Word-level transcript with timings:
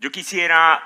Yo 0.00 0.10
quisiera 0.10 0.82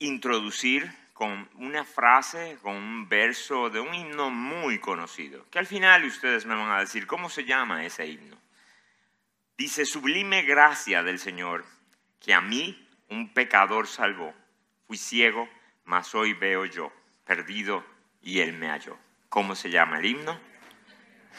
introducir 0.00 0.92
con 1.14 1.48
una 1.54 1.82
frase, 1.82 2.58
con 2.60 2.74
un 2.74 3.08
verso 3.08 3.70
de 3.70 3.80
un 3.80 3.94
himno 3.94 4.28
muy 4.28 4.78
conocido, 4.80 5.46
que 5.50 5.58
al 5.58 5.66
final 5.66 6.04
ustedes 6.04 6.44
me 6.44 6.54
van 6.54 6.70
a 6.70 6.80
decir, 6.80 7.06
¿cómo 7.06 7.30
se 7.30 7.46
llama 7.46 7.86
ese 7.86 8.06
himno? 8.06 8.36
Dice, 9.56 9.86
sublime 9.86 10.42
gracia 10.42 11.02
del 11.02 11.18
Señor, 11.18 11.64
que 12.20 12.34
a 12.34 12.42
mí, 12.42 12.86
un 13.08 13.32
pecador, 13.32 13.86
salvó. 13.86 14.34
Fui 14.86 14.98
ciego, 14.98 15.48
mas 15.86 16.14
hoy 16.14 16.34
veo 16.34 16.66
yo, 16.66 16.92
perdido, 17.24 17.82
y 18.20 18.40
Él 18.40 18.52
me 18.52 18.68
halló. 18.68 18.98
¿Cómo 19.30 19.54
se 19.54 19.70
llama 19.70 20.00
el 20.00 20.04
himno? 20.04 20.38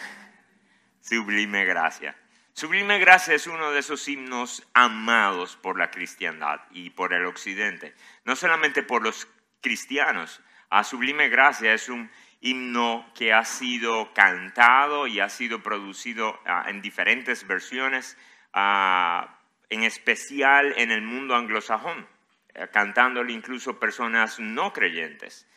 Sublime 1.01 1.65
gracia. 1.65 2.17
Sublime 2.59 2.99
Gracia 2.99 3.35
es 3.35 3.47
uno 3.47 3.71
de 3.71 3.79
esos 3.79 4.05
himnos 4.09 4.67
amados 4.73 5.55
por 5.55 5.79
la 5.79 5.91
cristiandad 5.91 6.59
y 6.71 6.89
por 6.89 7.13
el 7.13 7.25
occidente, 7.25 7.95
no 8.25 8.35
solamente 8.35 8.83
por 8.83 9.01
los 9.01 9.29
cristianos. 9.61 10.41
Sublime 10.83 11.29
Gracia 11.29 11.73
es 11.73 11.87
un 11.87 12.11
himno 12.41 13.09
que 13.15 13.31
ha 13.31 13.45
sido 13.45 14.13
cantado 14.13 15.07
y 15.07 15.21
ha 15.21 15.29
sido 15.29 15.63
producido 15.63 16.37
ah, 16.45 16.65
en 16.67 16.81
diferentes 16.81 17.47
versiones, 17.47 18.17
ah, 18.51 19.39
en 19.69 19.83
especial 19.83 20.73
en 20.75 20.91
el 20.91 21.01
mundo 21.01 21.37
anglosajón, 21.37 22.09
eh, 22.55 22.67
cantándolo 22.73 23.31
incluso 23.31 23.79
personas 23.79 24.37
no 24.37 24.73
creyentes. 24.73 25.47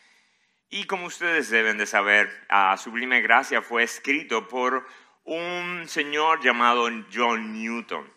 Y 0.71 0.85
como 0.85 1.07
ustedes 1.07 1.51
deben 1.51 1.79
de 1.79 1.87
saber, 1.87 2.31
a 2.49 2.77
Sublime 2.77 3.23
Gracia 3.23 3.61
fue 3.61 3.83
escrito 3.83 4.47
por 4.47 4.87
un 5.25 5.85
señor 5.89 6.43
llamado 6.43 6.89
John 7.13 7.53
Newton, 7.53 8.11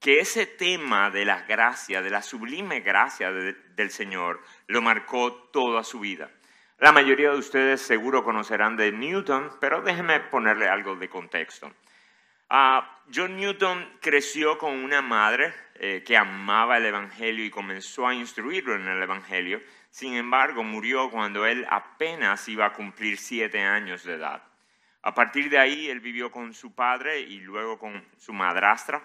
que 0.00 0.20
ese 0.20 0.46
tema 0.46 1.10
de 1.10 1.24
la 1.24 1.42
gracia, 1.42 2.02
de 2.02 2.10
la 2.10 2.22
sublime 2.22 2.80
gracia 2.80 3.32
del 3.32 3.90
Señor, 3.90 4.40
lo 4.66 4.80
marcó 4.80 5.32
toda 5.52 5.82
su 5.82 6.00
vida. 6.00 6.30
La 6.78 6.92
mayoría 6.92 7.30
de 7.30 7.38
ustedes 7.38 7.82
seguro 7.82 8.22
conocerán 8.22 8.76
de 8.76 8.92
Newton, 8.92 9.50
pero 9.60 9.82
déjenme 9.82 10.20
ponerle 10.20 10.68
algo 10.68 10.94
de 10.94 11.08
contexto. 11.08 11.72
Ah, 12.48 13.02
John 13.12 13.36
Newton 13.36 13.98
creció 14.00 14.56
con 14.56 14.72
una 14.72 15.02
madre 15.02 15.52
eh, 15.74 16.04
que 16.06 16.16
amaba 16.16 16.76
el 16.76 16.86
Evangelio 16.86 17.44
y 17.44 17.50
comenzó 17.50 18.06
a 18.06 18.14
instruirlo 18.14 18.76
en 18.76 18.86
el 18.86 19.02
Evangelio. 19.02 19.60
Sin 19.90 20.14
embargo, 20.14 20.62
murió 20.62 21.10
cuando 21.10 21.44
él 21.44 21.66
apenas 21.68 22.48
iba 22.48 22.66
a 22.66 22.72
cumplir 22.72 23.18
siete 23.18 23.60
años 23.60 24.04
de 24.04 24.14
edad. 24.14 24.47
A 25.08 25.14
partir 25.14 25.48
de 25.48 25.56
ahí, 25.56 25.88
él 25.88 26.00
vivió 26.00 26.30
con 26.30 26.52
su 26.52 26.74
padre 26.74 27.18
y 27.20 27.40
luego 27.40 27.78
con 27.78 28.06
su 28.18 28.34
madrastra. 28.34 29.02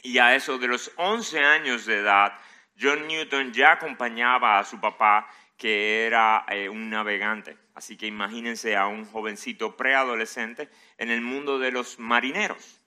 Y 0.00 0.18
a 0.18 0.36
eso 0.36 0.56
de 0.56 0.68
los 0.68 0.92
11 0.94 1.40
años 1.40 1.84
de 1.84 1.96
edad, 1.96 2.38
John 2.80 3.08
Newton 3.08 3.52
ya 3.52 3.72
acompañaba 3.72 4.60
a 4.60 4.62
su 4.62 4.80
papá, 4.80 5.28
que 5.58 6.06
era 6.06 6.46
eh, 6.48 6.68
un 6.68 6.90
navegante. 6.90 7.58
Así 7.74 7.96
que 7.96 8.06
imagínense 8.06 8.76
a 8.76 8.86
un 8.86 9.04
jovencito 9.04 9.76
preadolescente 9.76 10.68
en 10.96 11.10
el 11.10 11.22
mundo 11.22 11.58
de 11.58 11.72
los 11.72 11.98
marineros. 11.98 12.80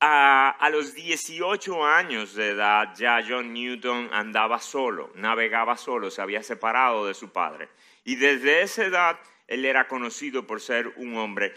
A, 0.00 0.48
a, 0.48 0.70
los 0.70 0.94
18 0.94 1.84
años 1.84 2.32
de 2.36 2.52
edad 2.52 2.94
ya 2.96 3.22
John 3.28 3.52
Newton 3.52 4.08
andaba 4.14 4.60
solo, 4.60 5.12
navegaba 5.14 5.76
solo, 5.76 6.10
se 6.10 6.22
había 6.22 6.42
separado 6.42 7.06
de 7.06 7.12
su 7.12 7.30
padre. 7.32 7.68
Y 8.02 8.16
desde 8.16 8.62
esa 8.62 8.84
edad 8.84 9.18
él 9.48 9.64
era 9.64 9.88
conocido 9.88 10.46
por 10.46 10.60
ser 10.60 10.88
un 10.96 11.16
hombre 11.16 11.54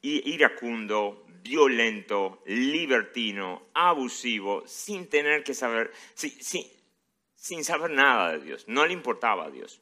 iracundo, 0.00 1.26
violento, 1.42 2.40
libertino, 2.46 3.66
abusivo, 3.74 4.62
sin 4.66 5.08
tener 5.08 5.42
que 5.42 5.52
saber, 5.52 5.90
sin, 6.14 7.64
saber 7.64 7.90
nada 7.90 8.32
de 8.32 8.44
Dios, 8.44 8.64
no 8.68 8.86
le 8.86 8.92
importaba 8.92 9.46
a 9.46 9.50
Dios. 9.50 9.80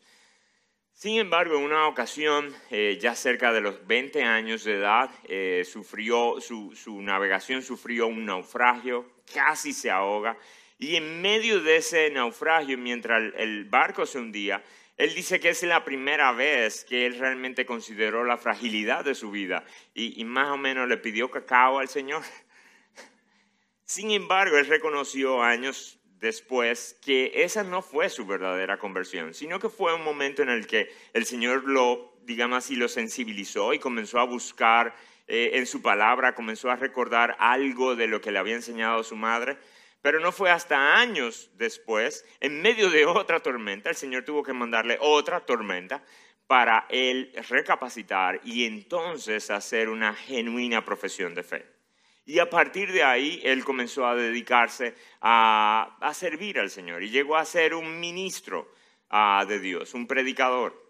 Sin 0.92 1.18
embargo, 1.18 1.56
en 1.56 1.64
una 1.64 1.86
ocasión, 1.86 2.54
eh, 2.70 2.98
ya 3.00 3.14
cerca 3.14 3.52
de 3.52 3.60
los 3.60 3.86
20 3.86 4.22
años 4.22 4.64
de 4.64 4.76
edad, 4.76 5.10
eh, 5.28 5.62
sufrió, 5.64 6.40
su, 6.40 7.00
navegación 7.00 7.62
sufrió 7.62 8.06
un 8.06 8.24
naufragio, 8.26 9.06
casi 9.32 9.72
se 9.72 9.90
ahoga, 9.90 10.36
y 10.78 10.96
en 10.96 11.20
medio 11.20 11.60
de 11.60 11.76
ese 11.76 12.10
naufragio, 12.10 12.76
mientras 12.78 13.32
el 13.36 13.64
barco 13.66 14.06
se 14.06 14.18
hundía, 14.18 14.62
él 15.00 15.14
dice 15.14 15.40
que 15.40 15.48
es 15.48 15.62
la 15.62 15.82
primera 15.82 16.32
vez 16.32 16.84
que 16.84 17.06
él 17.06 17.18
realmente 17.18 17.64
consideró 17.64 18.22
la 18.22 18.36
fragilidad 18.36 19.02
de 19.02 19.14
su 19.14 19.30
vida 19.30 19.64
y, 19.94 20.22
más 20.26 20.50
o 20.50 20.58
menos 20.58 20.86
le 20.88 20.98
pidió 20.98 21.30
cacao 21.30 21.78
al 21.78 21.88
Señor. 21.88 22.22
Sin 23.86 24.10
embargo, 24.10 24.58
él 24.58 24.66
reconoció 24.66 25.42
años 25.42 25.98
después 26.18 26.98
que 27.02 27.32
esa 27.34 27.64
no 27.64 27.80
fue 27.80 28.10
su 28.10 28.26
verdadera 28.26 28.78
conversión, 28.78 29.32
sino 29.32 29.58
que 29.58 29.70
fue 29.70 29.94
un 29.94 30.04
momento 30.04 30.42
en 30.42 30.50
el 30.50 30.66
que 30.66 30.92
el 31.14 31.24
Señor 31.24 31.64
lo, 31.64 32.14
digamos 32.24 32.58
así, 32.58 32.76
lo 32.76 32.88
sensibilizó 32.88 33.72
y 33.72 33.78
comenzó 33.78 34.18
a 34.18 34.24
buscar 34.24 34.94
eh, 35.28 35.52
en 35.54 35.66
su 35.66 35.80
palabra, 35.80 36.34
comenzó 36.34 36.70
a 36.70 36.76
recordar 36.76 37.36
algo 37.38 37.96
de 37.96 38.06
lo 38.06 38.20
que 38.20 38.32
le 38.32 38.38
había 38.38 38.54
enseñado 38.54 39.02
su 39.02 39.16
madre 39.16 39.56
pero 40.02 40.20
no 40.20 40.32
fue 40.32 40.50
hasta 40.50 40.98
años 40.98 41.50
después, 41.54 42.24
en 42.40 42.62
medio 42.62 42.90
de 42.90 43.06
otra 43.06 43.40
tormenta, 43.40 43.90
el 43.90 43.96
Señor 43.96 44.24
tuvo 44.24 44.42
que 44.42 44.52
mandarle 44.52 44.96
otra 45.00 45.40
tormenta 45.40 46.02
para 46.46 46.86
él 46.88 47.32
recapacitar 47.48 48.40
y 48.44 48.64
entonces 48.64 49.50
hacer 49.50 49.88
una 49.88 50.14
genuina 50.14 50.84
profesión 50.84 51.34
de 51.34 51.42
fe. 51.42 51.66
Y 52.26 52.38
a 52.38 52.48
partir 52.48 52.92
de 52.92 53.02
ahí 53.02 53.40
él 53.44 53.64
comenzó 53.64 54.06
a 54.06 54.14
dedicarse 54.14 54.94
a, 55.20 56.10
servir 56.14 56.58
al 56.58 56.70
Señor 56.70 57.02
y 57.02 57.10
llegó 57.10 57.36
a 57.36 57.44
ser 57.44 57.74
un 57.74 58.00
ministro 58.00 58.72
ah, 59.10 59.44
de 59.48 59.58
Dios, 59.58 59.94
un 59.94 60.06
predicador. 60.06 60.80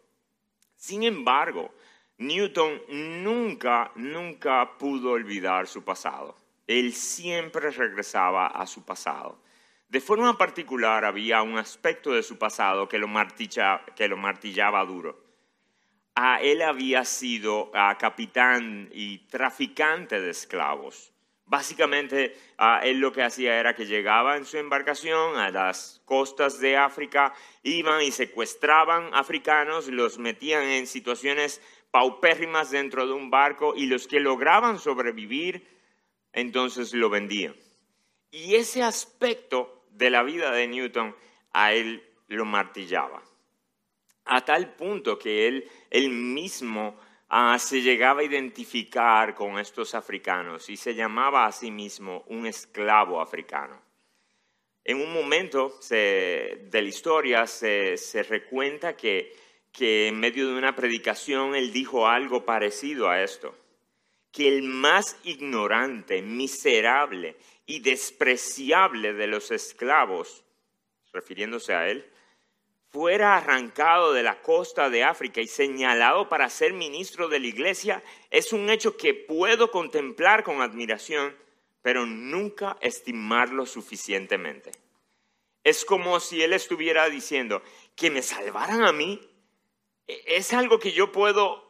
Sin 0.77 1.03
embargo, 1.03 1.75
Newton 2.19 2.83
nunca, 3.23 3.93
nunca 3.97 4.79
pudo 4.79 5.13
olvidar 5.13 5.67
su 5.67 5.85
pasado. 5.85 6.37
Él 6.71 6.93
siempre 6.93 7.73
regresaba 7.73 8.47
a 8.47 8.65
su 8.65 8.85
pasado. 8.85 9.43
De 9.89 10.01
forma 10.01 10.39
particular 10.39 11.05
había 11.05 11.43
un 11.43 11.59
aspecto 11.59 12.13
de 12.13 12.23
su 12.23 12.39
pasado 12.39 12.89
que 12.89 12.97
lo, 12.97 13.09
martillaba 13.09 14.85
duro. 14.85 15.21
A 16.15 16.41
él 16.41 16.63
había 16.63 17.05
sido 17.05 17.73
capitán 17.99 18.89
y 18.93 19.19
traficante 19.27 20.21
de 20.21 20.31
esclavos. 20.31 21.13
Básicamente, 21.45 22.39
él 22.85 23.01
lo 23.01 23.11
que 23.11 23.25
hacía 23.25 23.59
era 23.59 23.75
que 23.75 23.87
llegaba 23.87 24.37
en 24.37 24.45
su 24.45 24.57
embarcación 24.57 25.39
a 25.39 25.51
las 25.51 26.01
costas 26.05 26.61
de 26.61 26.77
África, 26.77 27.35
iban 27.65 28.01
y 28.01 28.13
secuestraban 28.13 29.13
africanos, 29.13 29.89
los 29.89 30.19
metían 30.19 30.63
en 30.63 30.87
situaciones 30.87 31.61
paupérrimas 31.91 32.71
dentro 32.71 33.09
de 33.09 33.13
un 33.13 33.29
barco 33.29 33.75
y 33.75 33.87
los 33.87 34.07
que 34.07 34.21
lograban 34.21 34.79
sobrevivir 34.79 35.80
entonces 36.33 36.93
lo 36.93 37.11
vendía. 37.11 37.55
Y 38.31 38.55
ese 38.55 38.83
aspecto 38.83 39.85
de 39.91 40.11
la 40.11 40.23
vida 40.23 40.53
de 40.53 40.69
Newton 40.69 41.15
a 41.53 41.73
él 41.73 42.03
lo 42.29 42.45
martillaba. 42.45 43.23
A 44.25 44.45
tal 44.45 44.75
punto 44.75 45.19
que 45.19 45.49
él, 45.49 45.69
él 45.91 46.11
mismo 46.11 46.97
ah, 47.29 47.59
se 47.59 47.83
llegaba 47.83 48.21
a 48.21 48.25
identificar 48.25 49.35
con 49.35 49.59
estos 49.59 49.95
africanos 49.95 50.71
y 50.71 50.77
se 50.77 50.95
llamaba 50.95 51.47
a 51.47 51.53
sí 51.53 51.71
mismo 51.71 52.25
un 52.29 52.47
esclavo 52.47 53.21
africano. 53.21 53.81
En 54.85 54.99
un 54.99 55.13
momento 55.13 55.79
de 55.91 56.71
la 56.73 56.81
historia 56.81 57.47
se, 57.47 57.97
se 57.97 58.23
recuenta 58.23 58.97
que, 58.97 59.33
que 59.73 60.09
en 60.09 60.19
medio 60.19 60.49
de 60.49 60.57
una 60.57 60.75
predicación 60.75 61.55
él 61.55 61.73
dijo 61.73 62.07
algo 62.07 62.45
parecido 62.45 63.09
a 63.09 63.23
esto 63.23 63.55
que 64.33 64.49
el 64.49 64.63
más 64.63 65.17
ignorante, 65.25 66.23
miserable 66.23 67.37
y 67.67 67.81
despreciable 67.81 69.13
de 69.13 69.27
los 69.27 69.51
esclavos, 69.51 70.45
refiriéndose 71.13 71.75
a 71.75 71.89
él, 71.89 72.09
fuera 72.91 73.37
arrancado 73.37 74.13
de 74.13 74.23
la 74.23 74.43
costa 74.43 74.91
de 74.91 75.05
África 75.05 75.41
y 75.41 75.47
señalado 75.47 76.29
para 76.29 76.51
ser 76.51 76.73
ministro 76.73 77.29
de 77.29 77.39
la 77.39 77.47
iglesia, 77.47 78.03
es 78.31 78.53
un 78.53 78.69
hecho 78.69 78.97
que 78.97 79.15
puedo 79.15 79.71
contemplar 79.71 80.43
con 80.43 80.61
admiración, 80.61 81.37
pero 81.83 82.05
nunca 82.07 82.77
estimarlo 82.81 83.67
suficientemente. 83.67 84.73
Es 85.63 85.85
como 85.85 86.19
si 86.21 86.43
él 86.43 86.53
estuviera 86.53 87.09
diciendo, 87.09 87.63
que 87.95 88.11
me 88.11 88.23
salvaran 88.23 88.83
a 88.83 88.93
mí, 88.93 89.21
e-, 90.07 90.23
es 90.27 90.53
algo 90.53 90.79
que 90.79 90.93
yo 90.93 91.13
puedo 91.13 91.70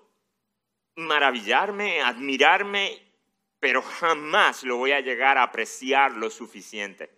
maravillarme, 1.01 2.01
admirarme, 2.01 3.11
pero 3.59 3.83
jamás 3.83 4.65
lo 4.65 4.77
voy 4.77 4.93
a 4.93 5.01
llegar 5.01 5.37
a 5.39 5.43
apreciar 5.43 6.13
lo 6.13 6.31
suficiente. 6.31 7.11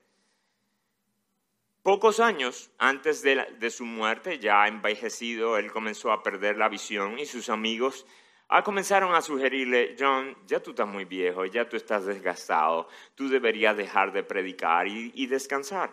Pocos 1.82 2.20
años 2.20 2.70
antes 2.79 3.23
de, 3.23 3.70
su 3.70 3.84
muerte, 3.84 4.38
ya 4.38 4.69
envejecido, 4.69 5.58
él 5.58 5.73
comenzó 5.73 6.12
a 6.12 6.23
perder 6.23 6.56
la 6.56 6.69
visión 6.69 7.19
y 7.19 7.26
sus 7.26 7.49
amigos 7.49 8.06
ah, 8.49 8.62
comenzaron 8.62 9.14
a 9.14 9.20
sugerirle, 9.20 9.96
John, 9.99 10.37
ya 10.46 10.61
tú 10.61 10.70
estás 10.70 10.87
muy 10.87 11.06
viejo, 11.06 11.44
ya 11.44 11.69
tú 11.69 11.76
estás 11.76 12.06
desgastado, 12.06 12.87
tú 13.17 13.29
deberías 13.29 13.76
dejar 13.76 14.12
de 14.12 14.23
predicar 14.23 14.87
y, 14.87 15.26
descansar. 15.26 15.93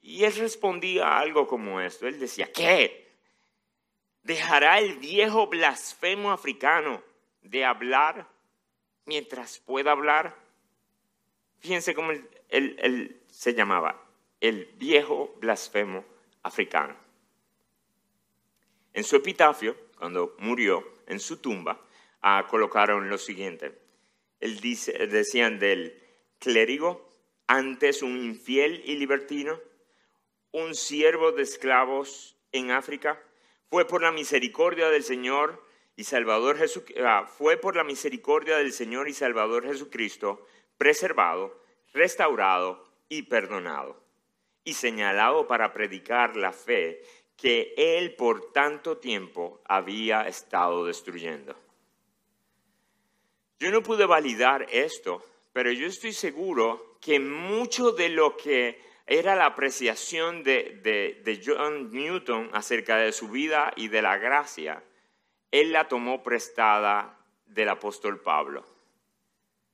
Y 0.00 0.22
él 0.22 0.36
respondía 0.36 1.18
algo 1.18 1.48
como 1.48 1.80
esto. 1.80 2.06
Él 2.06 2.20
decía, 2.20 2.52
¿qué? 2.52 3.08
¿Dejará 4.22 4.78
el 4.78 4.98
viejo 4.98 5.48
blasfemo 5.48 6.30
africano 6.30 7.02
de 7.50 7.64
hablar 7.64 8.28
mientras 9.04 9.58
pueda 9.58 9.92
hablar? 9.92 10.36
Fíjense 11.58 11.94
cómo 11.94 12.12
él, 12.48 13.20
se 13.28 13.54
llamaba, 13.54 14.02
el 14.40 14.66
viejo 14.76 15.34
blasfemo 15.40 16.04
africano. 16.42 16.96
En 18.92 19.04
su 19.04 19.16
epitafio, 19.16 19.76
cuando 19.98 20.34
murió, 20.38 20.86
en 21.06 21.20
su 21.20 21.38
tumba, 21.38 21.80
ah, 22.22 22.46
colocaron 22.48 23.08
lo 23.08 23.18
siguiente. 23.18 23.78
Él 24.40 24.60
dice, 24.60 25.06
decían 25.06 25.58
del 25.58 26.02
clérigo, 26.38 27.06
antes 27.46 28.02
un 28.02 28.16
infiel 28.16 28.82
y 28.84 28.96
libertino, 28.96 29.58
un 30.52 30.74
siervo 30.74 31.32
de 31.32 31.42
esclavos 31.42 32.36
en 32.52 32.70
África, 32.70 33.20
fue 33.70 33.86
por 33.86 34.02
la 34.02 34.12
misericordia 34.12 34.88
del 34.88 35.02
Señor 35.02 35.65
y 35.96 36.04
Salvador 36.04 36.58
ah, 37.02 37.26
fue 37.26 37.56
por 37.56 37.74
la 37.74 37.82
misericordia 37.82 38.58
del 38.58 38.72
Señor 38.72 39.08
y 39.08 39.14
Salvador 39.14 39.64
Jesucristo 39.64 40.46
preservado, 40.76 41.62
restaurado 41.94 42.84
y 43.08 43.22
perdonado, 43.22 44.02
y 44.62 44.74
señalado 44.74 45.46
para 45.46 45.72
predicar 45.72 46.36
la 46.36 46.52
fe 46.52 47.02
que 47.36 47.74
él 47.76 48.14
por 48.14 48.52
tanto 48.52 48.98
tiempo 48.98 49.62
había 49.64 50.28
estado 50.28 50.84
destruyendo. 50.84 51.54
Yo 53.58 53.70
no 53.70 53.82
pude 53.82 54.04
validar 54.04 54.66
esto, 54.70 55.24
pero 55.52 55.72
yo 55.72 55.86
estoy 55.86 56.12
seguro 56.12 56.98
que 57.00 57.18
mucho 57.20 57.92
de 57.92 58.10
lo 58.10 58.36
que 58.36 58.78
era 59.06 59.36
la 59.36 59.46
apreciación 59.46 60.42
de, 60.42 60.80
de, 61.24 61.42
John 61.44 61.90
Newton 61.90 62.50
acerca 62.52 62.96
de 62.98 63.12
su 63.12 63.28
vida 63.28 63.72
y 63.76 63.88
de 63.88 64.02
la 64.02 64.18
gracia, 64.18 64.82
él 65.50 65.72
la 65.72 65.88
tomó 65.88 66.22
prestada 66.22 67.18
del 67.46 67.68
apóstol 67.68 68.20
Pablo. 68.20 68.64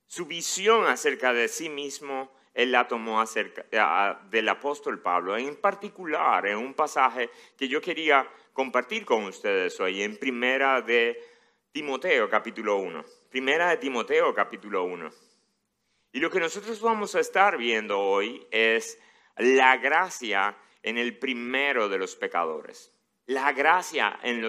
Su 0.06 0.26
visión 0.26 0.86
acerca 0.86 1.32
de 1.32 1.48
sí 1.48 1.69
mismo, 1.69 2.30
él 2.54 2.72
la 2.72 2.86
tomó 2.86 3.20
acerca 3.20 3.64
del 4.30 4.48
apóstol 4.48 5.00
Pablo, 5.00 5.36
en 5.36 5.56
particular 5.56 6.46
en 6.46 6.58
un 6.58 6.74
pasaje 6.74 7.30
que 7.56 7.66
yo 7.66 7.80
quería 7.80 8.28
compartir 8.52 9.04
con 9.06 9.24
ustedes 9.24 9.80
hoy, 9.80 10.02
en 10.02 10.19
primera 10.19 10.82
de 10.82 11.19
Timoteo 11.72 12.28
capítulo 12.28 12.76
1. 12.76 13.04
Primera 13.30 13.70
de 13.70 13.78
Timoteo 13.78 14.34
capítulo 14.34 14.84
1. 14.84 15.10
Y 16.12 16.20
lo 16.20 16.30
que 16.30 16.40
nosotros 16.40 16.82
vamos 16.82 17.14
a 17.14 17.20
estar 17.20 17.56
viendo 17.56 17.98
hoy 17.98 18.46
es 18.50 18.98
la 19.38 19.78
gracia 19.78 20.54
en 20.82 20.98
el 20.98 21.18
primero 21.18 21.88
de 21.88 21.96
los 21.96 22.16
pecadores. 22.16 22.91
La 23.26 23.52
gracia 23.52 24.19
en, 24.22 24.42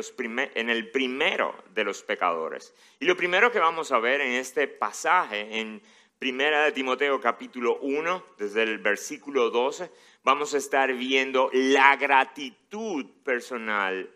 el 0.69 0.89
primero 0.89 1.63
de 1.73 1.83
los 1.83 2.01
pecadores. 2.01 2.73
Y 2.99 3.05
lo 3.05 3.15
primero 3.15 3.51
que 3.51 3.59
vamos 3.59 3.91
a 3.91 3.99
ver 3.99 4.21
en 4.21 4.33
este 4.33 4.67
pasaje, 4.67 5.59
en 5.59 5.81
Primera 6.17 6.63
de 6.63 6.71
Timoteo 6.71 7.19
capítulo 7.21 7.77
1, 7.81 8.25
desde 8.37 8.63
el 8.63 8.79
versículo 8.79 9.51
12, 9.51 9.91
vamos 10.23 10.53
a 10.53 10.57
estar 10.57 10.91
viendo 10.93 11.49
la 11.53 11.97
gratitud 11.97 13.05
personal 13.23 14.09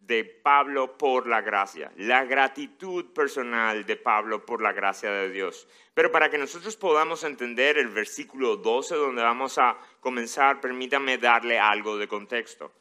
de 0.00 0.24
Pablo 0.24 0.98
por 0.98 1.26
la 1.26 1.40
gracia, 1.40 1.90
la 1.96 2.24
gratitud 2.24 3.06
personal 3.12 3.86
de 3.86 3.96
Pablo 3.96 4.44
por 4.44 4.60
la 4.60 4.72
gracia 4.72 5.10
de 5.10 5.30
Dios. 5.30 5.66
Pero 5.94 6.12
para 6.12 6.28
que 6.30 6.36
nosotros 6.38 6.76
podamos 6.76 7.24
entender 7.24 7.78
el 7.78 7.88
versículo 7.88 8.56
12 8.56 8.94
donde 8.94 9.22
vamos 9.22 9.56
a 9.58 9.76
comenzar, 10.00 10.60
permítame 10.60 11.16
darle 11.16 11.58
algo 11.58 11.96
de 11.96 12.08
contexto. 12.08 12.72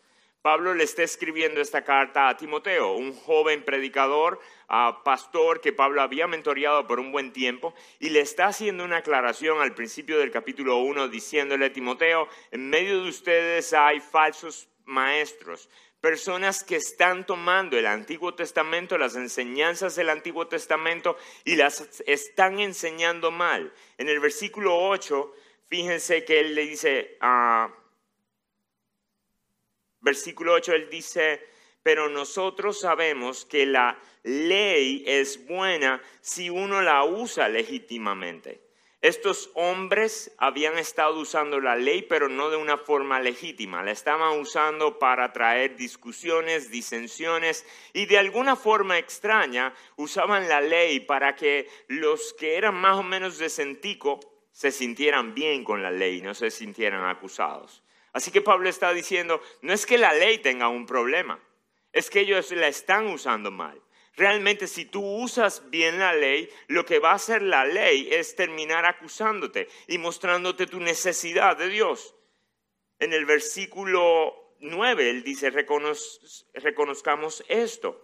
Pablo 0.45 0.75
le 0.75 0.83
está 0.83 1.01
escribiendo 1.01 1.59
esta 1.59 1.83
carta 1.83 2.29
a 2.29 2.37
Timoteo, 2.37 2.91
un 2.91 3.15
joven 3.15 3.65
predicador, 3.65 4.39
pastor 5.03 5.59
que 5.59 5.73
Pablo 5.73 6.03
había 6.03 6.27
mentoreado 6.27 6.85
por 6.85 6.99
un 6.99 7.11
buen 7.11 7.33
tiempo, 7.33 7.73
y 7.99 8.11
le 8.11 8.19
está 8.19 8.45
haciendo 8.45 8.83
una 8.83 8.97
aclaración 8.97 9.59
al 9.59 9.73
principio 9.73 10.19
del 10.19 10.29
capítulo 10.29 10.77
1 10.77 11.07
diciéndole, 11.07 11.71
Timoteo, 11.71 12.29
en 12.51 12.69
medio 12.69 13.01
de 13.01 13.09
ustedes 13.09 13.73
hay 13.73 13.99
falsos 13.99 14.69
maestros, 14.83 15.67
personas 15.99 16.63
que 16.63 16.75
están 16.75 17.25
tomando 17.25 17.75
el 17.75 17.87
Antiguo 17.87 18.35
Testamento, 18.35 18.99
las 18.99 19.15
enseñanzas 19.15 19.95
del 19.95 20.11
Antiguo 20.11 20.45
Testamento 20.47 21.17
y 21.43 21.55
las 21.55 22.03
están 22.05 22.59
enseñando 22.59 23.31
mal. 23.31 23.73
En 23.97 24.09
el 24.09 24.19
versículo 24.19 24.77
8, 24.77 25.33
fíjense 25.69 26.23
que 26.23 26.39
él 26.39 26.53
le 26.53 26.67
dice, 26.67 27.17
uh, 27.19 27.84
versículo 30.05 30.53
8, 30.53 30.73
él 30.73 30.89
dice, 30.89 31.45
pero 31.83 32.07
nosotros 32.07 32.79
sabemos 32.79 33.43
que 33.43 33.65
la 33.65 33.99
ley 34.23 35.03
es 35.05 35.45
buena 35.45 36.01
si 36.21 36.49
uno 36.49 36.81
la 36.81 37.03
usa 37.03 37.49
legítimamente. 37.49 38.61
Estos 39.01 39.51
hombres 39.53 40.33
habían 40.37 40.77
estado 40.77 41.19
usando 41.19 41.59
la 41.59 41.75
ley, 41.75 42.03
pero 42.03 42.27
no 42.29 42.49
de 42.49 42.57
una 42.57 42.77
forma 42.77 43.19
legítima. 43.19 43.83
La 43.83 43.91
estaban 43.91 44.39
usando 44.39 44.97
para 44.97 45.31
traer 45.31 45.75
discusiones, 45.75 46.71
disensiones 46.71 47.65
y 47.93 48.05
de 48.05 48.17
alguna 48.17 48.55
forma 48.55 48.97
extraña 48.97 49.73
usaban 49.95 50.47
la 50.47 50.61
ley 50.61 51.01
para 51.01 51.35
que 51.35 51.67
los 51.87 52.33
que 52.33 52.57
eran 52.57 52.75
más 52.75 52.97
o 52.97 53.03
menos 53.03 53.37
de 53.37 53.49
se 53.49 54.71
sintieran 54.71 55.35
bien 55.35 55.63
con 55.63 55.83
la 55.83 55.91
ley, 55.91 56.21
no 56.21 56.33
se 56.33 56.49
sintieran 56.49 57.05
acusados. 57.05 57.84
Así 58.15 58.31
que 58.31 58.41
Pablo 58.41 58.69
está 58.69 58.93
diciendo, 58.93 59.41
no 59.61 59.73
es 59.73 59.85
que 59.85 59.97
la 59.97 60.13
ley 60.13 60.37
tenga 60.37 60.69
un 60.69 60.85
problema, 60.85 61.37
es 61.91 62.09
que 62.09 62.21
ellos 62.21 62.49
la 62.51 62.69
están 62.69 63.07
usando 63.07 63.51
mal. 63.51 63.83
Realmente 64.15 64.67
si 64.67 64.85
tú 64.85 65.03
usas 65.03 65.69
bien 65.69 65.99
la 65.99 66.13
ley, 66.13 66.49
lo 66.67 66.85
que 66.85 66.99
va 66.99 67.11
a 67.11 67.15
hacer 67.15 67.41
la 67.41 67.65
ley 67.65 68.07
es 68.09 68.37
terminar 68.37 68.85
acusándote 68.85 69.67
y 69.89 69.97
mostrándote 69.97 70.65
tu 70.65 70.79
necesidad 70.79 71.57
de 71.57 71.67
Dios. 71.67 72.15
En 72.99 73.11
el 73.11 73.25
versículo 73.25 74.55
9 74.61 75.09
él 75.09 75.23
dice, 75.25 75.49
reconozcamos 75.49 77.43
esto 77.49 78.01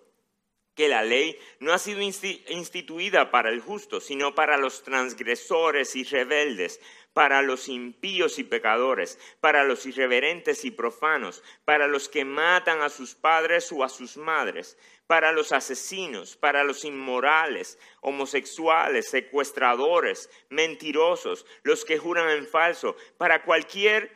que 0.75 0.87
la 0.87 1.03
ley 1.03 1.37
no 1.59 1.73
ha 1.73 1.77
sido 1.77 2.01
instituida 2.01 3.31
para 3.31 3.49
el 3.49 3.61
justo, 3.61 4.01
sino 4.01 4.35
para 4.35 4.57
los 4.57 4.83
transgresores 4.83 5.95
y 5.95 6.03
rebeldes, 6.03 6.81
para 7.13 7.41
los 7.41 7.67
impíos 7.67 8.39
y 8.39 8.43
pecadores, 8.43 9.19
para 9.39 9.63
los 9.63 9.85
irreverentes 9.85 10.63
y 10.65 10.71
profanos, 10.71 11.43
para 11.65 11.87
los 11.87 12.07
que 12.07 12.23
matan 12.23 12.81
a 12.81 12.89
sus 12.89 13.15
padres 13.15 13.71
o 13.71 13.83
a 13.83 13.89
sus 13.89 14.17
madres, 14.17 14.77
para 15.07 15.33
los 15.33 15.51
asesinos, 15.51 16.37
para 16.37 16.63
los 16.63 16.85
inmorales, 16.85 17.77
homosexuales, 17.99 19.09
secuestradores, 19.09 20.29
mentirosos, 20.49 21.45
los 21.63 21.83
que 21.83 21.97
juran 21.97 22.29
en 22.29 22.47
falso, 22.47 22.95
para 23.17 23.43
cualquier 23.43 24.09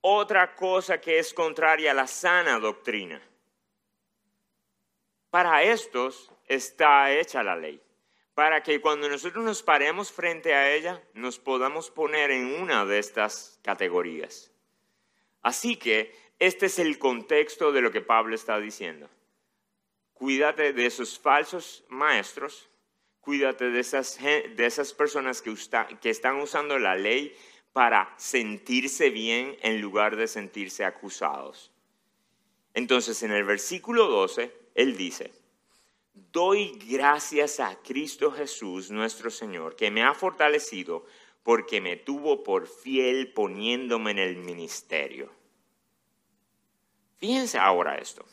otra 0.00 0.56
cosa 0.56 1.00
que 1.00 1.18
es 1.18 1.32
contraria 1.32 1.92
a 1.92 1.94
la 1.94 2.06
sana 2.06 2.58
doctrina. 2.58 3.22
Para 5.30 5.62
estos 5.62 6.32
está 6.46 7.12
hecha 7.12 7.44
la 7.44 7.54
ley, 7.54 7.80
para 8.34 8.62
que 8.62 8.80
cuando 8.80 9.08
nosotros 9.08 9.44
nos 9.44 9.62
paremos 9.62 10.12
frente 10.12 10.54
a 10.54 10.72
ella 10.72 11.02
nos 11.14 11.38
podamos 11.38 11.90
poner 11.90 12.30
en 12.30 12.60
una 12.60 12.84
de 12.84 12.98
estas 12.98 13.58
categorías. 13.62 14.50
Así 15.42 15.76
que 15.76 16.14
este 16.38 16.66
es 16.66 16.78
el 16.78 16.98
contexto 16.98 17.72
de 17.72 17.82
lo 17.82 17.90
que 17.90 18.00
Pablo 18.00 18.34
está 18.34 18.58
diciendo. 18.58 19.08
Cuídate 20.14 20.72
de 20.72 20.86
esos 20.86 21.18
falsos 21.18 21.84
maestros, 21.88 22.68
cuídate 23.20 23.70
de 23.70 23.80
esas, 23.80 24.18
de 24.20 24.66
esas 24.66 24.92
personas 24.92 25.42
que, 25.42 25.54
que 26.00 26.10
están 26.10 26.36
usando 26.36 26.78
la 26.78 26.94
ley 26.94 27.36
para 27.72 28.12
sentirse 28.16 29.10
bien 29.10 29.56
en 29.62 29.80
lugar 29.80 30.16
de 30.16 30.26
sentirse 30.26 30.84
acusados. 30.84 31.72
Entonces, 32.74 33.22
en 33.22 33.32
el 33.32 33.44
versículo 33.44 34.06
12, 34.06 34.52
él 34.74 34.96
dice, 34.96 35.32
doy 36.32 36.78
gracias 36.86 37.60
a 37.60 37.76
Cristo 37.82 38.30
Jesús, 38.30 38.90
nuestro 38.90 39.30
Señor, 39.30 39.76
que 39.76 39.90
me 39.90 40.02
ha 40.02 40.14
fortalecido 40.14 41.04
porque 41.42 41.80
me 41.80 41.96
tuvo 41.96 42.42
por 42.42 42.66
fiel 42.66 43.32
poniéndome 43.32 44.12
en 44.12 44.18
el 44.18 44.36
ministerio. 44.36 45.30
Fíjense 47.18 47.58
ahora 47.58 47.96
esto. 47.96 48.24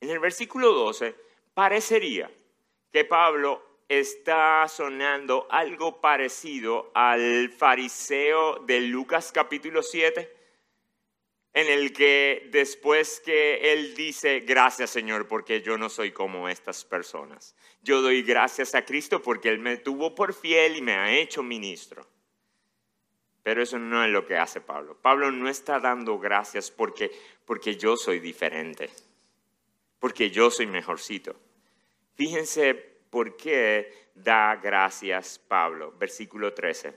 En 0.00 0.10
el 0.10 0.18
versículo 0.18 0.72
12 0.72 1.14
parecería 1.54 2.30
que 2.92 3.04
Pablo 3.04 3.62
está 3.88 4.66
sonando 4.68 5.46
algo 5.50 6.00
parecido 6.00 6.90
al 6.94 7.50
fariseo 7.50 8.60
de 8.60 8.80
Lucas 8.80 9.32
capítulo 9.32 9.82
7 9.82 10.35
en 11.56 11.68
el 11.68 11.94
que 11.94 12.50
después 12.52 13.22
que 13.24 13.72
él 13.72 13.94
dice, 13.94 14.40
gracias 14.40 14.90
Señor, 14.90 15.26
porque 15.26 15.62
yo 15.62 15.78
no 15.78 15.88
soy 15.88 16.12
como 16.12 16.50
estas 16.50 16.84
personas. 16.84 17.56
Yo 17.82 18.02
doy 18.02 18.22
gracias 18.22 18.74
a 18.74 18.84
Cristo 18.84 19.22
porque 19.22 19.48
Él 19.48 19.58
me 19.58 19.78
tuvo 19.78 20.14
por 20.14 20.34
fiel 20.34 20.76
y 20.76 20.82
me 20.82 20.92
ha 20.92 21.16
hecho 21.16 21.42
ministro. 21.42 22.06
Pero 23.42 23.62
eso 23.62 23.78
no 23.78 24.04
es 24.04 24.10
lo 24.10 24.26
que 24.26 24.36
hace 24.36 24.60
Pablo. 24.60 24.98
Pablo 25.00 25.30
no 25.30 25.48
está 25.48 25.80
dando 25.80 26.18
gracias 26.18 26.70
porque, 26.70 27.10
porque 27.46 27.76
yo 27.76 27.96
soy 27.96 28.20
diferente, 28.20 28.90
porque 29.98 30.28
yo 30.28 30.50
soy 30.50 30.66
mejorcito. 30.66 31.40
Fíjense 32.16 32.74
por 32.74 33.34
qué 33.38 34.10
da 34.14 34.56
gracias 34.56 35.38
Pablo. 35.38 35.94
Versículo 35.98 36.52
13. 36.52 36.94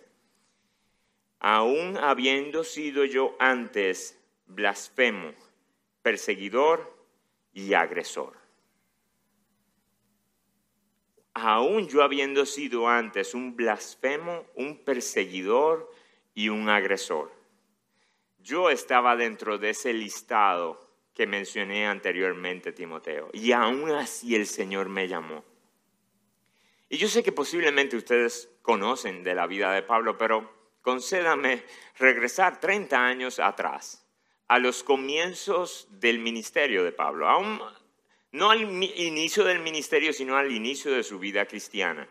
Aún 1.40 1.96
habiendo 1.96 2.66
sido 2.66 3.06
yo 3.06 3.38
antes 3.40 4.19
blasfemo, 4.50 5.34
perseguidor 6.02 6.94
y 7.54 7.74
agresor. 7.74 8.38
Aún 11.34 11.88
yo 11.88 12.04
habiendo 12.04 12.46
sido 12.46 12.90
antes 12.90 13.34
un 13.34 13.56
blasfemo, 13.56 14.46
un 14.56 14.84
perseguidor 14.84 15.90
y 16.34 16.50
un 16.50 16.68
agresor. 16.68 17.32
Yo 18.40 18.70
estaba 18.70 19.16
dentro 19.16 19.58
de 19.58 19.70
ese 19.70 19.94
listado 19.94 20.90
que 21.14 21.28
mencioné 21.28 21.88
anteriormente, 21.88 22.72
Timoteo, 22.72 23.30
y 23.34 23.52
aún 23.52 23.92
así 23.92 24.36
el 24.36 24.48
Señor 24.48 24.90
me 24.90 25.08
llamó. 25.08 25.44
Y 26.90 26.98
yo 26.98 27.08
sé 27.08 27.22
que 27.22 27.32
posiblemente 27.32 27.96
ustedes 27.96 28.50
conocen 28.62 29.24
de 29.24 29.36
la 29.36 29.46
vida 29.46 29.72
de 29.74 29.84
Pablo, 29.84 30.18
pero 30.18 30.50
concédame 30.82 31.64
regresar 31.98 32.60
30 32.60 33.06
años 33.06 33.40
atrás, 33.40 34.09
a 34.50 34.58
los 34.58 34.84
comienzos 34.84 35.88
del 35.92 36.20
ministerio 36.20 36.84
de 36.84 36.92
Pablo, 36.92 37.30
aún 37.30 37.62
no 38.32 38.50
al 38.50 38.62
inicio 38.62 39.44
del 39.44 39.60
ministerio, 39.60 40.12
sino 40.12 40.36
al 40.36 40.52
inicio 40.52 40.92
de 40.92 41.04
su 41.04 41.20
vida 41.20 41.46
cristiana. 41.46 42.10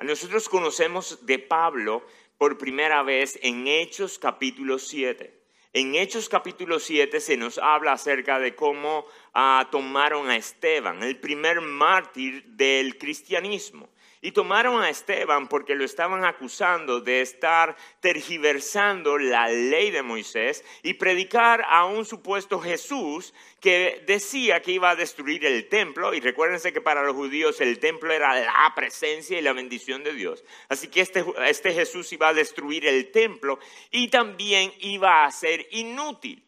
Nosotros 0.00 0.48
conocemos 0.48 1.24
de 1.24 1.38
Pablo 1.38 2.04
por 2.36 2.58
primera 2.58 3.04
vez 3.04 3.38
en 3.42 3.68
Hechos 3.68 4.18
capítulo 4.18 4.78
7. 4.80 5.32
En 5.72 5.94
Hechos 5.94 6.28
capítulo 6.28 6.80
7 6.80 7.20
se 7.20 7.36
nos 7.36 7.58
habla 7.58 7.92
acerca 7.92 8.40
de 8.40 8.56
cómo 8.56 9.06
ah, 9.32 9.68
tomaron 9.70 10.30
a 10.30 10.36
Esteban, 10.36 11.04
el 11.04 11.20
primer 11.20 11.60
mártir 11.60 12.44
del 12.44 12.98
cristianismo. 12.98 13.88
Y 14.24 14.30
tomaron 14.30 14.80
a 14.80 14.88
Esteban 14.88 15.48
porque 15.48 15.74
lo 15.74 15.84
estaban 15.84 16.24
acusando 16.24 17.00
de 17.00 17.22
estar 17.22 17.76
tergiversando 17.98 19.18
la 19.18 19.48
ley 19.48 19.90
de 19.90 20.02
Moisés 20.02 20.64
y 20.84 20.94
predicar 20.94 21.64
a 21.68 21.86
un 21.86 22.04
supuesto 22.04 22.60
Jesús 22.60 23.34
que 23.60 24.04
decía 24.06 24.62
que 24.62 24.70
iba 24.70 24.90
a 24.90 24.96
destruir 24.96 25.44
el 25.44 25.68
templo. 25.68 26.14
Y 26.14 26.20
recuérdense 26.20 26.72
que 26.72 26.80
para 26.80 27.02
los 27.02 27.16
judíos 27.16 27.60
el 27.60 27.80
templo 27.80 28.12
era 28.12 28.32
la 28.40 28.72
presencia 28.76 29.36
y 29.36 29.42
la 29.42 29.54
bendición 29.54 30.04
de 30.04 30.14
Dios. 30.14 30.44
Así 30.68 30.86
que 30.86 31.00
este, 31.00 31.24
este 31.44 31.74
Jesús 31.74 32.12
iba 32.12 32.28
a 32.28 32.34
destruir 32.34 32.86
el 32.86 33.10
templo 33.10 33.58
y 33.90 34.06
también 34.06 34.72
iba 34.78 35.24
a 35.24 35.26
hacer 35.26 35.66
inútil 35.72 36.46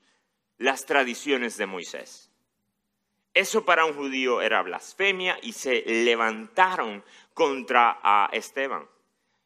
las 0.59 0.87
tradiciones 0.87 1.57
de 1.57 1.67
Moisés. 1.67 2.31
Eso 3.35 3.65
para 3.65 3.85
un 3.85 3.95
judío 3.95 4.41
era 4.41 4.63
blasfemia 4.63 5.37
y 5.43 5.55
se 5.55 5.83
levantaron 5.87 7.03
contra 7.35 8.01
a 8.03 8.31
Esteban. 8.33 8.89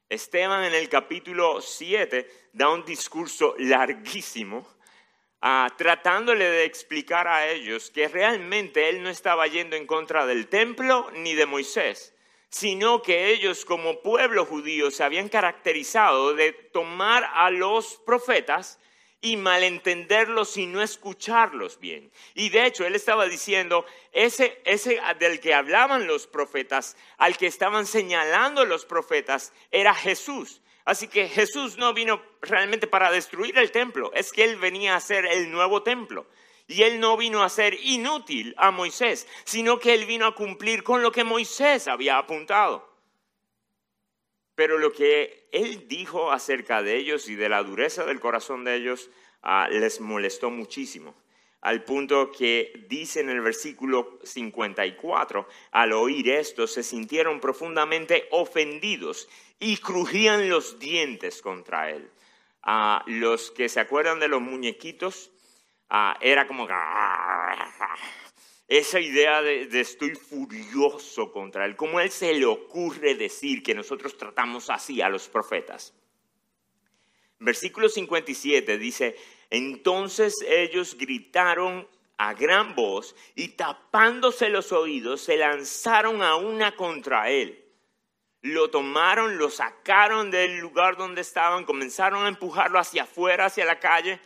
Esteban 0.09 0.64
en 0.64 0.75
el 0.75 0.88
capítulo 0.88 1.61
7 1.61 2.50
da 2.52 2.71
un 2.71 2.85
discurso 2.85 3.54
larguísimo 3.59 4.66
ah, 5.40 5.68
tratándole 5.76 6.45
de 6.45 6.64
explicar 6.64 7.26
a 7.28 7.49
ellos 7.49 7.90
que 7.90 8.09
realmente 8.09 8.88
él 8.88 9.02
no 9.02 9.11
estaba 9.11 9.47
yendo 9.47 9.76
en 9.76 9.87
contra 9.87 10.26
del 10.26 10.49
templo 10.49 11.11
ni 11.14 11.35
de 11.35 11.47
Moisés, 11.47 12.14
sino 12.49 13.02
que 13.02 13.30
ellos 13.30 13.64
como 13.64 14.00
pueblo 14.00 14.45
judío 14.45 14.90
se 14.90 15.04
habían 15.04 15.28
caracterizado 15.28 16.35
de 16.35 16.52
tomar 16.52 17.28
a 17.35 17.50
los 17.50 17.97
profetas 18.07 18.78
y 19.20 19.37
malentenderlos 19.37 20.56
y 20.56 20.66
no 20.66 20.82
escucharlos 20.82 21.80
bien. 21.80 22.10
Y 22.34 22.50
de 22.50 22.66
hecho, 22.66 22.87
él 22.87 22.94
estaba 22.94 23.26
diciendo, 23.26 23.84
ese, 24.12 24.60
ese 24.64 25.00
del 25.18 25.40
que 25.40 25.54
hablaban 25.54 26.06
los 26.06 26.26
profetas, 26.26 26.96
al 27.16 27.37
que 27.37 27.46
estaban 27.46 27.87
señalando 27.87 28.64
los 28.64 28.84
profetas, 28.84 29.52
era 29.70 29.94
Jesús. 29.94 30.60
Así 30.84 31.08
que 31.08 31.28
Jesús 31.28 31.76
no 31.76 31.92
vino 31.92 32.22
realmente 32.40 32.87
para 32.87 33.10
destruir 33.10 33.58
el 33.58 33.72
templo, 33.72 34.10
es 34.14 34.32
que 34.32 34.44
él 34.44 34.56
venía 34.56 34.96
a 34.96 35.00
ser 35.00 35.26
el 35.26 35.50
nuevo 35.50 35.82
templo. 35.82 36.26
Y 36.66 36.82
él 36.82 37.00
no 37.00 37.16
vino 37.16 37.42
a 37.42 37.48
ser 37.48 37.75
inútil 37.82 38.54
a 38.56 38.70
Moisés, 38.70 39.26
sino 39.44 39.78
que 39.80 39.94
él 39.94 40.06
vino 40.06 40.26
a 40.26 40.34
cumplir 40.34 40.82
con 40.82 41.02
lo 41.02 41.12
que 41.12 41.25
Moisés 41.25 41.88
había 41.88 42.18
apuntado. 42.18 42.88
Pero 44.58 44.76
lo 44.76 44.92
que 44.92 45.46
él 45.52 45.86
dijo 45.86 46.32
acerca 46.32 46.82
de 46.82 46.96
ellos 46.96 47.28
y 47.28 47.36
de 47.36 47.48
la 47.48 47.62
dureza 47.62 48.04
del 48.04 48.18
corazón 48.18 48.64
de 48.64 48.74
ellos 48.74 49.08
ah, 49.40 49.68
les 49.70 50.00
molestó 50.00 50.50
muchísimo. 50.50 51.14
Al 51.60 51.84
punto 51.84 52.32
que 52.32 52.72
dice 52.88 53.20
en 53.20 53.28
el 53.28 53.40
versículo 53.40 54.18
54, 54.24 55.46
al 55.70 55.92
oír 55.92 56.30
esto 56.30 56.66
se 56.66 56.82
sintieron 56.82 57.38
profundamente 57.38 58.26
ofendidos 58.32 59.28
y 59.60 59.76
crujían 59.76 60.48
los 60.48 60.80
dientes 60.80 61.40
contra 61.40 61.90
él. 61.90 62.10
Ah, 62.64 63.04
los 63.06 63.52
que 63.52 63.68
se 63.68 63.78
acuerdan 63.78 64.18
de 64.18 64.26
los 64.26 64.40
muñequitos, 64.42 65.30
ah, 65.88 66.18
era 66.20 66.48
como 66.48 66.66
esa 68.68 69.00
idea 69.00 69.40
de, 69.40 69.80
estoy 69.80 70.14
furioso 70.14 71.32
contra 71.32 71.64
él. 71.64 71.75
¿Cómo 71.75 72.00
él 72.00 72.10
se 72.10 72.34
le 72.34 72.44
ocurre 72.44 73.14
decir 73.14 73.62
que 73.62 73.75
nosotros 73.75 74.16
tratamos 74.18 74.68
así 74.68 75.00
a 75.00 75.08
los 75.08 75.26
profetas? 75.26 75.94
Versículo 77.38 77.88
57 77.88 78.76
dice, 78.76 79.16
entonces 79.48 80.34
ellos 80.46 80.98
gritaron 80.98 81.88
a 82.18 82.34
gran 82.34 82.75
voz 82.75 83.16
y 83.34 83.48
tapándose 83.48 84.50
los 84.50 84.72
oídos 84.72 85.22
se 85.22 85.38
lanzaron 85.38 86.20
a 86.20 86.37
una 86.37 86.76
contra 86.76 87.30
él. 87.30 87.64
Lo 88.42 88.68
tomaron, 88.70 89.38
lo 89.38 89.50
sacaron 89.50 90.30
del 90.30 90.58
lugar 90.58 90.96
donde 90.96 91.22
estaban, 91.22 91.64
comenzaron 91.64 92.25
a 92.25 92.28
empujarlo 92.28 92.78
hacia 92.78 93.04
afuera, 93.04 93.46
hacia 93.46 93.64
la 93.64 93.80
calle 93.80 94.20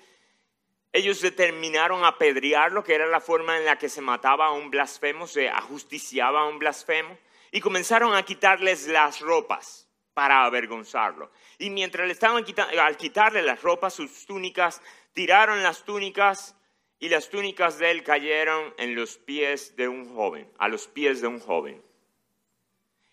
ellos 0.93 1.21
determinaron 1.23 2.05
apedrearlo, 2.05 2.85
que 2.85 2.95
era 2.95 3.07
la 3.07 3.21
forma 3.21 3.57
en 3.57 3.65
la 3.65 3.79
que 3.79 3.89
se 3.89 4.03
mataba 4.03 4.47
a 4.47 4.53
un 4.53 4.71
blasfemo, 4.71 5.27
se 5.27 5.49
ajusticiaba 5.49 6.43
a 6.43 6.47
un 6.47 6.59
blasfemo, 6.59 7.17
y 7.51 7.61
comenzaron 7.61 8.15
a 8.15 8.25
quitarles 8.25 8.87
las 8.89 9.21
ropas 9.21 9.89
para 10.15 10.45
avergonzarlo. 10.45 11.31
Y 11.59 11.71
mientras 11.71 12.07
le 12.07 12.13
estaban 12.13 12.45
quitando, 12.45 12.81
al 12.81 12.97
quitarle 12.97 13.43
las 13.43 13.63
ropas, 13.63 13.95
sus 13.95 14.27
túnicas, 14.27 14.83
tiraron 15.15 15.63
las 15.63 15.85
túnicas 15.85 16.57
y 16.99 17.09
las 17.09 17.31
túnicas 17.31 17.79
de 17.79 17.91
él 17.91 18.05
cayeron 18.05 18.75
en 18.77 18.95
los 18.95 19.17
pies 19.17 19.77
de 19.77 19.89
un 19.89 20.15
joven, 20.15 20.51
a 20.59 20.69
los 20.69 20.89
pies 20.89 21.21
de 21.21 21.27
un 21.27 21.41
joven. 21.41 21.83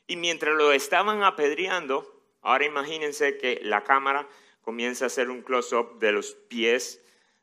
Y 0.07 0.15
mientras 0.15 0.55
lo 0.55 0.74
estaban 0.74 1.24
apedreando, 1.24 2.24
ahora 2.41 2.65
imagínense 2.65 3.38
que 3.38 3.59
la 3.63 3.83
cámara 3.83 4.27
comienza 4.62 5.05
a 5.05 5.07
hacer 5.07 5.29
un 5.29 5.41
close-up 5.41 6.00
de 6.00 6.12
los 6.12 6.33
pies 6.33 7.01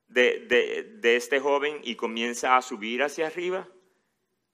de, 0.09 0.99
este 1.03 1.41
joven 1.41 1.81
y 1.83 1.97
comienza 1.97 2.57
a 2.57 2.63
subir 2.63 3.03
hacia 3.03 3.27
arriba 3.27 3.69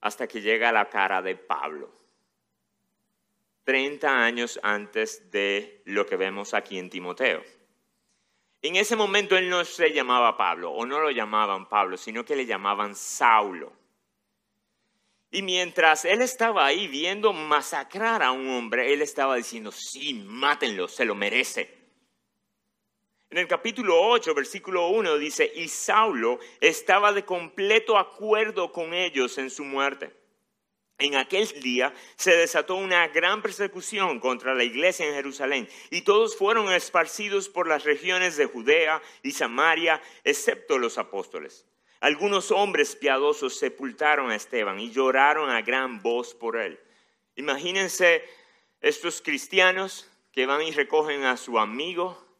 hasta 0.00 0.26
que 0.26 0.40
llega 0.40 0.70
a 0.70 0.72
la 0.72 0.88
cara 0.88 1.22
de 1.22 1.36
Pablo. 1.36 1.92
30 3.64 4.24
años 4.24 4.58
antes 4.62 5.30
de 5.30 5.82
lo 5.84 6.06
que 6.06 6.16
vemos 6.16 6.54
aquí 6.54 6.78
en 6.78 6.90
Timoteo. 6.90 7.42
En 8.60 8.76
ese 8.76 8.96
momento 8.96 9.36
él 9.36 9.48
no 9.48 9.64
se 9.64 9.92
llamaba 9.92 10.36
Pablo, 10.36 10.70
o 10.72 10.86
no 10.86 11.00
lo 11.00 11.10
llamaban 11.10 11.68
Pablo, 11.68 11.96
sino 11.96 12.24
que 12.24 12.36
le 12.36 12.46
llamaban 12.46 12.94
Saulo. 12.94 13.72
Y 15.30 15.42
mientras 15.42 16.04
él 16.04 16.20
estaba 16.20 16.66
ahí 16.66 16.88
viendo 16.88 17.32
masacrar 17.32 18.22
a 18.22 18.32
un 18.32 18.48
hombre, 18.50 18.92
él 18.92 19.00
estaba 19.00 19.36
diciendo, 19.36 19.72
sí, 19.72 20.14
mátenlo, 20.14 20.88
se 20.88 21.04
lo 21.04 21.14
merece. 21.14 21.81
En 23.32 23.38
el 23.38 23.48
capítulo 23.48 23.98
8, 23.98 24.34
versículo 24.34 24.88
1 24.88 25.16
dice, 25.16 25.50
y 25.54 25.66
Saulo 25.66 26.38
estaba 26.60 27.14
de 27.14 27.24
completo 27.24 27.96
acuerdo 27.96 28.70
con 28.72 28.92
ellos 28.92 29.38
en 29.38 29.48
su 29.48 29.64
muerte. 29.64 30.12
En 30.98 31.14
aquel 31.14 31.48
día 31.62 31.94
se 32.16 32.36
desató 32.36 32.74
una 32.74 33.08
gran 33.08 33.40
persecución 33.40 34.20
contra 34.20 34.54
la 34.54 34.64
iglesia 34.64 35.06
en 35.06 35.14
Jerusalén 35.14 35.66
y 35.88 36.02
todos 36.02 36.36
fueron 36.36 36.70
esparcidos 36.74 37.48
por 37.48 37.66
las 37.66 37.84
regiones 37.84 38.36
de 38.36 38.44
Judea 38.44 39.00
y 39.22 39.30
Samaria, 39.30 40.02
excepto 40.24 40.76
los 40.76 40.98
apóstoles. 40.98 41.64
Algunos 42.00 42.50
hombres 42.50 42.94
piadosos 42.96 43.58
sepultaron 43.58 44.30
a 44.30 44.36
Esteban 44.36 44.78
y 44.78 44.90
lloraron 44.90 45.48
a 45.48 45.62
gran 45.62 46.02
voz 46.02 46.34
por 46.34 46.58
él. 46.58 46.78
Imagínense 47.36 48.22
estos 48.82 49.22
cristianos 49.22 50.06
que 50.32 50.44
van 50.44 50.60
y 50.60 50.72
recogen 50.72 51.24
a 51.24 51.38
su 51.38 51.58
amigo 51.58 52.30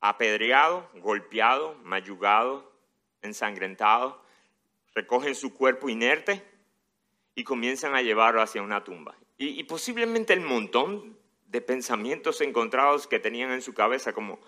apedreado, 0.00 0.88
golpeado, 0.94 1.74
mayugado, 1.82 2.70
ensangrentado, 3.22 4.22
recogen 4.94 5.34
su 5.34 5.54
cuerpo 5.54 5.88
inerte 5.88 6.42
y 7.34 7.44
comienzan 7.44 7.94
a 7.94 8.02
llevarlo 8.02 8.42
hacia 8.42 8.62
una 8.62 8.82
tumba. 8.82 9.14
Y, 9.36 9.64
posiblemente 9.64 10.34
el 10.34 10.40
montón 10.40 11.16
de 11.46 11.62
pensamientos 11.62 12.42
encontrados 12.42 13.06
que 13.06 13.18
tenían 13.18 13.50
en 13.52 13.62
su 13.62 13.72
cabeza, 13.72 14.12
como, 14.12 14.38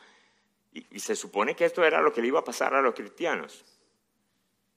Y, 0.73 1.01
se 1.01 1.17
supone 1.17 1.55
que 1.55 1.65
esto 1.65 1.85
era 1.85 2.03
lo 2.03 2.13
que 2.13 2.21
le 2.21 2.29
iba 2.29 2.41
a 2.41 2.45
pasar 2.45 2.75
a 2.75 2.83
los 2.83 2.95
cristianos. 2.95 3.65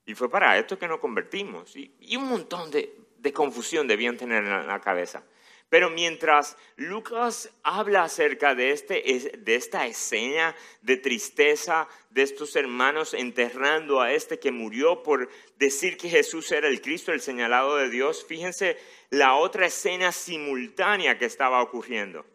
Y 0.06 0.14
fue 0.14 0.30
para 0.30 0.58
esto 0.58 0.78
que 0.80 0.88
nos 0.88 1.00
convertimos. 1.00 1.76
Y, 1.76 2.16
un 2.16 2.30
montón 2.30 2.72
de, 2.72 2.98
de 3.18 3.34
confusión 3.34 3.88
debían 3.88 4.16
tener 4.16 4.44
en 4.44 4.68
la 4.68 4.80
cabeza. 4.80 5.24
Pero 5.70 5.90
mientras 5.90 6.58
Lucas 6.76 7.50
habla 7.64 8.04
acerca 8.04 8.54
de, 8.54 8.72
este, 8.72 9.32
de 9.38 9.56
esta 9.56 9.88
escena 9.88 10.56
de 10.82 10.98
tristeza 10.98 11.88
de 12.12 12.22
estos 12.22 12.56
hermanos 12.56 13.14
enterrando 13.14 14.00
a 14.00 14.14
este 14.14 14.40
que 14.40 14.52
murió 14.52 15.04
por 15.04 15.30
decir 15.58 15.98
que 15.98 16.10
Jesús 16.10 16.52
era 16.52 16.68
el 16.68 16.82
Cristo, 16.82 17.12
el 17.12 17.20
señalado 17.20 17.78
de 17.78 17.90
Dios, 17.90 18.26
fíjense 18.26 18.78
la 19.10 19.36
otra 19.36 19.66
escena 19.66 20.12
simultánea 20.12 21.18
que 21.18 21.26
estaba 21.26 21.62
ocurriendo. 21.62 22.26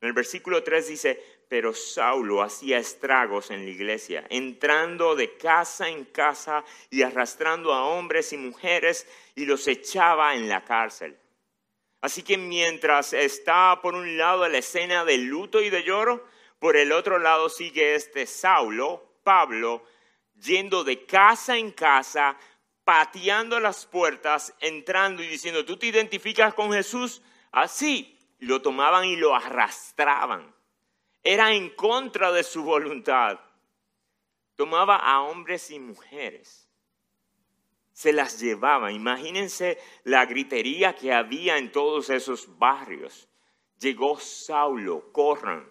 En 0.00 0.08
el 0.08 0.12
versículo 0.12 0.62
3 0.62 0.88
dice, 0.88 1.22
pero 1.48 1.72
Saulo 1.72 2.42
hacía 2.42 2.78
estragos 2.78 3.50
en 3.50 3.64
la 3.64 3.70
iglesia, 3.70 4.26
entrando 4.28 5.14
de 5.14 5.36
casa 5.36 5.88
en 5.88 6.04
casa 6.04 6.64
y 6.90 7.02
arrastrando 7.02 7.72
a 7.72 7.86
hombres 7.86 8.32
y 8.32 8.36
mujeres 8.36 9.06
y 9.34 9.46
los 9.46 9.66
echaba 9.66 10.34
en 10.34 10.48
la 10.48 10.64
cárcel. 10.64 11.16
Así 12.04 12.22
que 12.22 12.36
mientras 12.36 13.14
está 13.14 13.80
por 13.80 13.94
un 13.94 14.18
lado 14.18 14.46
la 14.46 14.58
escena 14.58 15.06
de 15.06 15.16
luto 15.16 15.62
y 15.62 15.70
de 15.70 15.84
lloro, 15.84 16.28
por 16.58 16.76
el 16.76 16.92
otro 16.92 17.18
lado 17.18 17.48
sigue 17.48 17.94
este 17.94 18.26
Saulo, 18.26 19.20
Pablo, 19.22 19.82
yendo 20.34 20.84
de 20.84 21.06
casa 21.06 21.56
en 21.56 21.70
casa, 21.70 22.36
pateando 22.84 23.58
las 23.58 23.86
puertas, 23.86 24.52
entrando 24.60 25.22
y 25.22 25.28
diciendo, 25.28 25.64
¿tú 25.64 25.78
te 25.78 25.86
identificas 25.86 26.52
con 26.52 26.74
Jesús? 26.74 27.22
Así, 27.52 28.18
lo 28.38 28.60
tomaban 28.60 29.06
y 29.06 29.16
lo 29.16 29.34
arrastraban. 29.34 30.54
Era 31.22 31.54
en 31.54 31.70
contra 31.70 32.32
de 32.32 32.42
su 32.42 32.64
voluntad. 32.64 33.40
Tomaba 34.56 34.96
a 34.96 35.22
hombres 35.22 35.70
y 35.70 35.78
mujeres 35.78 36.63
se 37.94 38.12
las 38.12 38.40
llevaba. 38.40 38.92
Imagínense 38.92 39.78
la 40.02 40.26
gritería 40.26 40.94
que 40.94 41.12
había 41.12 41.56
en 41.56 41.70
todos 41.72 42.10
esos 42.10 42.58
barrios. 42.58 43.28
Llegó 43.78 44.18
Saulo, 44.18 45.12
corran. 45.12 45.70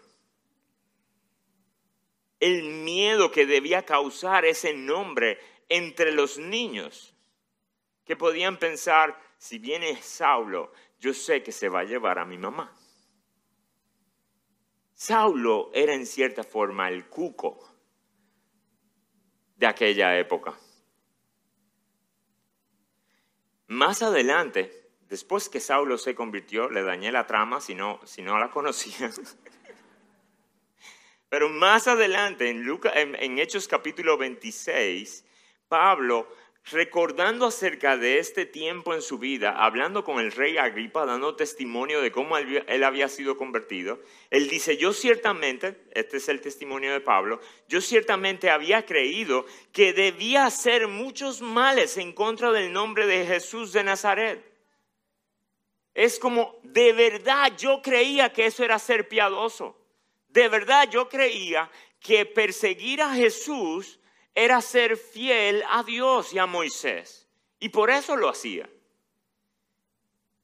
El 2.40 2.64
miedo 2.64 3.30
que 3.30 3.46
debía 3.46 3.86
causar 3.86 4.46
ese 4.46 4.74
nombre 4.74 5.38
entre 5.70 6.12
los 6.14 6.38
niños, 6.38 7.14
que 8.06 8.16
podían 8.16 8.58
pensar, 8.58 9.18
si 9.38 9.60
viene 9.60 10.02
Saulo, 10.02 10.72
yo 11.00 11.14
sé 11.14 11.44
que 11.44 11.52
se 11.52 11.70
va 11.70 11.82
a 11.82 11.86
llevar 11.86 12.20
a 12.20 12.26
mi 12.26 12.38
mamá. 12.38 12.74
Saulo 14.94 15.72
era 15.74 15.94
en 15.94 16.06
cierta 16.06 16.44
forma 16.44 16.88
el 16.90 17.10
cuco 17.10 17.70
de 19.58 19.68
aquella 19.68 20.18
época. 20.18 20.58
Más 23.74 24.04
adelante, 24.04 24.92
después 25.10 25.50
que 25.50 25.60
Saulo 25.60 25.98
se 25.98 26.14
convirtió, 26.14 26.70
le 26.70 26.84
dañé 26.84 27.12
la 27.12 27.26
trama 27.26 27.60
si 27.60 27.74
no, 27.74 28.00
si 28.06 28.22
no 28.22 28.38
la 28.38 28.52
conocían. 28.52 29.12
Pero 31.30 31.50
más 31.50 31.88
adelante, 31.88 32.52
en, 32.52 33.16
en 33.16 33.40
Hechos 33.40 33.68
capítulo 33.68 34.16
26, 34.20 35.26
Pablo 35.68 36.28
recordando 36.72 37.48
acerca 37.48 37.98
de 37.98 38.20
este 38.20 38.46
tiempo 38.46 38.94
en 38.94 39.02
su 39.02 39.18
vida, 39.18 39.52
hablando 39.52 40.04
con 40.04 40.20
el 40.20 40.32
rey 40.32 40.58
Agripa, 40.58 41.06
dando 41.06 41.36
testimonio 41.36 42.02
de 42.02 42.12
cómo 42.12 42.38
él 42.38 42.84
había 42.84 43.10
sido 43.10 43.36
convertido, 43.36 44.00
él 44.30 44.48
dice, 44.48 44.78
yo 44.78 44.94
ciertamente, 44.94 45.82
este 45.94 46.18
es 46.18 46.30
el 46.30 46.40
testimonio 46.40 46.94
de 46.94 47.02
Pablo, 47.02 47.42
yo 47.68 47.82
ciertamente 47.82 48.50
había 48.50 48.86
creído 48.86 49.46
que 49.74 49.92
debía 49.92 50.46
hacer 50.46 50.88
muchos 50.88 51.42
males 51.42 51.98
en 51.98 52.14
contra 52.14 52.52
del 52.52 52.72
nombre 52.72 53.08
de 53.08 53.26
Jesús 53.26 53.74
de 53.74 53.84
Nazaret. 53.84 54.54
Es 55.94 56.18
como, 56.18 56.60
de 56.64 56.94
verdad 56.94 57.52
yo 57.58 57.82
creía 57.82 58.32
que 58.32 58.46
eso 58.46 58.64
era 58.64 58.80
ser 58.80 59.08
piadoso. 59.10 59.78
De 60.30 60.48
verdad 60.48 60.90
yo 60.90 61.10
creía 61.10 61.70
que 62.00 62.26
perseguir 62.26 63.02
a 63.02 63.14
Jesús 63.14 64.00
era 64.36 64.62
ser 64.62 64.98
fiel 64.98 65.64
a 65.70 65.84
Dios 65.84 66.34
y 66.34 66.40
a 66.40 66.46
Moisés. 66.46 67.28
Y 67.60 67.70
por 67.70 67.90
eso 67.90 68.16
lo 68.16 68.30
hacía. 68.30 68.70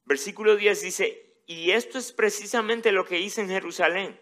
Versículo 0.06 0.56
10 0.56 0.82
dice, 0.82 1.36
y 1.45 1.71
esto 1.71 1.97
es 1.97 2.12
precisamente 2.12 2.91
lo 2.91 3.06
que 3.06 3.19
hice 3.19 3.41
en 3.41 3.49
Jerusalén. 3.49 4.19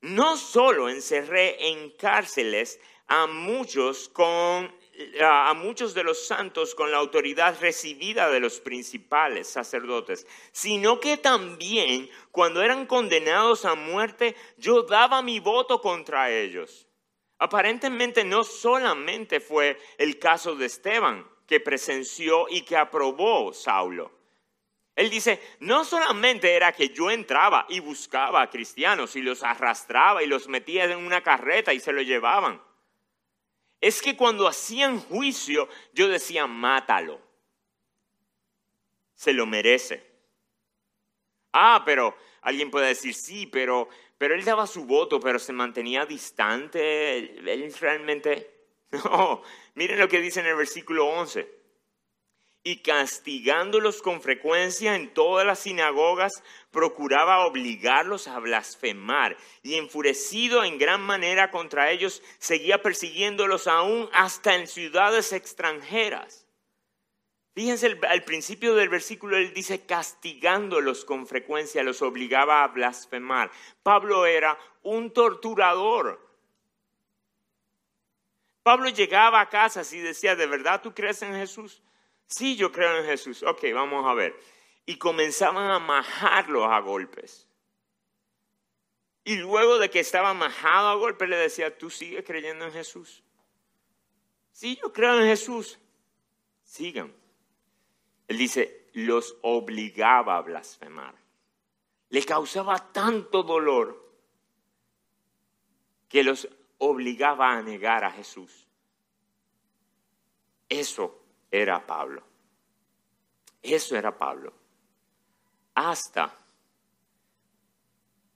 No 0.00 0.36
solo 0.36 0.88
encerré 0.88 1.68
en 1.68 1.90
cárceles 1.90 2.80
a 3.06 3.26
muchos 3.26 4.08
con 4.08 4.72
a 5.22 5.54
muchos 5.54 5.94
de 5.94 6.04
los 6.04 6.26
santos 6.26 6.74
con 6.74 6.90
la 6.90 6.98
autoridad 6.98 7.56
recibida 7.60 8.28
de 8.28 8.40
los 8.40 8.60
principales 8.60 9.48
sacerdotes, 9.48 10.26
sino 10.52 11.00
que 11.00 11.16
también 11.16 12.10
cuando 12.30 12.62
eran 12.62 12.86
condenados 12.86 13.64
a 13.64 13.74
muerte, 13.74 14.36
yo 14.58 14.82
daba 14.82 15.22
mi 15.22 15.40
voto 15.40 15.80
contra 15.80 16.30
ellos. 16.30 16.86
Aparentemente 17.40 18.22
no 18.22 18.44
solamente 18.44 19.40
fue 19.40 19.80
el 19.96 20.18
caso 20.18 20.54
de 20.54 20.66
Esteban 20.66 21.26
que 21.46 21.58
presenció 21.58 22.46
y 22.50 22.62
que 22.62 22.76
aprobó 22.76 23.54
Saulo. 23.54 24.12
Él 24.94 25.08
dice, 25.08 25.40
no 25.60 25.82
solamente 25.86 26.54
era 26.54 26.72
que 26.72 26.90
yo 26.90 27.10
entraba 27.10 27.64
y 27.70 27.80
buscaba 27.80 28.42
a 28.42 28.50
cristianos 28.50 29.16
y 29.16 29.22
los 29.22 29.42
arrastraba 29.42 30.22
y 30.22 30.26
los 30.26 30.48
metía 30.48 30.84
en 30.84 30.98
una 30.98 31.22
carreta 31.22 31.72
y 31.72 31.80
se 31.80 31.92
lo 31.92 32.02
llevaban. 32.02 32.62
Es 33.80 34.02
que 34.02 34.18
cuando 34.18 34.46
hacían 34.46 35.00
juicio 35.00 35.66
yo 35.94 36.08
decía, 36.08 36.46
mátalo. 36.46 37.22
Se 39.14 39.32
lo 39.32 39.46
merece. 39.46 40.06
Ah, 41.54 41.82
pero 41.86 42.14
alguien 42.42 42.70
puede 42.70 42.88
decir, 42.88 43.14
sí, 43.14 43.46
pero 43.46 43.88
pero 44.20 44.34
él 44.34 44.44
daba 44.44 44.66
su 44.66 44.84
voto, 44.84 45.18
pero 45.18 45.38
se 45.38 45.54
mantenía 45.54 46.04
distante. 46.04 47.16
Él 47.16 47.74
realmente... 47.80 48.58
No, 48.92 49.42
miren 49.74 49.98
lo 49.98 50.08
que 50.08 50.20
dice 50.20 50.40
en 50.40 50.46
el 50.46 50.56
versículo 50.56 51.06
11. 51.06 51.48
Y 52.64 52.82
castigándolos 52.82 54.02
con 54.02 54.20
frecuencia 54.20 54.94
en 54.94 55.14
todas 55.14 55.46
las 55.46 55.60
sinagogas, 55.60 56.42
procuraba 56.70 57.46
obligarlos 57.46 58.28
a 58.28 58.40
blasfemar. 58.40 59.38
Y 59.62 59.76
enfurecido 59.76 60.64
en 60.64 60.76
gran 60.76 61.00
manera 61.00 61.50
contra 61.50 61.90
ellos, 61.90 62.22
seguía 62.38 62.82
persiguiéndolos 62.82 63.68
aún 63.68 64.10
hasta 64.12 64.54
en 64.56 64.66
ciudades 64.66 65.32
extranjeras. 65.32 66.39
Fíjense, 67.54 67.98
al 68.08 68.24
principio 68.24 68.74
del 68.74 68.88
versículo 68.88 69.36
él 69.36 69.52
dice 69.52 69.84
castigándolos 69.84 71.04
con 71.04 71.26
frecuencia, 71.26 71.82
los 71.82 72.00
obligaba 72.00 72.62
a 72.62 72.68
blasfemar. 72.68 73.50
Pablo 73.82 74.24
era 74.24 74.58
un 74.82 75.12
torturador. 75.12 76.26
Pablo 78.62 78.88
llegaba 78.88 79.40
a 79.40 79.48
casa 79.48 79.82
y 79.92 79.98
decía, 79.98 80.36
¿de 80.36 80.46
verdad 80.46 80.80
tú 80.80 80.94
crees 80.94 81.22
en 81.22 81.34
Jesús? 81.34 81.82
Sí, 82.26 82.54
yo 82.56 82.70
creo 82.70 82.98
en 82.98 83.06
Jesús. 83.06 83.42
Ok, 83.42 83.64
vamos 83.74 84.06
a 84.06 84.14
ver. 84.14 84.38
Y 84.86 84.96
comenzaban 84.96 85.70
a 85.70 85.80
majarlo 85.80 86.64
a 86.64 86.78
golpes. 86.80 87.48
Y 89.24 89.36
luego 89.36 89.78
de 89.78 89.90
que 89.90 90.00
estaba 90.00 90.32
majado 90.34 90.88
a 90.88 90.94
golpes, 90.94 91.28
le 91.28 91.36
decía, 91.36 91.76
¿tú 91.76 91.90
sigues 91.90 92.24
creyendo 92.24 92.64
en 92.64 92.72
Jesús? 92.72 93.22
Sí, 94.52 94.78
yo 94.80 94.92
creo 94.92 95.18
en 95.20 95.26
Jesús. 95.26 95.78
Sigan. 96.62 97.19
Él 98.30 98.38
dice, 98.38 98.86
los 98.92 99.36
obligaba 99.42 100.36
a 100.36 100.42
blasfemar. 100.42 101.16
Le 102.10 102.22
causaba 102.22 102.92
tanto 102.92 103.42
dolor 103.42 104.08
que 106.08 106.22
los 106.22 106.48
obligaba 106.78 107.50
a 107.50 107.60
negar 107.60 108.04
a 108.04 108.12
Jesús. 108.12 108.68
Eso 110.68 111.24
era 111.50 111.84
Pablo. 111.84 112.22
Eso 113.60 113.96
era 113.96 114.16
Pablo. 114.16 114.52
Hasta 115.74 116.32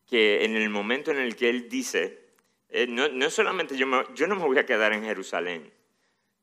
que 0.08 0.44
en 0.44 0.56
el 0.56 0.70
momento 0.70 1.12
en 1.12 1.18
el 1.18 1.36
que 1.36 1.48
él 1.50 1.68
dice, 1.68 2.32
eh, 2.68 2.88
no, 2.88 3.30
solamente 3.30 3.76
yo, 3.76 3.86
yo 4.12 4.26
no 4.26 4.34
me 4.34 4.44
voy 4.44 4.58
a 4.58 4.66
quedar 4.66 4.92
en 4.92 5.04
Jerusalén, 5.04 5.72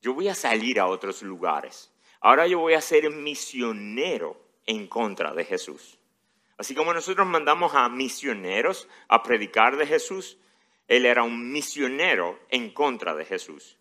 yo 0.01 0.13
voy 0.13 0.29
a 0.29 0.35
salir 0.35 0.79
a 0.79 0.87
otros 0.87 1.21
lugares. 1.21 1.90
Ahora 2.21 2.47
yo 2.47 2.59
voy 2.59 2.73
a 2.73 2.81
ser 2.81 3.09
misionero 3.09 4.39
en 4.65 4.87
contra 4.87 5.33
de 5.33 5.43
Jesús. 5.43 5.99
Así 6.57 6.73
como 6.73 6.93
nosotros 6.93 7.27
mandamos 7.27 7.73
a 7.75 7.89
misioneros 7.89 8.87
a 9.07 9.23
predicar 9.23 9.75
de 9.75 9.87
Jesús, 9.87 10.37
él 10.87 11.05
era 11.05 11.23
un 11.23 11.51
misionero 11.51 12.39
en 12.49 12.69
contra 12.69 13.15
de 13.15 13.25
Jesús. 13.25 13.77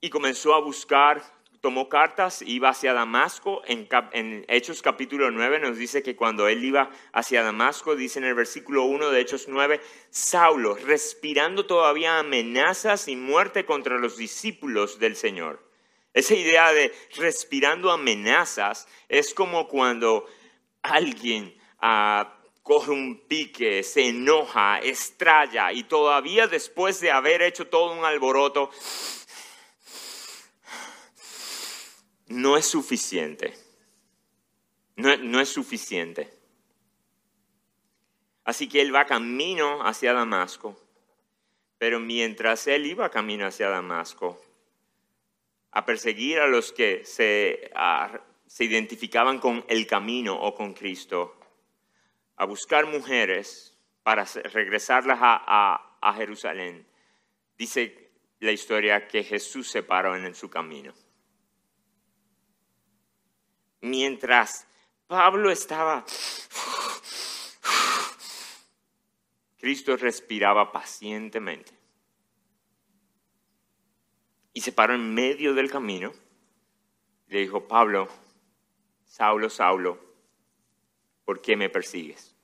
Y 0.00 0.10
comenzó 0.10 0.54
a 0.54 0.60
buscar 0.60 1.22
tomó 1.66 1.88
cartas, 1.88 2.42
iba 2.42 2.68
hacia 2.68 2.92
Damasco. 2.92 3.60
En, 3.66 4.44
Hechos 4.46 4.82
capítulo 4.82 5.32
9 5.32 5.58
nos 5.58 5.76
dice 5.76 6.00
que 6.00 6.14
cuando 6.14 6.46
él 6.46 6.64
iba 6.64 6.90
hacia 7.12 7.42
Damasco, 7.42 7.96
dice 7.96 8.20
en 8.20 8.24
el 8.24 8.34
versículo 8.34 8.84
1 8.84 9.10
de 9.10 9.20
Hechos 9.20 9.48
9, 9.48 9.80
Saulo, 10.08 10.76
respirando 10.76 11.66
todavía 11.66 12.20
amenazas 12.20 13.08
y 13.08 13.16
muerte 13.16 13.64
contra 13.64 13.98
los 13.98 14.16
discípulos 14.16 15.00
del 15.00 15.16
Señor. 15.16 15.65
Esa 16.16 16.34
idea 16.34 16.72
de 16.72 16.94
respirando 17.16 17.92
amenazas 17.92 18.88
es 19.06 19.34
como 19.34 19.68
cuando 19.68 20.26
alguien 20.80 21.54
ah, 21.78 22.38
coge 22.62 22.90
un 22.90 23.20
pique, 23.28 23.82
se 23.82 24.08
enoja, 24.08 24.78
estralla 24.78 25.74
y 25.74 25.84
todavía 25.84 26.46
después 26.46 27.00
de 27.02 27.10
haber 27.10 27.42
hecho 27.42 27.66
todo 27.66 27.92
un 27.92 28.06
alboroto, 28.06 28.70
no 32.28 32.56
es 32.56 32.64
suficiente. 32.64 33.52
No, 34.96 35.14
no, 35.18 35.38
es 35.38 35.50
suficiente. 35.50 36.32
Así 38.42 38.70
que 38.70 38.80
él 38.80 38.94
va 38.94 39.04
camino 39.04 39.86
hacia 39.86 40.14
Damasco. 40.14 40.80
Pero 41.76 42.00
mientras 42.00 42.66
él 42.68 42.86
iba 42.86 43.10
camino 43.10 43.46
hacia 43.46 43.68
Damasco, 43.68 44.40
a 45.76 45.84
perseguir 45.84 46.40
a 46.40 46.46
los 46.46 46.72
que 46.72 47.04
se, 47.04 47.70
se 48.46 48.64
identificaban 48.64 49.38
con 49.38 49.62
el 49.68 49.86
camino 49.86 50.34
o 50.34 50.54
con 50.54 50.72
Cristo, 50.72 51.38
a 52.36 52.46
buscar 52.46 52.86
mujeres 52.86 53.76
para 54.02 54.24
regresarlas 54.24 55.18
a, 55.20 55.98
a 56.00 56.14
Jerusalén, 56.14 56.86
dice 57.58 58.10
la 58.40 58.52
historia 58.52 59.06
que 59.06 59.22
Jesús 59.22 59.70
se 59.70 59.82
paró 59.82 60.16
en 60.16 60.34
su 60.34 60.48
camino. 60.48 60.94
Mientras 63.82 64.66
Pablo 65.06 65.50
estaba, 65.50 66.06
Cristo 69.58 69.94
respiraba 69.98 70.72
pacientemente 70.72 71.75
y 74.56 74.62
se 74.62 74.72
paró 74.72 74.94
en 74.94 75.12
medio 75.12 75.52
del 75.52 75.70
camino 75.70 76.14
y 77.28 77.34
le 77.34 77.40
dijo, 77.40 77.68
Pablo, 77.68 78.08
Saulo, 79.04 79.50
Saulo, 79.50 80.00
¿por 81.26 81.42
qué 81.42 81.58
me 81.58 81.68
persigues? 81.68 82.34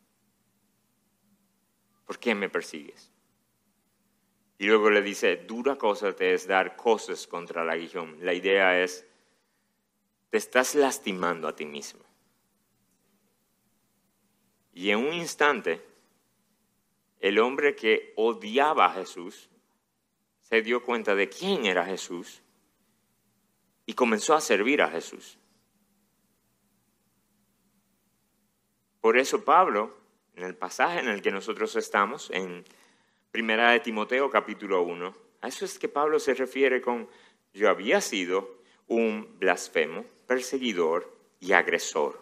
¿Por 2.04 2.18
qué 2.18 2.34
me 2.34 2.50
persigues? 2.50 3.10
Y 4.58 4.66
luego 4.66 4.90
le 4.90 5.00
dice, 5.00 5.38
dura 5.38 5.76
cosa 5.76 6.14
te 6.14 6.34
es 6.34 6.46
dar 6.46 6.76
cosas 6.76 7.26
contra 7.26 7.62
el 7.62 7.70
aguijón. 7.70 8.18
La 8.20 8.34
idea 8.34 8.78
es, 8.82 9.06
te 10.28 10.36
estás 10.36 10.74
lastimando 10.74 11.48
a 11.48 11.56
ti 11.56 11.64
mismo. 11.64 12.04
Y 14.74 14.90
en 14.90 14.98
un 14.98 15.14
instante, 15.14 15.82
el 17.20 17.38
hombre 17.38 17.74
que 17.74 18.12
odiaba 18.16 18.84
a 18.84 18.92
Jesús 18.96 19.48
se 20.52 20.60
dio 20.60 20.84
cuenta 20.84 21.14
de 21.14 21.30
quién 21.30 21.64
era 21.64 21.82
Jesús 21.82 22.42
y 23.86 23.94
comenzó 23.94 24.34
a 24.34 24.40
servir 24.42 24.82
a 24.82 24.90
Jesús. 24.90 25.38
Por 29.00 29.16
eso 29.16 29.46
Pablo, 29.46 29.96
en 30.36 30.44
el 30.44 30.54
pasaje 30.54 31.00
en 31.00 31.08
el 31.08 31.22
que 31.22 31.30
nosotros 31.30 31.74
estamos, 31.76 32.30
en 32.32 32.66
Primera 33.30 33.70
de 33.70 33.80
Timoteo 33.80 34.28
capítulo 34.28 34.82
1, 34.82 35.16
a 35.40 35.48
eso 35.48 35.64
es 35.64 35.78
que 35.78 35.88
Pablo 35.88 36.18
se 36.18 36.34
refiere 36.34 36.82
con, 36.82 37.08
yo 37.54 37.70
había 37.70 38.02
sido 38.02 38.58
un 38.88 39.38
blasfemo, 39.38 40.04
perseguidor 40.26 41.16
y 41.40 41.52
agresor. 41.52 42.20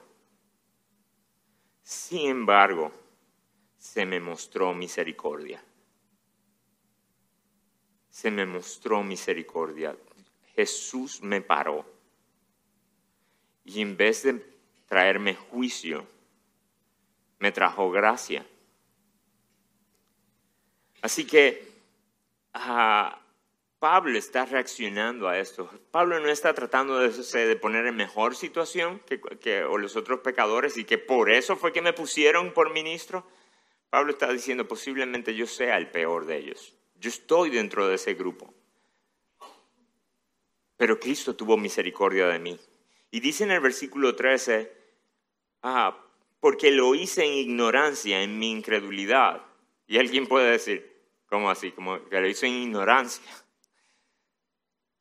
Sin 1.82 2.30
embargo, 2.30 2.92
se 3.76 4.06
me 4.06 4.20
mostró 4.20 4.72
misericordia. 4.72 5.64
Se 8.10 8.30
me 8.30 8.44
mostró 8.46 9.02
misericordia. 9.02 9.96
Jesús 10.54 11.22
me 11.22 11.40
paró. 11.40 11.84
Y 13.64 13.80
en 13.80 13.96
vez 13.96 14.24
de 14.24 14.44
traerme 14.86 15.34
juicio, 15.34 16.06
me 17.38 17.52
trajo 17.52 17.90
gracia. 17.90 18.44
Así 21.02 21.26
que 21.26 21.66
ah, 22.52 23.20
Pablo 23.80 24.18
está 24.18 24.44
reaccionando 24.44 25.26
a 25.26 25.38
esto. 25.38 25.70
Pablo 25.90 26.20
no 26.20 26.28
está 26.28 26.52
tratando 26.52 26.98
de, 26.98 27.56
poner 27.56 27.86
en 27.86 27.96
mejor 27.96 28.36
situación 28.36 29.00
que, 29.06 29.60
los 29.78 29.96
otros 29.96 30.20
pecadores 30.20 30.76
y 30.76 30.84
que 30.84 30.98
por 30.98 31.30
eso 31.30 31.56
fue 31.56 31.72
que 31.72 31.80
me 31.80 31.94
pusieron 31.94 32.52
por 32.52 32.72
ministro. 32.72 33.26
Pablo 33.88 34.12
está 34.12 34.30
diciendo 34.30 34.68
posiblemente 34.68 35.34
yo 35.34 35.46
sea 35.46 35.78
el 35.78 35.90
peor 35.90 36.26
de 36.26 36.36
ellos. 36.36 36.74
Yo 37.00 37.08
estoy 37.08 37.48
dentro 37.48 37.88
de 37.88 37.94
ese 37.94 38.12
grupo. 38.12 38.52
Pero 40.76 41.00
Cristo 41.00 41.34
tuvo 41.34 41.56
misericordia 41.56 42.26
de 42.26 42.38
mí. 42.38 42.60
Y 43.10 43.20
dice 43.20 43.44
en 43.44 43.52
el 43.52 43.60
versículo 43.60 44.14
13, 44.14 44.70
ah, 45.62 45.98
porque 46.40 46.70
lo 46.70 46.94
hice 46.94 47.24
en 47.24 47.32
ignorancia, 47.32 48.22
en 48.22 48.38
mi 48.38 48.50
incredulidad. 48.50 49.42
Y 49.86 49.98
alguien 49.98 50.26
puede 50.26 50.50
decir, 50.50 50.94
¿cómo 51.26 51.50
así? 51.50 51.72
Como 51.72 52.04
que 52.06 52.20
lo 52.20 52.28
hizo 52.28 52.44
en 52.44 52.52
ignorancia. 52.52 53.24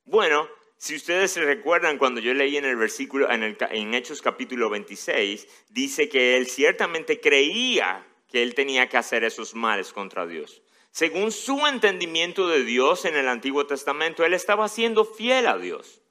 Bueno, 0.05 0.47
si 0.77 0.95
ustedes 0.95 1.31
se 1.31 1.43
recuerdan 1.43 1.97
cuando 1.97 2.21
yo 2.21 2.33
leí 2.33 2.55
en 2.55 2.65
el 2.65 2.77
versículo, 2.77 3.29
en, 3.29 3.57
en 3.59 3.93
Hechos 3.93 4.21
capítulo 4.21 4.69
26, 4.69 5.47
dice 5.69 6.07
que 6.07 6.37
él 6.37 6.47
ciertamente 6.47 7.19
creía 7.19 8.07
que 8.29 8.41
él 8.41 8.55
tenía 8.55 8.87
que 8.87 8.97
hacer 8.97 9.25
esos 9.25 9.53
males 9.53 9.91
contra 9.91 10.25
Dios. 10.25 10.61
Según 10.91 11.31
su 11.31 11.65
entendimiento 11.67 12.47
de 12.47 12.63
Dios 12.63 13.05
en 13.05 13.15
el 13.15 13.27
Antiguo 13.27 13.65
Testamento, 13.67 14.25
él 14.25 14.33
estaba 14.33 14.67
siendo 14.67 15.05
fiel 15.05 15.47
a 15.47 15.57
Dios. 15.57 16.01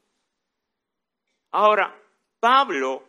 Ahora, 1.50 2.00
Pablo 2.40 3.04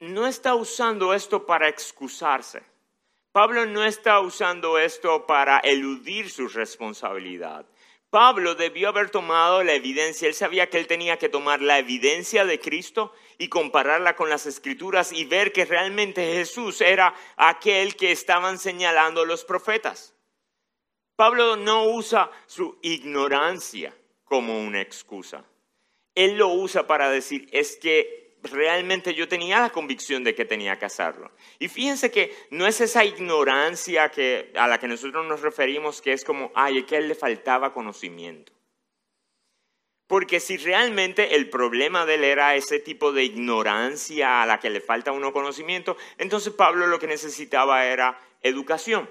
no 0.00 0.26
está 0.26 0.54
usando 0.54 1.14
esto 1.14 1.46
para 1.46 1.68
excusarse. 1.68 2.62
Pablo 3.32 3.66
no 3.66 3.84
está 3.84 4.20
usando 4.20 4.78
esto 4.78 5.26
para 5.26 5.58
eludir 5.58 6.30
su 6.30 6.48
responsabilidad. 6.48 7.66
Pablo 8.08 8.54
debió 8.54 8.88
haber 8.88 9.10
tomado 9.10 9.62
la 9.62 9.74
evidencia, 9.74 10.28
él 10.28 10.34
sabía 10.34 10.70
que 10.70 10.78
él 10.78 10.86
tenía 10.86 11.18
que 11.18 11.28
tomar 11.28 11.60
la 11.60 11.78
evidencia 11.78 12.46
de 12.46 12.60
Cristo 12.60 13.12
y 13.36 13.48
compararla 13.48 14.16
con 14.16 14.30
las 14.30 14.46
escrituras 14.46 15.12
y 15.12 15.24
ver 15.24 15.52
que 15.52 15.66
realmente 15.66 16.24
Jesús 16.32 16.80
era 16.80 17.14
aquel 17.36 17.96
que 17.96 18.12
estaban 18.12 18.58
señalando 18.58 19.24
los 19.26 19.44
profetas. 19.44 20.15
Pablo 21.16 21.56
no 21.56 21.84
usa 21.84 22.30
su 22.46 22.78
ignorancia 22.82 23.96
como 24.24 24.60
una 24.60 24.82
excusa. 24.82 25.44
Él 26.14 26.36
lo 26.36 26.48
usa 26.48 26.86
para 26.86 27.10
decir, 27.10 27.48
es 27.52 27.76
que 27.76 28.36
realmente 28.42 29.14
yo 29.14 29.26
tenía 29.26 29.60
la 29.60 29.70
convicción 29.70 30.24
de 30.24 30.34
que 30.34 30.44
tenía 30.44 30.78
que 30.78 30.84
hacerlo. 30.84 31.32
Y 31.58 31.68
fíjense 31.68 32.10
que 32.10 32.34
no 32.50 32.66
es 32.66 32.80
esa 32.80 33.04
ignorancia 33.04 34.10
a 34.56 34.68
la 34.68 34.78
que 34.78 34.88
nosotros 34.88 35.26
nos 35.26 35.40
referimos, 35.40 36.02
que 36.02 36.12
es 36.12 36.24
como, 36.24 36.52
ay, 36.54 36.78
es 36.78 36.84
que 36.84 36.96
a 36.96 36.98
él 36.98 37.08
le 37.08 37.14
faltaba 37.14 37.72
conocimiento. 37.72 38.52
Porque 40.06 40.38
si 40.38 40.56
realmente 40.56 41.34
el 41.34 41.50
problema 41.50 42.06
de 42.06 42.14
él 42.14 42.24
era 42.24 42.54
ese 42.54 42.78
tipo 42.78 43.12
de 43.12 43.24
ignorancia 43.24 44.42
a 44.42 44.46
la 44.46 44.60
que 44.60 44.70
le 44.70 44.80
falta 44.80 45.10
uno 45.10 45.32
conocimiento, 45.32 45.96
entonces 46.16 46.52
Pablo 46.52 46.86
lo 46.86 47.00
que 47.00 47.08
necesitaba 47.08 47.86
era 47.86 48.20
educación. 48.42 49.08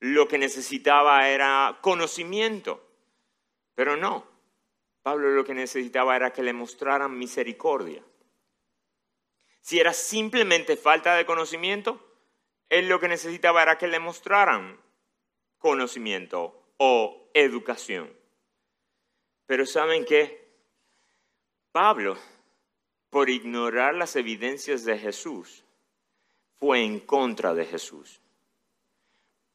Lo 0.00 0.28
que 0.28 0.38
necesitaba 0.38 1.28
era 1.28 1.78
conocimiento. 1.82 2.86
Pero 3.74 3.96
no, 3.96 4.26
Pablo 5.02 5.30
lo 5.30 5.44
que 5.44 5.54
necesitaba 5.54 6.16
era 6.16 6.32
que 6.32 6.42
le 6.42 6.52
mostraran 6.52 7.16
misericordia. 7.16 8.02
Si 9.60 9.78
era 9.78 9.92
simplemente 9.92 10.76
falta 10.76 11.14
de 11.14 11.26
conocimiento, 11.26 12.04
él 12.68 12.88
lo 12.88 12.98
que 12.98 13.08
necesitaba 13.08 13.62
era 13.62 13.78
que 13.78 13.88
le 13.88 13.98
mostraran 13.98 14.80
conocimiento 15.58 16.74
o 16.78 17.30
educación. 17.34 18.10
Pero 19.46 19.66
¿saben 19.66 20.04
qué? 20.04 20.48
Pablo, 21.72 22.16
por 23.10 23.28
ignorar 23.28 23.94
las 23.94 24.16
evidencias 24.16 24.84
de 24.84 24.98
Jesús, 24.98 25.64
fue 26.58 26.82
en 26.82 27.00
contra 27.00 27.54
de 27.54 27.66
Jesús. 27.66 28.20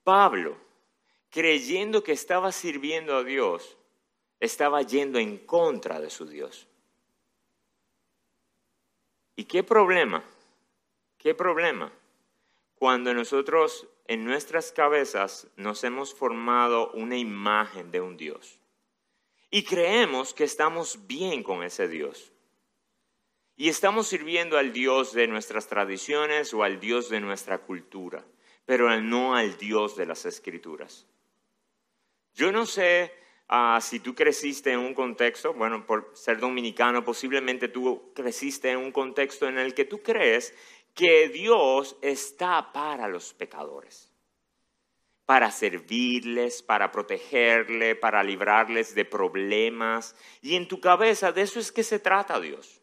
Pablo, 0.05 0.55
creyendo 1.31 2.03
que 2.03 2.11
estaba 2.11 2.51
sirviendo 2.51 3.17
a 3.17 3.23
Dios, 3.23 3.75
estaba 4.39 4.83
yendo 4.83 5.17
en 5.17 5.39
contra 5.39 5.99
de 5.99 6.11
su 6.11 6.27
Dios. 6.27 6.67
¿Y 9.35 9.45
qué 9.45 9.63
problema? 9.63 10.23
¿Qué 11.17 11.33
problema? 11.33 11.91
Cuando 12.75 13.15
nosotros 13.15 13.87
en 14.07 14.23
nuestras 14.23 14.71
cabezas 14.71 15.47
nos 15.55 15.83
hemos 15.83 16.13
formado 16.13 16.91
una 16.91 17.17
imagen 17.17 17.89
de 17.89 17.99
un 17.99 18.15
Dios. 18.15 18.59
Y 19.49 19.63
creemos 19.63 20.35
que 20.35 20.43
estamos 20.43 21.07
bien 21.07 21.41
con 21.41 21.63
ese 21.63 21.87
Dios. 21.87 22.31
Y 23.57 23.69
estamos 23.69 24.07
sirviendo 24.07 24.59
al 24.59 24.71
Dios 24.71 25.13
de 25.13 25.25
nuestras 25.25 25.65
tradiciones 25.65 26.53
o 26.53 26.61
al 26.61 26.79
Dios 26.79 27.09
de 27.09 27.21
nuestra 27.21 27.57
cultura, 27.57 28.23
pero 28.65 28.99
no 29.01 29.35
al 29.35 29.57
Dios 29.57 29.95
de 29.95 30.05
las 30.05 30.25
escrituras. 30.25 31.05
Yo 32.33 32.51
no 32.51 32.65
sé 32.65 33.11
ah, 33.47 33.79
si 33.81 33.99
tú 33.99 34.13
creciste 34.15 34.71
en 34.71 34.79
un 34.79 34.93
contexto, 34.93 35.53
bueno, 35.53 35.85
por 35.85 36.11
ser 36.13 36.39
dominicano, 36.39 37.03
posiblemente 37.03 37.67
tú 37.67 38.11
creciste 38.13 38.71
en 38.71 38.77
un 38.77 38.91
contexto 38.91 39.47
en 39.47 39.57
el 39.57 39.73
que 39.73 39.85
tú 39.85 40.01
crees 40.01 40.53
que 40.93 41.29
Dios 41.29 41.97
está 42.01 42.71
para 42.71 43.07
los 43.07 43.33
pecadores, 43.33 44.11
para 45.25 45.51
servirles, 45.51 46.63
para 46.63 46.91
protegerles, 46.91 47.97
para 47.97 48.23
librarles 48.23 48.95
de 48.95 49.05
problemas. 49.05 50.15
Y 50.41 50.55
en 50.55 50.67
tu 50.67 50.79
cabeza 50.79 51.31
de 51.31 51.41
eso 51.41 51.59
es 51.59 51.71
que 51.71 51.83
se 51.83 51.99
trata 51.99 52.39
Dios. 52.39 52.81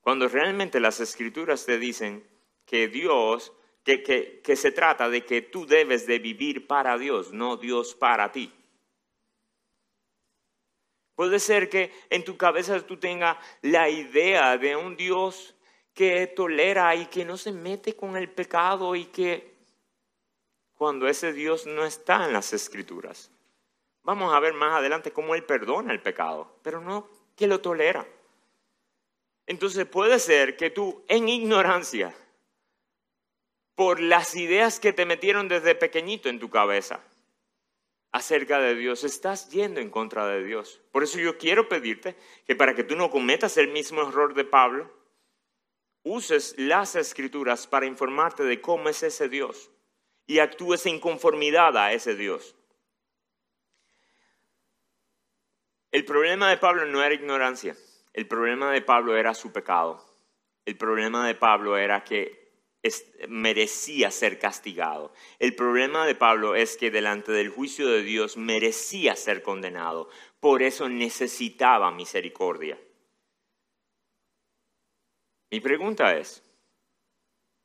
Cuando 0.00 0.26
realmente 0.26 0.80
las 0.80 1.00
escrituras 1.00 1.66
te 1.66 1.78
dicen 1.78 2.26
que 2.64 2.88
Dios, 2.88 3.52
que, 3.84 4.40
que, 4.42 4.56
se 4.56 4.70
trata 4.70 5.08
de 5.08 5.24
que 5.24 5.42
tú 5.42 5.66
debes 5.66 6.06
de 6.06 6.18
vivir 6.18 6.66
para 6.66 6.98
Dios, 6.98 7.32
no 7.32 7.56
Dios 7.56 7.94
para 7.94 8.30
ti. 8.32 8.52
Puede 11.14 11.40
ser 11.40 11.68
que 11.68 11.92
en 12.10 12.24
tu 12.24 12.36
cabeza 12.36 12.80
tú 12.86 12.96
tengas 12.98 13.38
la 13.62 13.88
idea 13.88 14.56
de 14.58 14.76
un 14.76 14.96
Dios 14.96 15.54
que 15.94 16.28
tolera 16.28 16.94
y 16.94 17.06
que 17.06 17.24
no 17.24 17.36
se 17.36 17.50
mete 17.50 17.96
con 17.96 18.16
el 18.16 18.30
pecado 18.30 18.94
y 18.94 19.06
que 19.06 19.58
cuando 20.74 21.08
ese 21.08 21.32
Dios 21.32 21.66
no 21.66 21.84
está 21.84 22.26
en 22.26 22.32
las 22.32 22.52
escrituras. 22.52 23.32
Vamos 24.04 24.32
a 24.32 24.38
ver 24.38 24.54
más 24.54 24.74
adelante 24.74 25.12
cómo 25.12 25.34
Él 25.34 25.44
perdona 25.44 25.92
el 25.92 26.00
pecado, 26.00 26.60
pero 26.62 26.80
no 26.80 27.08
que 27.34 27.48
lo 27.48 27.60
tolera. 27.60 28.06
Entonces 29.44 29.86
puede 29.86 30.18
ser 30.18 30.56
que 30.56 30.70
tú 30.70 31.04
en 31.08 31.28
ignorancia, 31.28 32.14
por 33.78 34.00
las 34.00 34.34
ideas 34.34 34.80
que 34.80 34.92
te 34.92 35.06
metieron 35.06 35.46
desde 35.46 35.76
pequeñito 35.76 36.28
en 36.28 36.40
tu 36.40 36.50
cabeza 36.50 36.98
acerca 38.10 38.58
de 38.58 38.74
Dios, 38.74 39.04
estás 39.04 39.50
yendo 39.50 39.78
en 39.78 39.88
contra 39.88 40.26
de 40.26 40.42
Dios. 40.42 40.80
Por 40.90 41.04
eso 41.04 41.20
yo 41.20 41.38
quiero 41.38 41.68
pedirte 41.68 42.16
que 42.44 42.56
para 42.56 42.74
que 42.74 42.82
tú 42.82 42.96
no 42.96 43.08
cometas 43.08 43.56
el 43.56 43.68
mismo 43.68 44.02
error 44.02 44.34
de 44.34 44.44
Pablo, 44.44 44.92
uses 46.02 46.56
las 46.58 46.96
escrituras 46.96 47.68
para 47.68 47.86
informarte 47.86 48.42
de 48.42 48.60
cómo 48.60 48.88
es 48.88 49.04
ese 49.04 49.28
Dios 49.28 49.70
y 50.26 50.40
actúes 50.40 50.84
en 50.86 50.98
conformidad 50.98 51.76
a 51.76 51.92
ese 51.92 52.16
Dios. 52.16 52.56
El 55.92 56.04
problema 56.04 56.50
de 56.50 56.56
Pablo 56.56 56.84
no 56.84 57.00
era 57.00 57.14
ignorancia. 57.14 57.76
El 58.12 58.26
problema 58.26 58.72
de 58.72 58.82
Pablo 58.82 59.16
era 59.16 59.34
su 59.34 59.52
pecado. 59.52 60.04
El 60.64 60.76
problema 60.76 61.28
de 61.28 61.36
Pablo 61.36 61.76
era 61.76 62.02
que 62.02 62.47
merecía 63.28 64.10
ser 64.10 64.38
castigado. 64.38 65.12
El 65.38 65.54
problema 65.54 66.06
de 66.06 66.14
Pablo 66.14 66.54
es 66.54 66.76
que 66.76 66.90
delante 66.90 67.32
del 67.32 67.50
juicio 67.50 67.88
de 67.88 68.02
Dios 68.02 68.36
merecía 68.36 69.16
ser 69.16 69.42
condenado. 69.42 70.08
Por 70.40 70.62
eso 70.62 70.88
necesitaba 70.88 71.90
misericordia. 71.90 72.78
Mi 75.50 75.60
pregunta 75.60 76.16
es, 76.16 76.42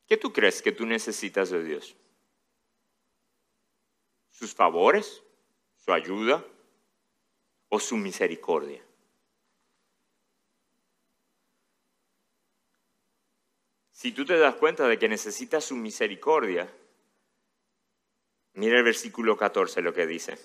¿qué 0.07 0.17
tú 0.17 0.31
crees 0.31 0.61
que 0.61 0.71
tú 0.71 0.85
necesitas 0.85 1.49
de 1.49 1.63
Dios? 1.63 1.95
¿Sus 4.29 4.53
favores? 4.53 5.21
¿Su 5.75 5.91
ayuda? 5.91 6.45
¿O 7.69 7.79
su 7.79 7.97
misericordia? 7.97 8.81
Si 14.03 14.11
tú 14.11 14.25
te 14.25 14.37
das 14.37 14.55
cuenta 14.55 14.85
de 14.85 14.99
que 14.99 15.07
necesitas 15.07 15.63
su 15.63 15.77
misericordia, 15.77 16.69
mira 18.51 18.77
el 18.77 18.83
versículo 18.83 19.37
14 19.37 19.81
lo 19.81 19.93
que 19.93 20.05
dice. 20.05 20.37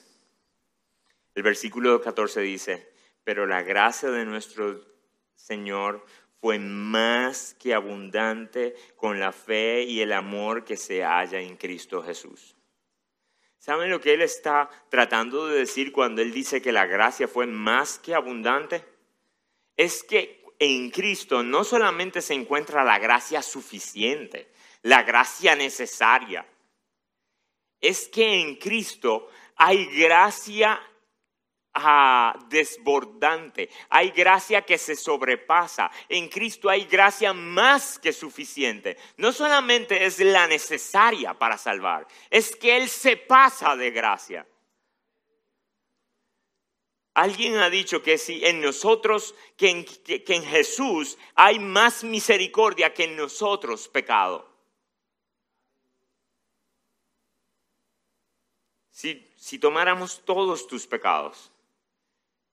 El 1.35 1.43
versículo 1.43 2.01
14 2.01 2.41
dice, 2.43 2.89
pero 3.25 3.49
la 3.49 3.63
gracia 3.63 4.13
de 4.13 4.25
nuestro 4.25 4.81
Señor 5.35 6.07
fue 6.41 6.61
más 6.61 7.55
que 7.55 7.75
abundante 7.75 8.77
con 8.95 9.19
la 9.19 9.33
fe 9.33 9.83
y 9.83 10.03
el 10.03 10.13
amor 10.13 10.65
que 10.65 10.77
se 10.77 11.03
halla 11.03 11.41
en 11.41 11.57
Cristo 11.57 12.01
Jesús. 12.01 12.55
¿Saben 13.59 13.91
lo 13.91 14.01
que 14.01 14.15
él 14.15 14.23
está 14.23 14.71
tratando 14.89 15.49
de 15.49 15.59
decir 15.59 15.91
cuando 15.91 16.23
él 16.23 16.31
dice 16.31 16.63
que 16.63 16.71
la 16.71 16.87
gracia 16.87 17.27
fue 17.27 17.49
más 17.49 17.99
que 17.99 18.15
abundante? 18.15 18.85
Es 19.77 20.05
que 20.05 20.38
en 20.59 20.91
Cristo 20.91 21.43
no 21.43 21.65
solamente 21.65 22.21
se 22.21 22.35
encuentra 22.35 22.85
la 22.85 22.99
gracia 22.99 23.43
suficiente, 23.43 24.51
la 24.83 25.03
gracia 25.03 25.55
necesaria, 25.55 26.47
es 27.81 28.09
que 28.09 28.41
en 28.41 28.57
Cristo 28.57 29.31
hay 29.57 29.87
gracia 29.87 30.81
ah, 31.75 32.37
desbordante, 32.49 33.71
hay 33.89 34.11
gracia 34.11 34.63
que 34.63 34.79
se 34.79 34.97
sobrepasa. 34.97 35.91
En 36.09 36.29
Cristo 36.29 36.69
hay 36.69 36.85
gracia 36.85 37.33
más 37.33 37.99
que 37.99 38.13
suficiente. 38.13 38.97
No 39.17 39.33
solamente 39.33 40.05
es 40.05 40.19
la 40.19 40.47
necesaria 40.49 41.35
para 41.35 41.57
salvar, 41.57 42.07
es 42.31 42.55
que 42.57 42.77
Él 42.77 42.89
se 42.89 43.17
pasa 43.17 43.77
de 43.77 43.91
gracia. 43.91 44.47
Alguien 47.19 47.57
ha 47.57 47.69
dicho 47.69 48.01
que 48.01 48.17
si 48.17 48.45
en 48.45 48.61
nosotros, 48.61 49.35
que 49.57 49.71
en, 49.71 50.45
Jesús 50.45 51.19
hay 51.35 51.59
más 51.59 52.05
misericordia 52.05 52.95
que 52.95 53.07
en 53.07 53.17
nosotros 53.17 53.89
pecado. 53.89 54.49
Si, 58.93 59.29
si 59.35 59.59
tomáramos 59.59 60.25
todos 60.25 60.69
tus 60.69 60.87
pecados 60.87 61.51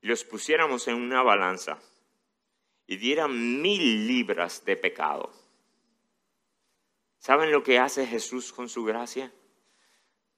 y 0.02 0.08
los 0.08 0.24
pusiéramos 0.24 0.88
en 0.88 0.96
una 0.96 1.22
balanza 1.22 1.78
y 2.88 2.98
dieran 2.98 3.62
mil 3.62 4.08
libras 4.08 4.66
de 4.66 4.78
pecado, 4.78 5.32
¿saben 7.20 7.52
lo 7.52 7.62
que 7.62 7.78
hace 7.78 8.08
Jesús 8.08 8.52
con 8.52 8.68
su 8.68 8.84
gracia? 8.84 9.32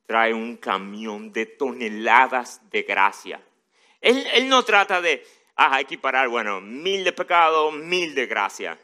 Trae 0.05 0.33
un 0.33 0.57
camión 0.57 1.31
de 1.31 1.45
toneladas 1.45 2.69
de 2.69 2.83
gracia 2.83 3.41
él, 4.01 4.47
no 4.47 4.63
trata 4.63 5.01
de 5.01 5.25
ah, 5.55 5.79
equiparar, 5.81 6.29
bueno, 6.29 6.61
mil 6.61 7.03
de 7.03 7.13
pecado, 7.13 7.71
mil 7.71 8.13
de 8.15 8.25
gracia. 8.25 8.79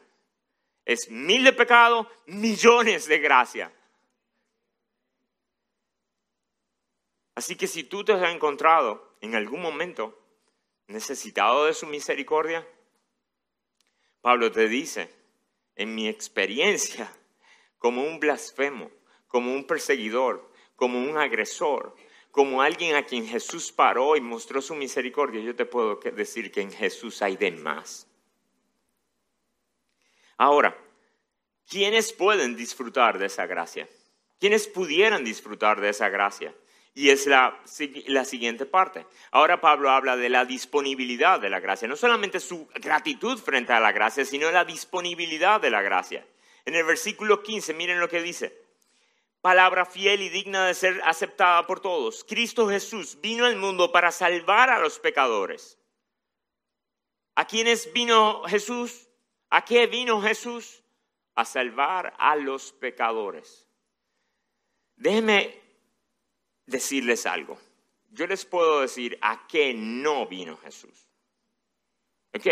Es 0.85 1.09
mil 1.09 1.43
de 1.43 1.53
pecado, 1.53 2.09
millones 2.25 3.07
de 3.07 3.19
gracia. 3.19 3.71
Así 7.35 7.55
que 7.55 7.67
si 7.67 7.83
tú 7.83 8.03
te 8.03 8.13
has 8.13 8.33
encontrado 8.33 9.15
en 9.21 9.35
algún 9.35 9.61
momento 9.61 10.19
necesitado 10.87 11.65
de 11.65 11.73
su 11.73 11.87
misericordia, 11.87 12.67
Pablo 14.21 14.51
te 14.51 14.67
dice, 14.67 15.09
en 15.75 15.95
mi 15.95 16.07
experiencia, 16.07 17.11
como 17.77 18.03
un 18.03 18.19
blasfemo, 18.19 18.91
como 19.27 19.51
un 19.53 19.65
perseguidor, 19.65 20.49
como 20.75 20.99
un 20.99 21.17
agresor, 21.17 21.95
como 22.33 22.63
alguien 22.63 22.95
a 22.95 23.03
quien 23.03 23.27
Jesús 23.27 23.71
paró 23.71 24.15
y 24.15 24.21
mostró 24.21 24.59
su 24.59 24.73
misericordia, 24.73 25.39
yo 25.39 25.55
te 25.55 25.67
puedo 25.67 25.97
decir 25.97 26.51
que 26.51 26.61
en 26.61 26.71
Jesús 26.71 27.21
hay 27.21 27.37
de 27.37 27.51
más. 27.51 28.07
Ahora, 30.35 30.75
¿quiénes 31.69 32.11
pueden 32.11 32.55
disfrutar 32.55 33.19
de 33.19 33.27
esa 33.27 33.45
gracia? 33.45 33.87
¿Quiénes 34.39 34.67
pudieran 34.67 35.23
disfrutar 35.23 35.79
de 35.79 35.89
esa 35.89 36.09
gracia? 36.09 36.55
Y 36.95 37.11
es 37.11 37.27
la, 37.27 37.61
la, 38.07 38.25
siguiente 38.25 38.65
parte. 38.65 39.05
Ahora 39.29 39.61
Pablo 39.61 39.91
habla 39.91 40.17
de 40.17 40.29
la 40.29 40.43
disponibilidad 40.43 41.39
de 41.39 41.51
la 41.51 41.59
gracia, 41.59 41.87
no 41.87 41.95
solamente 41.95 42.39
su 42.39 42.67
gratitud 42.81 43.37
frente 43.37 43.73
a 43.73 43.79
la 43.79 43.91
gracia, 43.91 44.25
sino 44.25 44.49
la 44.49 44.65
disponibilidad 44.65 45.61
de 45.61 45.69
la 45.69 45.83
gracia. 45.83 46.25
En 46.65 46.73
el 46.73 46.83
versículo 46.83 47.43
15, 47.43 47.75
miren 47.75 47.99
lo 47.99 48.09
que 48.09 48.23
dice 48.23 48.62
palabra 49.43 49.85
fiel 49.85 50.21
y 50.21 50.29
digna 50.29 50.67
de 50.67 50.73
ser 50.73 51.01
aceptada 51.03 51.67
por 51.67 51.81
todos. 51.81 52.23
Cristo 52.23 52.69
Jesús 52.69 53.19
vino 53.19 53.45
al 53.45 53.57
mundo 53.57 53.91
para 53.91 54.09
salvar 54.09 54.69
a 54.69 54.79
los 54.79 54.99
pecadores. 54.99 55.77
¿A 57.35 57.45
quiénes 57.45 57.91
vino 57.91 58.43
Jesús? 58.43 59.09
¿A 59.49 59.65
qué 59.65 59.85
vino 59.87 60.21
Jesús? 60.21 60.81
A 61.35 61.43
salvar 61.43 62.13
a 62.17 62.37
los 62.37 62.71
pecadores. 62.71 63.67
Déjenme 64.95 65.61
decirles 66.65 67.25
algo. 67.25 67.59
Yo 68.11 68.25
les 68.27 68.45
puedo 68.45 68.79
decir 68.79 69.19
a 69.21 69.45
qué 69.45 69.73
no 69.73 70.25
vino 70.25 70.55
Jesús. 70.55 71.09
¿Ok? 72.33 72.47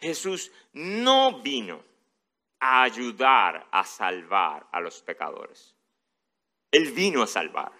Jesús 0.00 0.50
no 0.72 1.40
vino 1.40 1.84
a 2.58 2.82
ayudar 2.82 3.68
a 3.70 3.84
salvar 3.84 4.66
a 4.72 4.80
los 4.80 5.00
pecadores. 5.02 5.75
Él 6.70 6.92
vino 6.92 7.22
a 7.22 7.26
salvar. 7.26 7.72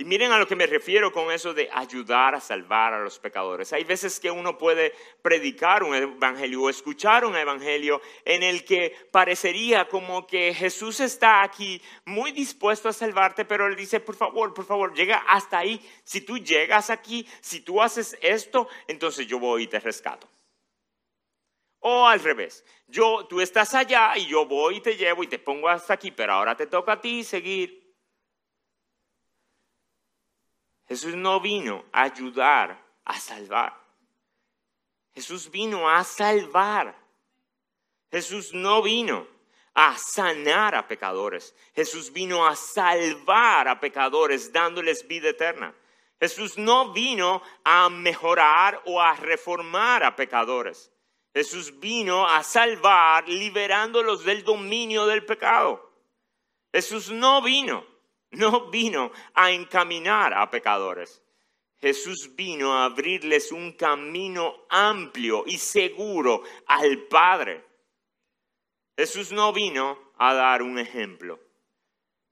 Y 0.00 0.04
miren 0.04 0.30
a 0.30 0.38
lo 0.38 0.46
que 0.46 0.54
me 0.54 0.68
refiero 0.68 1.10
con 1.10 1.32
eso 1.32 1.52
de 1.52 1.68
ayudar 1.72 2.36
a 2.36 2.40
salvar 2.40 2.94
a 2.94 3.00
los 3.00 3.18
pecadores. 3.18 3.72
Hay 3.72 3.82
veces 3.82 4.20
que 4.20 4.30
uno 4.30 4.56
puede 4.56 4.94
predicar 5.22 5.82
un 5.82 5.92
evangelio 5.92 6.62
o 6.62 6.70
escuchar 6.70 7.24
un 7.24 7.34
evangelio 7.34 8.00
en 8.24 8.44
el 8.44 8.64
que 8.64 8.94
parecería 9.10 9.88
como 9.88 10.24
que 10.24 10.54
Jesús 10.54 11.00
está 11.00 11.42
aquí 11.42 11.82
muy 12.04 12.30
dispuesto 12.30 12.88
a 12.88 12.92
salvarte, 12.92 13.44
pero 13.44 13.66
él 13.66 13.74
dice, 13.74 13.98
por 13.98 14.14
favor, 14.14 14.54
por 14.54 14.66
favor, 14.66 14.94
llega 14.94 15.16
hasta 15.26 15.58
ahí. 15.58 15.84
Si 16.04 16.20
tú 16.20 16.38
llegas 16.38 16.90
aquí, 16.90 17.26
si 17.40 17.62
tú 17.62 17.82
haces 17.82 18.16
esto, 18.20 18.68
entonces 18.86 19.26
yo 19.26 19.40
voy 19.40 19.64
y 19.64 19.66
te 19.66 19.80
rescato. 19.80 20.28
O 21.80 22.06
al 22.06 22.20
revés, 22.20 22.64
yo, 22.86 23.26
tú 23.26 23.40
estás 23.40 23.74
allá 23.74 24.16
y 24.16 24.26
yo 24.26 24.46
voy 24.46 24.76
y 24.76 24.80
te 24.80 24.96
llevo 24.96 25.22
y 25.22 25.28
te 25.28 25.38
pongo 25.38 25.68
hasta 25.68 25.94
aquí, 25.94 26.10
pero 26.10 26.32
ahora 26.32 26.56
te 26.56 26.66
toca 26.66 26.92
a 26.92 27.00
ti 27.00 27.22
seguir. 27.22 27.88
Jesús 30.88 31.14
no 31.14 31.40
vino 31.40 31.84
a 31.92 32.02
ayudar, 32.02 32.82
a 33.04 33.20
salvar. 33.20 33.78
Jesús 35.14 35.50
vino 35.50 35.88
a 35.88 36.02
salvar. 36.02 36.96
Jesús 38.10 38.54
no 38.54 38.82
vino 38.82 39.26
a 39.74 39.96
sanar 39.96 40.74
a 40.74 40.88
pecadores. 40.88 41.54
Jesús 41.74 42.12
vino 42.12 42.46
a 42.46 42.56
salvar 42.56 43.68
a 43.68 43.78
pecadores 43.78 44.52
dándoles 44.52 45.06
vida 45.06 45.28
eterna. 45.28 45.74
Jesús 46.18 46.58
no 46.58 46.92
vino 46.92 47.42
a 47.64 47.88
mejorar 47.88 48.82
o 48.86 49.00
a 49.00 49.14
reformar 49.14 50.02
a 50.02 50.16
pecadores. 50.16 50.90
Jesús 51.34 51.78
vino 51.78 52.26
a 52.26 52.42
salvar 52.42 53.28
liberándolos 53.28 54.24
del 54.24 54.44
dominio 54.44 55.06
del 55.06 55.24
pecado. 55.24 55.92
Jesús 56.72 57.10
no 57.10 57.42
vino 57.42 57.84
no 58.30 58.70
vino 58.70 59.10
a 59.34 59.50
encaminar 59.50 60.34
a 60.34 60.50
pecadores. 60.50 61.22
Jesús 61.80 62.34
vino 62.34 62.74
a 62.74 62.86
abrirles 62.86 63.52
un 63.52 63.72
camino 63.72 64.66
amplio 64.68 65.44
y 65.46 65.58
seguro 65.58 66.42
al 66.66 67.06
Padre. 67.06 67.64
Jesús 68.96 69.30
no 69.30 69.52
vino 69.52 70.12
a 70.18 70.34
dar 70.34 70.62
un 70.62 70.78
ejemplo. 70.78 71.38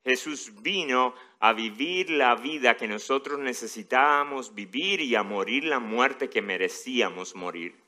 Jesús 0.04 0.52
vino 0.62 1.14
a 1.38 1.52
vivir 1.52 2.10
la 2.10 2.34
vida 2.34 2.76
que 2.76 2.88
nosotros 2.88 3.38
necesitábamos 3.38 4.54
vivir 4.54 5.00
y 5.00 5.14
a 5.14 5.22
morir 5.22 5.64
la 5.64 5.78
muerte 5.78 6.28
que 6.28 6.42
merecíamos 6.42 7.34
morir. 7.34 7.85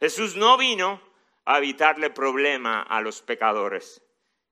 Jesús 0.00 0.36
no 0.36 0.56
vino 0.56 1.00
a 1.44 1.58
evitarle 1.58 2.10
problema 2.10 2.82
a 2.82 3.00
los 3.00 3.22
pecadores. 3.22 4.02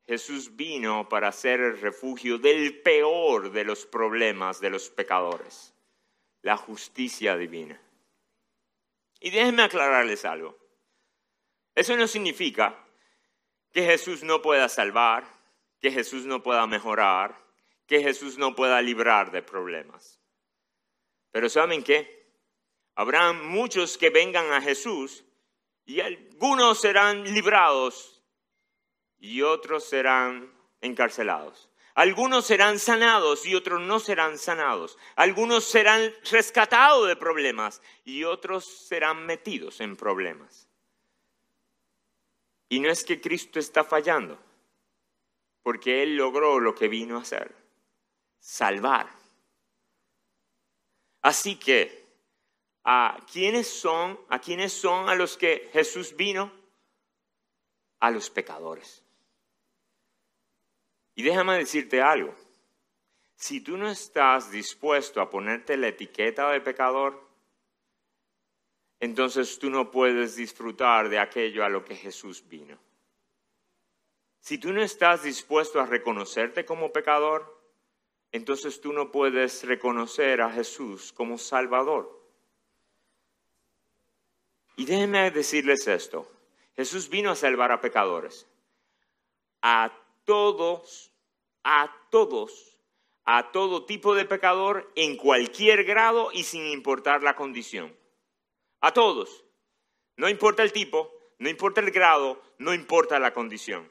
Jesús 0.07 0.55
vino 0.55 1.09
para 1.09 1.33
ser 1.33 1.61
el 1.61 1.81
refugio 1.81 2.39
del 2.39 2.81
peor 2.83 3.51
de 3.53 3.65
los 3.65 3.87
problemas 3.87 4.61
de 4.61 4.71
los 4.71 4.91
pecadores, 4.91 5.75
la 6.43 6.57
justicia 6.57 7.37
divina. 7.37 7.81
Y 9.21 9.31
déjenme 9.31 9.63
aclararles 9.63 10.25
algo. 10.25 10.59
Eso 11.75 11.97
no 11.97 12.07
significa 12.07 12.79
que 13.73 13.83
Jesús 13.83 14.23
no 14.23 14.43
pueda 14.43 14.69
salvar, 14.69 15.27
que 15.81 15.91
Jesús 15.91 16.27
no 16.27 16.43
pueda 16.43 16.67
mejorar, 16.67 17.37
que 17.87 18.03
Jesús 18.03 18.39
no 18.39 18.55
pueda 18.55 18.81
librar 18.81 19.31
de 19.33 19.43
problemas. 19.43 20.21
Pero 21.31 21.49
¿saben 21.49 21.83
qué? 21.83 22.31
Habrá 22.95 23.33
muchos 23.33 23.99
que 23.99 24.11
vengan 24.11 24.53
a 24.53 24.61
Jesús 24.61 25.25
y 25.87 26.01
algunos 26.01 26.81
serán 26.81 27.25
librados 27.25 28.23
y 29.19 29.43
otros 29.43 29.85
serán 29.85 30.53
encarcelados. 30.81 31.71
Algunos 31.95 32.45
serán 32.47 32.81
sanados 32.81 33.47
y 33.47 33.55
otros 33.55 33.81
no 33.81 34.01
serán 34.01 34.37
sanados. 34.37 34.99
Algunos 35.15 35.65
serán 35.65 36.13
rescatados 36.31 37.07
de 37.07 37.15
problemas 37.15 37.81
y 38.05 38.25
otros 38.25 38.65
serán 38.65 39.25
metidos 39.27 39.81
en 39.81 39.97
problemas. 39.97 40.69
Y 42.69 42.81
no 42.81 42.91
es 42.91 43.05
que 43.05 43.21
Cristo 43.21 43.61
está 43.61 43.85
fallando, 43.85 44.39
porque 45.63 46.03
Él 46.03 46.17
logró 46.17 46.59
lo 46.59 46.75
que 46.75 46.89
vino 46.89 47.17
a 47.17 47.23
hacer, 47.23 47.55
salvar. 48.41 49.09
Así 51.23 51.57
que, 51.57 52.04
¿a 52.85 53.17
quiénes 53.33 53.67
son? 53.67 54.19
¿A 54.29 54.39
quiénes 54.39 54.73
son 54.73 55.09
a 55.09 55.15
los 55.15 55.37
que 55.37 55.71
Jesús 55.73 56.15
vino? 56.15 56.53
A 58.01 58.11
los 58.11 58.31
pecadores. 58.31 59.03
Y 61.15 61.23
déjame 61.23 61.59
decirte 61.59 62.03
algo. 62.03 62.35
Si 63.37 63.61
tú 63.61 63.77
no 63.77 63.89
estás 63.89 64.51
dispuesto 64.51 65.21
a 65.21 65.31
ponerte 65.31 65.77
la 65.77 65.89
etiqueta 65.89 66.51
de 66.51 66.61
pecador, 66.61 67.29
entonces 69.01 69.59
tú 69.59 69.71
no 69.71 69.91
puedes 69.91 70.37
disfrutar 70.37 71.09
de 71.09 71.19
aquello 71.19 71.65
a 71.65 71.69
lo 71.69 71.85
que 71.85 71.95
Jesús 71.95 72.47
vino. 72.49 72.79
Si 74.41 74.59
tú 74.59 74.73
no 74.73 74.83
estás 74.83 75.23
dispuesto 75.23 75.81
a 75.81 75.87
reconocerte 75.87 76.65
como 76.65 76.93
pecador, 76.93 77.63
entonces 78.31 78.81
tú 78.81 78.93
no 78.93 79.11
puedes 79.11 79.65
reconocer 79.65 80.41
a 80.41 80.51
Jesús 80.51 81.13
como 81.13 81.39
Salvador. 81.39 82.24
Y 84.77 84.87
déjenme 84.87 85.31
decirles 85.31 85.87
esto. 85.87 86.31
Jesús 86.77 87.09
vino 87.09 87.31
a 87.31 87.37
salvar 87.37 87.73
a 87.73 87.81
pecadores. 87.81 88.47
A 89.63 89.93
todos, 90.25 91.13
a 91.63 91.91
todos, 92.11 92.79
a 93.25 93.53
todo 93.53 93.87
tipo 93.87 94.15
de 94.15 94.25
pecador 94.25 94.91
en 94.97 95.17
cualquier 95.17 95.85
grado 95.85 96.31
y 96.33 96.45
sin 96.45 96.67
importar 96.67 97.23
la 97.23 97.37
condición. 97.37 97.97
A 98.81 98.93
todos. 98.93 99.45
No 100.17 100.29
importa 100.29 100.63
el 100.63 100.73
tipo, 100.73 101.13
no 101.39 101.49
importa 101.49 101.81
el 101.81 101.91
grado, 101.91 102.43
no 102.59 102.75
importa 102.75 103.19
la 103.19 103.33
condición. 103.33 103.91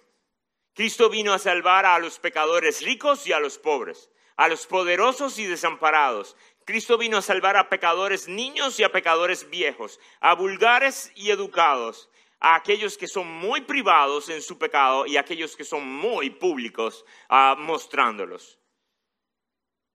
Cristo 0.74 1.10
vino 1.10 1.34
a 1.34 1.40
salvar 1.40 1.86
a 1.86 2.00
los 2.00 2.20
pecadores 2.20 2.82
ricos 2.82 3.28
y 3.28 3.34
a 3.34 3.40
los 3.40 3.58
pobres, 3.58 4.10
a 4.38 4.48
los 4.48 4.66
poderosos 4.66 5.38
y 5.40 5.46
desamparados. 5.46 6.36
Cristo 6.66 6.98
vino 6.98 7.18
a 7.18 7.22
salvar 7.22 7.58
a 7.58 7.70
pecadores 7.70 8.28
niños 8.28 8.80
y 8.80 8.84
a 8.84 8.92
pecadores 8.92 9.50
viejos, 9.50 10.00
a 10.22 10.34
vulgares 10.34 11.12
y 11.16 11.32
educados, 11.32 12.10
a 12.40 12.56
aquellos 12.56 12.98
que 12.98 13.08
son 13.08 13.28
muy 13.28 13.62
privados 13.62 14.30
en 14.30 14.42
su 14.42 14.58
pecado 14.58 15.06
y 15.06 15.18
a 15.18 15.22
aquellos 15.22 15.56
que 15.56 15.64
son 15.64 15.86
muy 15.86 16.30
públicos 16.30 17.06
ah, 17.30 17.56
mostrándolos. 17.58 18.60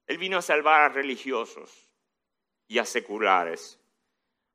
Él 0.07 0.19
vino 0.19 0.39
a 0.39 0.43
salvar 0.43 0.83
a 0.83 0.89
religiosos 0.89 1.91
y 2.67 2.79
a 2.79 2.85
seculares, 2.85 3.79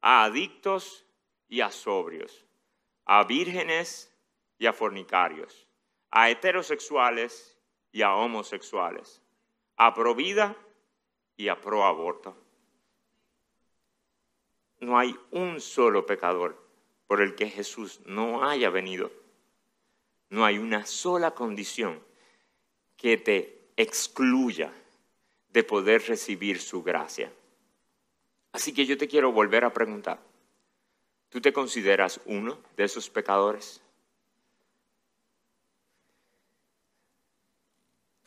a 0.01 0.23
adictos 0.23 1.05
y 1.47 1.61
a 1.61 1.71
sobrios, 1.71 2.45
a 3.05 3.23
vírgenes 3.23 4.11
y 4.57 4.65
a 4.65 4.73
fornicarios, 4.73 5.67
a 6.09 6.29
heterosexuales 6.29 7.59
y 7.91 8.01
a 8.01 8.13
homosexuales, 8.15 9.21
a 9.77 9.93
pro 9.93 10.15
vida 10.15 10.55
y 11.37 11.47
a 11.47 11.59
pro 11.59 11.85
aborto. 11.85 12.35
No 14.79 14.97
hay 14.97 15.15
un 15.31 15.61
solo 15.61 16.05
pecador 16.05 16.61
por 17.07 17.21
el 17.21 17.35
que 17.35 17.49
Jesús 17.49 18.01
no 18.05 18.47
haya 18.47 18.69
venido. 18.69 19.11
No 20.29 20.45
hay 20.45 20.57
una 20.57 20.85
sola 20.85 21.31
condición 21.31 22.03
que 22.97 23.17
te 23.17 23.69
excluya 23.77 24.73
de 25.49 25.63
poder 25.63 26.07
recibir 26.07 26.59
su 26.59 26.83
gracia. 26.83 27.31
Así 28.51 28.73
que 28.73 28.85
yo 28.85 28.97
te 28.97 29.07
quiero 29.07 29.31
volver 29.31 29.63
a 29.65 29.73
preguntar, 29.73 30.19
¿tú 31.29 31.41
te 31.41 31.53
consideras 31.53 32.19
uno 32.25 32.59
de 32.75 32.83
esos 32.83 33.09
pecadores? 33.09 33.81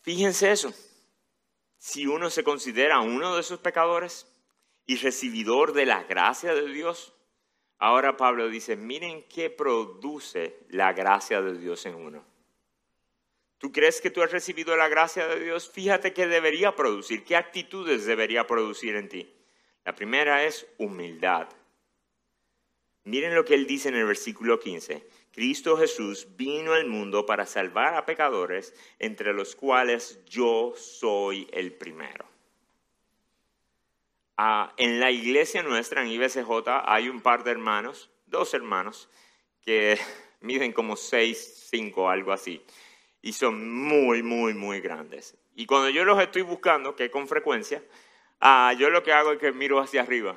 Fíjense 0.02 0.52
eso, 0.52 0.72
si 1.86 2.06
uno 2.06 2.30
se 2.30 2.44
considera 2.44 3.00
uno 3.00 3.34
de 3.34 3.40
esos 3.40 3.60
pecadores 3.60 4.26
y 4.86 4.96
recibidor 4.96 5.72
de 5.72 5.86
la 5.86 6.04
gracia 6.04 6.54
de 6.54 6.68
Dios, 6.68 7.16
Ahora 7.78 8.16
Pablo 8.16 8.48
dice, 8.48 8.76
miren 8.76 9.22
qué 9.24 9.50
produce 9.50 10.56
la 10.70 10.92
gracia 10.94 11.42
de 11.42 11.58
Dios 11.58 11.84
en 11.84 11.94
uno. 11.94 12.24
¿Tú 13.58 13.70
crees 13.70 14.00
que 14.00 14.10
tú 14.10 14.22
has 14.22 14.32
recibido 14.32 14.76
la 14.76 14.88
gracia 14.88 15.26
de 15.26 15.40
Dios? 15.40 15.70
Fíjate 15.70 16.12
qué 16.12 16.26
debería 16.26 16.74
producir, 16.74 17.24
qué 17.24 17.36
actitudes 17.36 18.06
debería 18.06 18.46
producir 18.46 18.96
en 18.96 19.08
ti. 19.08 19.30
La 19.84 19.94
primera 19.94 20.44
es 20.44 20.66
humildad. 20.78 21.48
Miren 23.04 23.34
lo 23.34 23.44
que 23.44 23.54
él 23.54 23.66
dice 23.66 23.90
en 23.90 23.96
el 23.96 24.06
versículo 24.06 24.58
15. 24.58 25.06
Cristo 25.36 25.76
Jesús 25.76 26.28
vino 26.38 26.72
al 26.72 26.86
mundo 26.86 27.26
para 27.26 27.44
salvar 27.44 27.94
a 27.94 28.06
pecadores, 28.06 28.72
entre 28.98 29.34
los 29.34 29.54
cuales 29.54 30.24
yo 30.24 30.72
soy 30.74 31.46
el 31.52 31.74
primero. 31.74 32.24
Ah, 34.38 34.72
en 34.78 34.98
la 34.98 35.10
iglesia 35.10 35.62
nuestra, 35.62 36.02
en 36.02 36.08
IBCJ, 36.08 36.48
hay 36.86 37.10
un 37.10 37.20
par 37.20 37.44
de 37.44 37.50
hermanos, 37.50 38.08
dos 38.24 38.54
hermanos, 38.54 39.10
que 39.60 39.98
miden 40.40 40.72
como 40.72 40.96
seis, 40.96 41.68
cinco, 41.70 42.08
algo 42.08 42.32
así. 42.32 42.62
y 43.20 43.34
son 43.34 43.70
muy, 43.70 44.22
muy, 44.22 44.54
muy 44.54 44.80
grandes. 44.80 45.36
Y 45.54 45.66
cuando 45.66 45.90
yo 45.90 46.06
los 46.06 46.18
estoy 46.18 46.42
buscando, 46.42 46.96
que 46.96 47.10
con 47.10 47.28
frecuencia, 47.28 47.82
ah, 48.40 48.72
yo 48.78 48.88
lo 48.88 49.02
que 49.02 49.12
hago 49.12 49.32
es 49.32 49.38
que 49.38 49.52
miro 49.52 49.80
hacia 49.80 50.00
arriba 50.00 50.34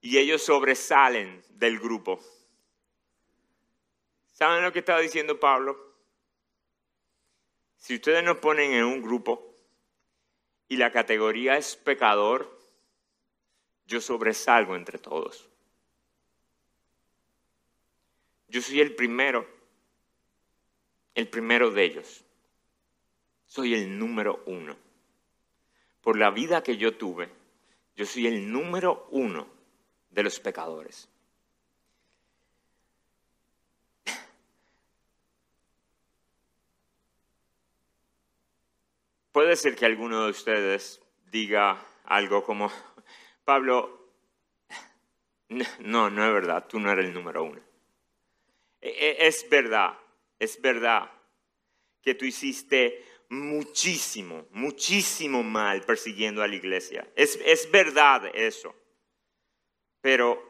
y 0.00 0.18
ellos 0.18 0.42
sobresalen 0.42 1.42
del 1.50 1.80
grupo. 1.80 2.20
¿Saben 4.38 4.62
lo 4.62 4.72
que 4.72 4.78
estaba 4.78 5.00
diciendo 5.00 5.40
Pablo? 5.40 5.76
Si 7.76 7.96
ustedes 7.96 8.22
nos 8.22 8.38
ponen 8.38 8.70
en 8.70 8.84
un 8.84 9.02
grupo 9.02 9.52
y 10.68 10.76
la 10.76 10.92
categoría 10.92 11.56
es 11.56 11.74
pecador, 11.74 12.56
yo 13.88 14.00
sobresalgo 14.00 14.76
entre 14.76 15.00
todos. 15.00 15.48
Yo 18.46 18.62
soy 18.62 18.80
el 18.80 18.94
primero, 18.94 19.44
el 21.16 21.26
primero 21.26 21.72
de 21.72 21.82
ellos. 21.82 22.24
Soy 23.44 23.74
el 23.74 23.98
número 23.98 24.44
uno. 24.46 24.76
Por 26.00 26.16
la 26.16 26.30
vida 26.30 26.62
que 26.62 26.76
yo 26.76 26.96
tuve, 26.96 27.28
yo 27.96 28.06
soy 28.06 28.28
el 28.28 28.52
número 28.52 29.08
uno 29.10 29.48
de 30.10 30.22
los 30.22 30.38
pecadores. 30.38 31.08
Puede 39.38 39.54
ser 39.54 39.76
que 39.76 39.86
alguno 39.86 40.24
de 40.24 40.30
ustedes 40.30 41.00
diga 41.30 41.80
algo 42.06 42.42
como, 42.42 42.72
Pablo, 43.44 44.10
no, 45.78 46.10
no 46.10 46.26
es 46.26 46.32
verdad, 46.32 46.66
tú 46.66 46.80
no 46.80 46.90
eres 46.90 47.04
el 47.04 47.14
número 47.14 47.44
uno. 47.44 47.60
E, 48.80 48.88
e, 48.88 49.28
es 49.28 49.48
verdad, 49.48 49.96
es 50.40 50.60
verdad 50.60 51.08
que 52.02 52.16
tú 52.16 52.24
hiciste 52.24 53.04
muchísimo, 53.28 54.48
muchísimo 54.50 55.44
mal 55.44 55.82
persiguiendo 55.82 56.42
a 56.42 56.48
la 56.48 56.56
iglesia. 56.56 57.08
Es, 57.14 57.38
es 57.44 57.70
verdad 57.70 58.32
eso. 58.34 58.74
Pero, 60.00 60.42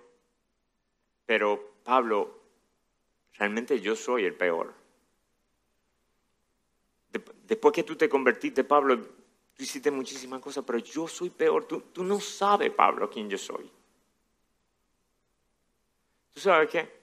pero 1.26 1.74
Pablo, 1.84 2.42
realmente 3.34 3.82
yo 3.82 3.94
soy 3.94 4.24
el 4.24 4.32
peor. 4.32 4.77
Después 7.10 7.74
que 7.74 7.82
tú 7.82 7.96
te 7.96 8.08
convertiste, 8.08 8.64
Pablo, 8.64 8.98
tú 8.98 9.62
hiciste 9.62 9.90
muchísimas 9.90 10.40
cosas, 10.40 10.64
pero 10.66 10.78
yo 10.78 11.08
soy 11.08 11.30
peor. 11.30 11.64
Tú, 11.64 12.04
no 12.04 12.20
sabes, 12.20 12.70
Pablo, 12.70 13.08
quién 13.08 13.28
yo 13.28 13.38
soy. 13.38 13.70
¿Tú 16.32 16.40
sabes 16.40 16.68
qué? 16.68 16.98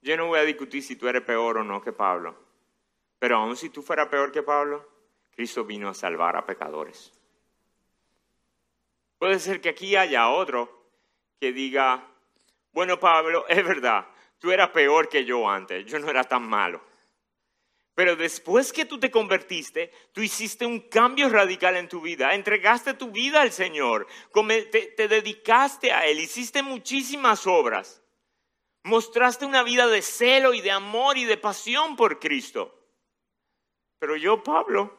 Yo 0.00 0.16
no 0.16 0.28
voy 0.28 0.38
a 0.38 0.44
discutir 0.44 0.82
si 0.82 0.96
tú 0.96 1.08
eres 1.08 1.22
peor 1.22 1.58
o 1.58 1.64
no 1.64 1.82
que 1.82 1.92
Pablo. 1.92 2.36
Pero 3.18 3.36
aun 3.36 3.56
si 3.56 3.70
tú 3.70 3.82
fueras 3.82 4.08
peor 4.08 4.30
que 4.30 4.42
Pablo, 4.42 4.88
Cristo 5.34 5.64
vino 5.64 5.88
a 5.88 5.94
salvar 5.94 6.36
a 6.36 6.46
pecadores. 6.46 7.12
Puede 9.18 9.40
ser 9.40 9.60
que 9.60 9.68
aquí 9.68 9.96
haya 9.96 10.30
otro 10.30 10.86
que 11.40 11.52
diga, 11.52 12.06
bueno 12.72 13.00
Pablo, 13.00 13.44
es 13.48 13.64
verdad, 13.64 14.06
tú 14.38 14.52
eras 14.52 14.70
peor 14.70 15.08
que 15.08 15.24
yo 15.24 15.48
antes, 15.48 15.84
yo 15.86 15.98
no 15.98 16.08
era 16.08 16.22
tan 16.24 16.48
malo. 16.48 16.80
Pero 17.98 18.14
después 18.14 18.72
que 18.72 18.84
tú 18.84 19.00
te 19.00 19.10
convertiste, 19.10 19.90
tú 20.12 20.22
hiciste 20.22 20.64
un 20.64 20.88
cambio 20.88 21.28
radical 21.28 21.74
en 21.74 21.88
tu 21.88 22.00
vida, 22.00 22.32
entregaste 22.32 22.94
tu 22.94 23.10
vida 23.10 23.40
al 23.40 23.50
Señor, 23.50 24.06
te, 24.70 24.94
te 24.96 25.08
dedicaste 25.08 25.90
a 25.90 26.06
Él, 26.06 26.20
hiciste 26.20 26.62
muchísimas 26.62 27.44
obras. 27.48 28.00
Mostraste 28.84 29.46
una 29.46 29.64
vida 29.64 29.88
de 29.88 30.02
celo 30.02 30.54
y 30.54 30.60
de 30.60 30.70
amor 30.70 31.18
y 31.18 31.24
de 31.24 31.38
pasión 31.38 31.96
por 31.96 32.20
Cristo. 32.20 32.72
Pero 33.98 34.14
yo, 34.14 34.44
Pablo, 34.44 34.96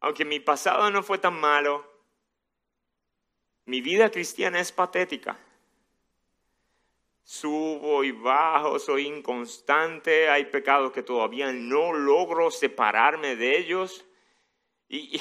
aunque 0.00 0.24
mi 0.24 0.40
pasado 0.40 0.90
no 0.90 1.02
fue 1.02 1.18
tan 1.18 1.38
malo, 1.38 1.86
mi 3.66 3.82
vida 3.82 4.10
cristiana 4.10 4.60
es 4.60 4.72
patética. 4.72 5.38
Subo 7.28 8.04
y 8.04 8.10
bajo, 8.10 8.78
soy 8.78 9.04
inconstante, 9.06 10.30
hay 10.30 10.46
pecados 10.46 10.92
que 10.92 11.02
todavía 11.02 11.52
no 11.52 11.92
logro 11.92 12.50
separarme 12.50 13.36
de 13.36 13.58
ellos. 13.58 14.06
Y 14.88 15.20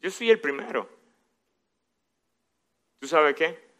yo 0.00 0.10
soy 0.10 0.30
el 0.30 0.40
primero. 0.40 0.90
¿Tú 2.98 3.06
sabes 3.06 3.36
qué? 3.36 3.70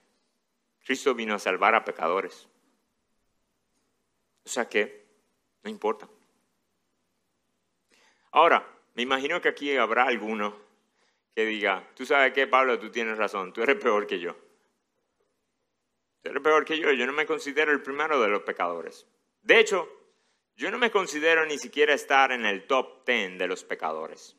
Cristo 0.85 1.17
vino 1.17 1.35
a 1.35 1.41
salvar 1.41 1.75
a 1.75 1.85
pecadores. 1.85 2.49
O 4.45 4.49
sea 4.49 4.69
que, 4.69 5.05
no 5.65 5.71
importa. 5.71 6.09
Ahora, 8.31 8.65
me 8.95 9.03
imagino 9.03 9.41
que 9.41 9.49
aquí 9.49 9.77
habrá 9.77 10.05
alguno 10.05 10.57
que 11.35 11.45
diga, 11.45 11.91
tú 11.97 12.07
sabes 12.07 12.33
qué, 12.33 12.47
Pablo, 12.47 12.79
tú 12.79 12.93
tienes 12.93 13.19
razón, 13.19 13.53
tú 13.53 13.65
eres 13.65 13.83
peor 13.83 14.07
que 14.07 14.21
yo. 14.21 14.46
Tú 16.27 16.33
eres 16.33 16.43
peor 16.43 16.65
que 16.65 16.77
yo, 16.77 16.91
yo 16.91 17.07
no 17.07 17.13
me 17.13 17.25
considero 17.25 17.71
el 17.71 17.83
primero 17.83 18.21
de 18.21 18.27
los 18.27 18.43
pecadores. 18.43 19.07
De 19.43 19.61
hecho, 19.61 19.89
yo 20.57 20.73
no 20.73 20.79
me 20.79 20.91
considero 20.91 21.47
ni 21.47 21.57
siquiera 21.57 21.95
estar 21.95 22.33
en 22.33 22.45
el 22.45 22.67
top 22.67 23.05
ten 23.05 23.39
de 23.39 23.47
los 23.47 23.63
pecadores. 23.63 24.35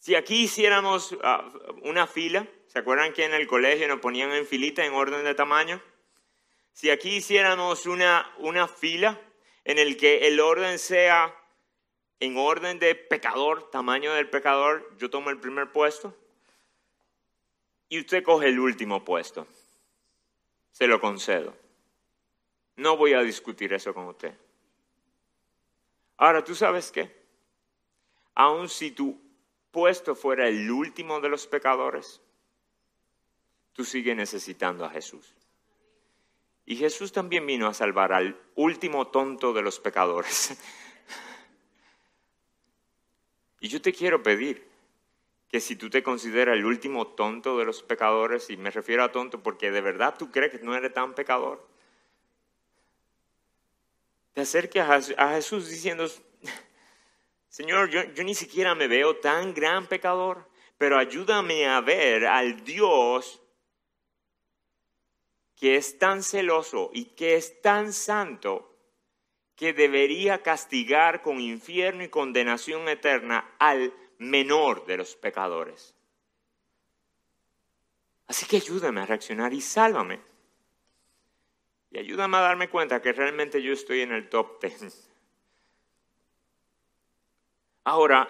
Si 0.00 0.16
aquí 0.16 0.42
hiciéramos 0.42 1.16
ah, 1.22 1.48
una 1.82 2.08
fila, 2.08 2.48
¿se 2.66 2.80
acuerdan 2.80 3.12
que 3.12 3.24
en 3.24 3.34
el 3.34 3.46
colegio 3.46 3.86
nos 3.86 4.00
ponían 4.00 4.32
en 4.32 4.48
filita 4.48 4.84
en 4.84 4.94
orden 4.94 5.22
de 5.22 5.36
tamaño? 5.36 5.80
Si 6.72 6.90
aquí 6.90 7.14
hiciéramos 7.14 7.86
una, 7.86 8.28
una 8.38 8.66
fila 8.66 9.20
en 9.62 9.78
el 9.78 9.96
que 9.96 10.26
el 10.26 10.40
orden 10.40 10.80
sea 10.80 11.32
en 12.18 12.36
orden 12.36 12.80
de 12.80 12.96
pecador, 12.96 13.70
tamaño 13.70 14.12
del 14.12 14.28
pecador, 14.28 14.92
yo 14.98 15.08
tomo 15.08 15.30
el 15.30 15.38
primer 15.38 15.70
puesto 15.70 16.16
y 17.88 18.00
usted 18.00 18.22
coge 18.22 18.48
el 18.48 18.58
último 18.58 19.04
puesto. 19.04 19.46
Se 20.72 20.86
lo 20.86 21.00
concedo. 21.00 21.54
No 22.76 22.96
voy 22.96 23.14
a 23.14 23.22
discutir 23.22 23.72
eso 23.72 23.94
con 23.94 24.06
usted. 24.06 24.34
Ahora, 26.18 26.44
¿tú 26.44 26.54
sabes 26.54 26.90
qué? 26.90 27.14
Aun 28.34 28.68
si 28.68 28.90
tú 28.90 29.20
puesto 29.70 30.14
fuera 30.14 30.48
el 30.48 30.70
último 30.70 31.20
de 31.20 31.28
los 31.28 31.46
pecadores, 31.46 32.20
tú 33.72 33.84
sigues 33.84 34.16
necesitando 34.16 34.84
a 34.84 34.90
Jesús. 34.90 35.34
Y 36.64 36.76
Jesús 36.76 37.12
también 37.12 37.46
vino 37.46 37.68
a 37.68 37.74
salvar 37.74 38.12
al 38.12 38.38
último 38.56 39.08
tonto 39.08 39.52
de 39.52 39.62
los 39.62 39.78
pecadores. 39.78 40.58
y 43.60 43.68
yo 43.68 43.80
te 43.80 43.92
quiero 43.92 44.22
pedir 44.22 44.66
que 45.48 45.60
si 45.60 45.76
tú 45.76 45.90
te 45.90 46.02
consideras 46.02 46.56
el 46.56 46.64
último 46.64 47.06
tonto 47.08 47.58
de 47.58 47.64
los 47.64 47.82
pecadores, 47.82 48.50
y 48.50 48.56
me 48.56 48.70
refiero 48.70 49.04
a 49.04 49.12
tonto 49.12 49.42
porque 49.42 49.70
de 49.70 49.80
verdad 49.80 50.14
tú 50.18 50.30
crees 50.30 50.52
que 50.52 50.64
no 50.64 50.74
eres 50.74 50.92
tan 50.92 51.14
pecador, 51.14 51.66
te 54.32 54.42
acerques 54.42 54.82
a 55.16 55.30
Jesús 55.30 55.68
diciendo, 55.68 56.06
Señor, 57.56 57.88
yo, 57.88 58.22
ni 58.22 58.34
siquiera 58.34 58.74
me 58.74 58.86
veo 58.86 59.16
tan 59.16 59.54
gran 59.54 59.86
pecador, 59.86 60.46
pero 60.76 60.98
ayúdame 60.98 61.66
a 61.66 61.80
ver 61.80 62.26
al 62.26 62.62
Dios 62.64 63.40
que 65.54 65.76
es 65.76 65.98
tan 65.98 66.22
celoso 66.22 66.90
y 66.92 67.06
que 67.06 67.36
es 67.36 67.62
tan 67.62 67.94
santo 67.94 68.76
que 69.54 69.72
debería 69.72 70.42
castigar 70.42 71.22
con 71.22 71.40
infierno 71.40 72.04
y 72.04 72.10
condenación 72.10 72.90
eterna 72.90 73.54
al 73.58 73.94
menor 74.18 74.86
de 74.86 74.96
los 74.96 75.16
pecadores. 75.16 75.94
Así 78.26 78.46
que 78.46 78.56
ayúdame 78.56 79.00
a 79.00 79.06
reaccionar 79.06 79.52
y 79.52 79.60
sálvame. 79.60 80.20
Y 81.90 81.98
ayúdame 81.98 82.36
a 82.36 82.40
darme 82.40 82.68
cuenta 82.68 83.00
que 83.00 83.12
realmente 83.12 83.62
yo 83.62 83.72
estoy 83.72 84.00
en 84.00 84.12
el 84.12 84.28
top 84.28 84.58
ten. 84.58 84.92
Ahora, 87.84 88.28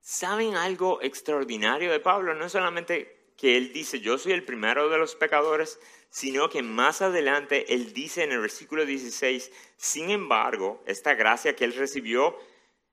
¿saben 0.00 0.54
algo 0.54 1.00
extraordinario 1.00 1.90
de 1.90 2.00
Pablo? 2.00 2.34
No 2.34 2.48
solamente 2.48 3.32
que 3.36 3.56
él 3.56 3.72
dice, 3.72 4.00
yo 4.00 4.18
soy 4.18 4.32
el 4.32 4.44
primero 4.44 4.90
de 4.90 4.98
los 4.98 5.16
pecadores, 5.16 5.80
sino 6.10 6.50
que 6.50 6.62
más 6.62 7.00
adelante 7.00 7.72
él 7.72 7.94
dice 7.94 8.22
en 8.22 8.32
el 8.32 8.40
versículo 8.40 8.84
16, 8.84 9.50
sin 9.78 10.10
embargo, 10.10 10.82
esta 10.84 11.14
gracia 11.14 11.56
que 11.56 11.64
él 11.64 11.72
recibió 11.72 12.36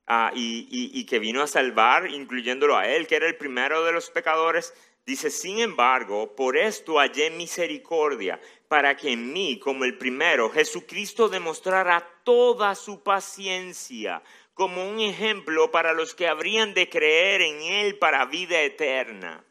ah, 0.07 0.31
y, 0.33 1.05
que 1.05 1.19
vino 1.19 1.41
a 1.41 1.47
salvar, 1.47 2.09
incluyéndolo 2.09 2.75
a 2.77 2.87
él, 2.87 3.07
que 3.07 3.15
era 3.15 3.27
el 3.27 3.37
primero 3.37 3.83
de 3.83 3.91
los 3.91 4.09
pecadores, 4.09 4.73
dice, 5.05 5.29
sin 5.29 5.59
embargo, 5.59 6.35
por 6.35 6.57
esto 6.57 6.97
hallé 6.97 7.29
misericordia, 7.29 8.39
para 8.67 8.97
que 8.97 9.11
en 9.11 9.31
mí, 9.31 9.59
como 9.59 9.85
el 9.85 9.97
primero, 9.97 10.49
Jesucristo 10.49 11.29
demostrara 11.29 12.05
toda 12.23 12.75
su 12.75 13.03
paciencia 13.03 14.21
como 14.57 14.89
un 14.89 14.99
ejemplo 14.99 15.69
para 15.69 15.93
los 15.93 16.15
que 16.15 16.27
habrían 16.27 16.73
de 16.73 16.89
creer 16.89 17.41
en 17.41 17.61
Él 17.61 17.99
para 17.99 18.25
vida 18.25 18.59
eterna. 18.59 19.45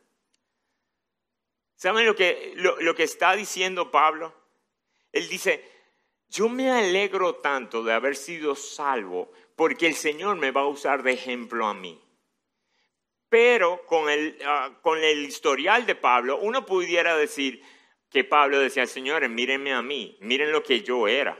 ¿Saben 1.76 2.04
lo 2.06 2.16
que, 2.16 2.54
lo, 2.56 2.94
que 2.96 3.04
está 3.04 3.36
diciendo 3.36 3.92
Pablo? 3.92 4.34
Él 5.12 5.28
dice, 5.28 5.64
yo 6.28 6.48
me 6.48 6.72
alegro 6.72 7.36
tanto 7.36 7.84
de 7.84 7.92
haber 7.92 8.16
sido 8.16 8.56
salvo 8.56 9.30
porque 9.56 9.86
el 9.86 9.94
Señor 9.94 10.36
me 10.36 10.52
va 10.52 10.60
a 10.60 10.68
usar 10.68 11.02
de 11.02 11.12
ejemplo 11.12 11.66
a 11.66 11.74
mí. 11.74 12.00
Pero 13.28 13.84
con 13.86 14.08
el, 14.08 14.38
ah, 14.46 14.78
con 14.82 15.02
el 15.02 15.24
historial 15.24 15.84
de 15.86 15.96
Pablo, 15.96 16.38
uno 16.40 16.64
pudiera 16.64 17.16
decir 17.16 17.62
que 18.10 18.22
Pablo 18.22 18.60
decía, 18.60 18.86
señores, 18.86 19.28
mírenme 19.28 19.72
a 19.72 19.82
mí, 19.82 20.16
miren 20.20 20.52
lo 20.52 20.62
que 20.62 20.82
yo 20.82 21.08
era 21.08 21.36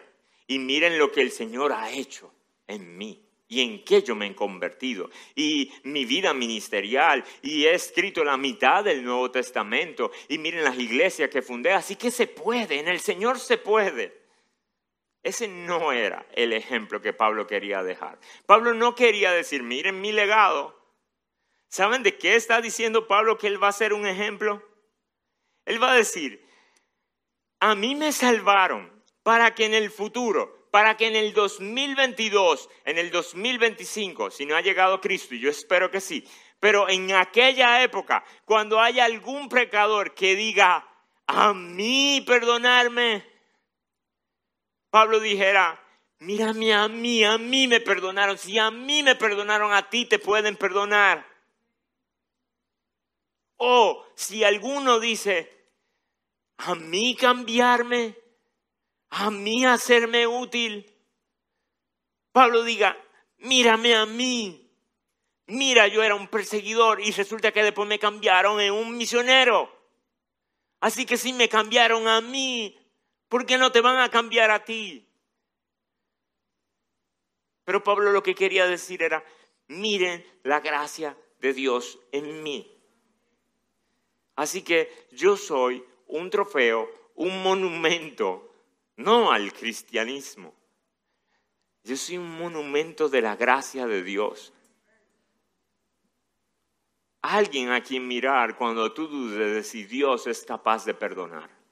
y 0.46 0.58
miren 0.58 0.98
lo 0.98 1.12
que 1.12 1.20
el 1.20 1.30
Señor 1.30 1.72
ha 1.72 1.92
hecho 1.92 2.32
en 2.66 2.96
mí 2.96 3.22
y 3.48 3.60
en 3.60 3.84
qué 3.84 4.02
yo 4.02 4.16
me 4.16 4.26
he 4.26 4.34
convertido 4.34 5.08
y 5.36 5.72
mi 5.84 6.04
vida 6.04 6.34
ministerial 6.34 7.24
y 7.42 7.66
he 7.66 7.74
escrito 7.74 8.24
la 8.24 8.36
mitad 8.36 8.82
del 8.82 9.04
Nuevo 9.04 9.30
Testamento 9.30 10.10
y 10.28 10.38
miren 10.38 10.64
las 10.64 10.78
iglesias 10.78 11.30
que 11.30 11.42
fundé, 11.42 11.72
así 11.72 11.94
que 11.94 12.10
se 12.10 12.26
puede, 12.26 12.80
en 12.80 12.88
el 12.88 12.98
Señor 12.98 13.38
se 13.38 13.58
puede. 13.58 14.26
Ese 15.27 15.49
no 15.49 15.91
era 15.91 16.24
el 16.35 16.53
ejemplo 16.53 17.03
que 17.03 17.12
Pablo 17.12 17.49
quería 17.49 17.83
dejar. 17.83 18.16
Pablo 18.47 18.74
no 18.74 18.95
quería 18.95 19.33
decir, 19.33 19.64
miren 19.64 20.01
mi 20.01 20.12
legado. 20.12 20.81
¿Saben 21.68 22.05
de 22.05 22.16
qué 22.16 22.37
está 22.37 22.61
diciendo 22.61 23.09
Pablo 23.09 23.37
que 23.37 23.49
él 23.49 23.61
va 23.61 23.66
a 23.66 23.72
ser 23.72 23.93
un 23.93 24.07
ejemplo? 24.07 24.62
Él 25.64 25.83
va 25.83 25.91
a 25.91 25.97
decir, 25.97 26.47
a 27.59 27.74
mí 27.74 27.97
me 27.97 28.12
salvaron 28.12 29.03
para 29.24 29.53
que 29.53 29.64
en 29.64 29.74
el 29.74 29.91
futuro, 29.91 30.68
para 30.70 30.97
que 30.97 31.09
en 31.09 31.16
el 31.16 31.35
2022, 31.35 32.70
en 32.85 32.97
el 32.97 33.11
2025, 33.11 34.31
si 34.31 34.47
no 34.47 34.55
ha 34.55 34.61
llegado 34.61 35.01
Cristo, 35.01 35.35
y 35.35 35.41
yo 35.41 35.51
espero 35.51 35.91
que 35.91 36.01
sí, 36.01 36.24
pero 36.61 36.89
en 36.89 37.12
aquella 37.12 37.83
época, 37.83 38.22
cuando 38.45 38.81
haya 38.81 39.05
algún 39.05 39.49
pecador 39.49 40.14
que 40.14 40.37
diga, 40.37 40.89
a 41.27 41.53
mí 41.53 42.22
perdonarme, 42.24 43.36
Pablo 44.97 45.20
dijera, 45.20 45.78
mírame 46.20 46.72
a 46.72 46.88
mí, 46.88 47.22
a 47.22 47.36
mí 47.36 47.68
me 47.68 47.80
perdonaron. 47.80 48.38
Si 48.38 48.59
a 48.59 48.70
mí 48.70 49.03
me 49.03 49.14
perdonaron, 49.14 49.74
a 49.74 49.90
ti 49.90 50.07
te 50.07 50.18
pueden 50.18 50.57
perdonar. 50.57 51.22
O 53.59 54.07
si 54.14 54.42
alguno 54.42 54.99
dice, 54.99 55.53
a 56.57 56.74
mí 56.74 57.14
cambiarme, 57.14 58.16
a 59.11 59.30
mí 59.30 59.66
hacerme 59.66 60.26
útil, 60.26 60.90
Pablo 62.32 62.62
diga, 62.62 62.97
mírame 63.36 63.94
a 63.94 64.07
mí. 64.07 64.72
Mira, 65.47 65.88
yo 65.88 66.03
era 66.03 66.14
un 66.14 66.28
perseguidor 66.28 67.03
y 67.03 67.11
resulta 67.11 67.53
que 67.53 67.62
después 67.62 67.86
me 67.86 67.99
cambiaron 67.99 68.62
en 68.62 68.72
un 68.72 68.97
misionero. 68.97 69.70
Así 70.80 71.05
que 71.05 71.18
si 71.18 71.34
me 71.34 71.51
cambiaron 71.51 72.09
a 72.09 72.22
mí, 72.22 72.74
¿Por 73.29 73.45
qué 73.45 73.59
no 73.59 73.72
te 73.72 73.81
van 73.81 73.99
a 73.99 74.11
cambiar 74.11 74.51
a 74.51 74.64
ti? 74.64 75.07
Pero 77.64 77.83
Pablo 77.83 78.12
lo 78.12 78.22
que 78.22 78.35
quería 78.35 78.66
decir 78.66 79.03
era, 79.03 79.24
miren 79.66 80.24
la 80.45 80.61
gracia 80.61 81.16
de 81.41 81.53
Dios 81.53 81.99
en 82.12 82.43
mí. 82.43 82.72
Así 84.37 84.62
que 84.62 85.09
yo 85.11 85.37
soy 85.37 85.85
un 86.07 86.31
trofeo, 86.31 86.89
un 87.16 87.43
monumento, 87.43 88.53
no 88.97 89.33
al 89.33 89.53
cristianismo. 89.53 90.55
Yo 91.83 91.97
soy 91.97 92.18
un 92.18 92.39
monumento 92.39 93.09
de 93.09 93.22
la 93.22 93.35
gracia 93.35 93.87
de 93.87 94.03
Dios. 94.05 94.53
Alguien 97.22 97.70
a 97.70 97.83
quien 97.83 98.07
mirar 98.07 98.57
cuando 98.57 98.93
tú 98.93 99.09
dudes 99.09 99.55
de 99.55 99.64
si 99.64 99.85
Dios 99.85 100.29
es 100.29 100.45
capaz 100.45 100.85
de 100.85 100.95
perdonar 100.95 101.65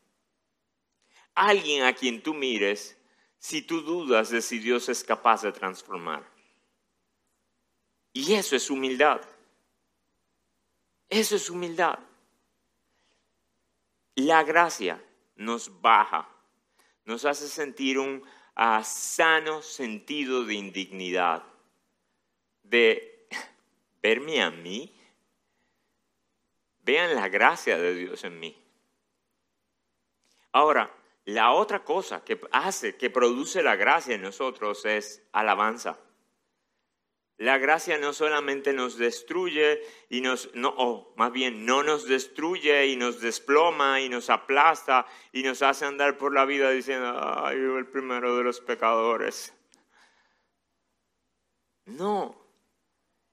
alguien 1.35 1.85
a 1.85 1.93
quien 1.93 2.23
tú 2.23 2.35
mires 2.35 2.97
si 3.39 3.63
tú 3.63 3.83
dudas 3.83 4.31
de 4.31 4.41
si 4.41 4.59
Dios 4.59 4.89
es 4.89 5.05
capaz 5.05 5.43
de 5.43 5.53
transformar. 5.53 6.25
Y 8.13 8.35
eso 8.35 8.57
es 8.57 8.71
humildad. 8.71 9.21
Eso 11.11 11.37
es 11.37 11.51
humildad. 11.51 11.99
La 14.15 14.45
gracia 14.45 15.03
nos 15.37 15.81
baja, 15.81 16.29
nos 17.05 17.25
hace 17.25 17.49
sentir 17.49 17.99
un 17.99 18.25
ah, 18.55 18.83
sano 18.85 19.61
sentido 19.63 20.45
de 20.45 20.55
indignidad, 20.55 21.43
de 22.63 23.29
verme 24.01 24.41
a 24.43 24.51
mí. 24.51 24.93
Vean 26.83 27.15
la 27.15 27.29
gracia 27.29 27.77
de 27.77 27.95
Dios 27.95 28.25
en 28.25 28.39
mí. 28.39 28.57
Ahora, 30.53 30.91
la 31.25 31.53
otra 31.53 31.85
cosa 31.85 32.23
que 32.25 32.41
hace, 32.53 32.97
que 32.97 33.11
produce 33.11 33.63
la 33.63 33.77
gracia 33.77 34.15
en 34.15 34.23
nosotros 34.23 34.85
es 34.85 35.27
alabanza. 35.33 35.99
La 37.37 37.59
gracia 37.59 37.99
no 37.99 38.13
solamente 38.13 38.73
nos 38.73 38.97
destruye 38.97 39.81
y 40.09 40.21
nos, 40.21 40.55
no, 40.55 40.69
o 40.77 41.15
más 41.17 41.33
bien 41.33 41.67
no 41.67 41.83
nos 41.83 42.07
destruye 42.07 42.87
y 42.87 42.97
nos 42.97 43.21
desploma 43.21 44.01
y 44.01 44.09
nos 44.09 44.31
aplasta 44.31 45.07
y 45.33 45.43
nos 45.43 45.63
hace 45.63 45.85
andar 45.85 46.17
por 46.17 46.33
la 46.33 46.45
vida 46.45 46.71
diciendo, 46.71 47.13
ay, 47.19 47.57
yo 47.61 47.79
el 47.79 47.87
primero 47.87 48.37
de 48.37 48.45
los 48.45 48.61
pecadores. 48.61 49.53
No, 51.87 52.37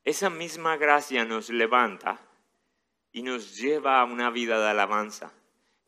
esa 0.03 0.29
misma 0.31 0.77
gracia 0.77 1.23
nos 1.25 1.49
levanta 1.49 2.19
y 3.11 3.21
nos 3.21 3.55
lleva 3.57 4.01
a 4.01 4.05
una 4.05 4.31
vida 4.31 4.59
de 4.59 4.69
alabanza. 4.69 5.31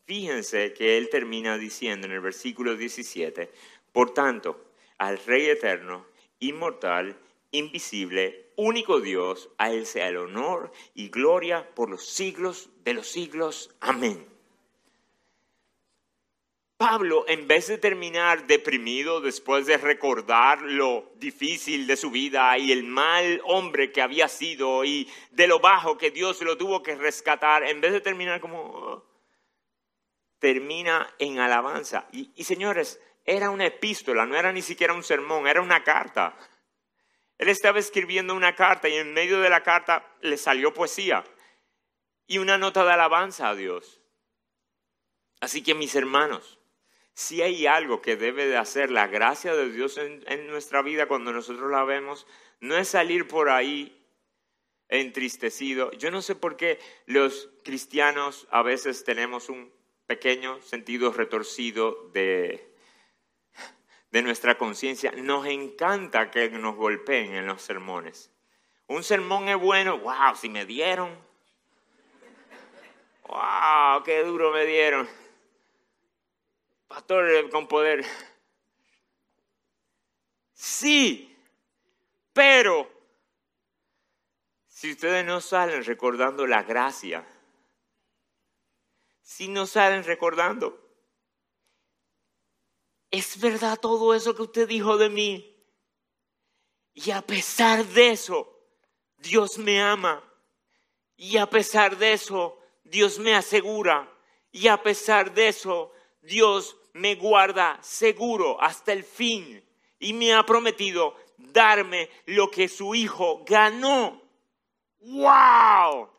Fíjense 0.06 0.74
que 0.74 0.98
él 0.98 1.10
termina 1.10 1.58
diciendo 1.58 2.08
en 2.08 2.14
el 2.14 2.20
versículo 2.20 2.76
17, 2.76 3.50
por 3.92 4.14
tanto, 4.14 4.66
al 4.98 5.18
Rey 5.18 5.46
eterno, 5.46 6.06
inmortal, 6.40 7.18
invisible, 7.52 8.48
único 8.56 9.00
Dios, 9.00 9.50
a 9.58 9.72
Él 9.72 9.86
sea 9.86 10.10
el 10.10 10.18
honor 10.18 10.72
y 10.94 11.10
gloria 11.10 11.70
por 11.74 11.90
los 11.90 12.06
siglos 12.06 12.70
de 12.84 12.94
los 12.94 13.08
siglos. 13.08 13.74
Amén. 13.80 14.28
Pablo, 16.78 17.24
en 17.30 17.48
vez 17.48 17.68
de 17.68 17.78
terminar 17.78 18.46
deprimido 18.46 19.22
después 19.22 19.66
de 19.68 19.78
recordar 19.78 20.62
lo 20.62 21.14
difícil 21.16 21.88
de 21.88 21.96
su 21.96 22.12
vida 22.12 22.58
y 22.58 22.74
el 22.74 22.84
mal 22.84 23.42
hombre 23.46 23.94
que 23.94 24.02
había 24.02 24.28
sido 24.28 24.84
y 24.84 25.08
de 25.32 25.48
lo 25.48 25.60
bajo 25.60 25.98
que 25.98 26.12
Dios 26.12 26.42
lo 26.42 26.58
tuvo 26.58 26.84
que 26.84 26.96
rescatar, 26.96 27.64
en 27.64 27.80
vez 27.80 27.94
de 27.94 28.02
terminar 28.02 28.42
como, 28.42 29.02
termina 30.44 31.10
en 31.20 31.40
alabanza. 31.40 32.06
Y, 32.12 32.44
señores, 32.44 33.00
era 33.24 33.50
una 33.50 33.66
epístola, 33.66 34.26
no 34.26 34.36
era 34.36 34.52
ni 34.52 34.62
siquiera 34.62 34.94
un 34.94 35.02
sermón, 35.02 35.48
era 35.48 35.62
una 35.62 35.86
carta. 35.86 36.36
Él 37.38 37.48
estaba 37.48 37.80
escribiendo 37.80 38.36
una 38.36 38.54
carta 38.54 38.90
y 38.90 38.96
en 38.96 39.14
medio 39.14 39.40
de 39.40 39.50
la 39.50 39.64
carta 39.64 40.06
le 40.20 40.36
salió 40.36 40.74
poesía 40.74 41.24
y 42.28 42.40
una 42.40 42.58
nota 42.58 42.84
de 42.84 42.92
alabanza 42.92 43.48
a 43.48 43.56
Dios. 43.56 44.02
Así 45.40 45.64
que 45.64 45.76
mis 45.76 45.96
hermanos, 45.96 46.60
si 47.14 47.42
hay 47.42 47.66
algo 47.66 48.02
que 48.02 48.18
debe 48.18 48.46
de 48.46 48.58
hacer 48.58 48.92
la 48.92 49.08
gracia 49.08 49.56
de 49.56 49.72
Dios 49.72 49.98
en, 49.98 50.26
en 50.28 50.48
nuestra 50.48 50.82
vida 50.82 51.06
cuando 51.06 51.32
nosotros 51.32 51.72
la 51.72 51.86
vemos, 51.86 52.28
no 52.60 52.76
es 52.76 52.90
salir 52.90 53.30
por 53.30 53.50
ahí 53.50 53.98
entristecido. 54.90 55.94
Yo 55.94 56.12
no 56.12 56.22
sé 56.22 56.36
por 56.36 56.58
qué 56.58 56.80
los 57.06 57.50
cristianos 57.64 58.46
a 58.52 58.62
veces 58.62 59.06
tenemos 59.06 59.48
un 59.48 59.73
pequeño 60.14 60.62
sentido 60.62 61.12
retorcido 61.12 62.10
de, 62.14 62.72
de 64.12 64.22
nuestra 64.22 64.60
conciencia. 64.60 65.12
Nos 65.14 65.48
encanta 65.48 66.30
que 66.30 66.52
nos 66.52 66.76
golpeen 66.76 67.34
en 67.34 67.48
los 67.48 67.64
sermones. 67.64 68.30
Un 68.86 69.04
sermón 69.04 69.50
es 69.50 69.60
bueno, 69.60 69.98
wow, 69.98 70.36
si 70.36 70.50
me 70.50 70.68
dieron. 70.68 71.18
Wow, 73.28 74.04
qué 74.04 74.24
duro 74.24 74.52
me 74.52 74.68
dieron. 74.68 75.10
Pastor 76.88 77.50
con 77.50 77.68
poder. 77.68 78.06
Sí, 80.54 81.36
pero 82.34 82.88
si 84.68 84.92
ustedes 84.92 85.26
no 85.26 85.42
salen 85.42 85.84
recordando 85.84 86.46
la 86.46 86.62
gracia 86.62 87.26
si 89.24 89.48
no 89.48 89.66
salen 89.66 90.04
recordando. 90.04 90.80
Es 93.10 93.40
verdad 93.40 93.80
todo 93.80 94.14
eso 94.14 94.36
que 94.36 94.44
usted 94.44 94.68
dijo 94.68 94.98
de 94.98 95.10
mí. 95.10 95.50
Y 96.94 97.12
a 97.12 97.22
pesar 97.22 97.86
de 97.86 98.12
eso, 98.12 98.48
Dios 99.18 99.58
me 99.58 99.82
ama. 99.82 100.24
Y 101.16 101.38
a 101.38 101.50
pesar 101.50 101.98
de 101.98 102.14
eso, 102.14 102.60
Dios 102.84 103.18
me 103.18 103.34
asegura. 103.34 104.12
Y 104.52 104.68
a 104.68 104.82
pesar 104.82 105.34
de 105.34 105.48
eso, 105.48 105.92
Dios 106.22 106.76
me 106.94 107.16
guarda 107.16 107.80
seguro 107.82 108.62
hasta 108.62 108.94
el 108.94 109.04
fin. 109.04 109.64
Y 110.00 110.14
me 110.14 110.34
ha 110.34 110.46
prometido 110.46 111.16
darme 111.38 112.10
lo 112.26 112.52
que 112.52 112.68
su 112.68 112.94
hijo 112.94 113.44
ganó. 113.46 114.22
¡Wow! 115.00 116.13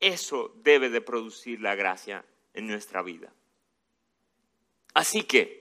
Eso 0.00 0.52
debe 0.56 0.88
de 0.88 1.00
producir 1.00 1.60
la 1.60 1.74
gracia 1.74 2.24
en 2.54 2.66
nuestra 2.66 3.02
vida. 3.02 3.32
Así 4.94 5.22
que, 5.22 5.60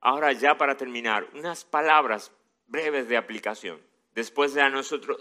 Ahora 0.00 0.32
ya 0.32 0.56
para 0.56 0.76
terminar, 0.76 1.28
unas 1.34 1.64
palabras 1.64 2.32
breves 2.66 3.08
de 3.08 3.16
aplicación. 3.16 3.80
Después 4.14 4.54
de, 4.54 4.68
nosotros, 4.70 5.18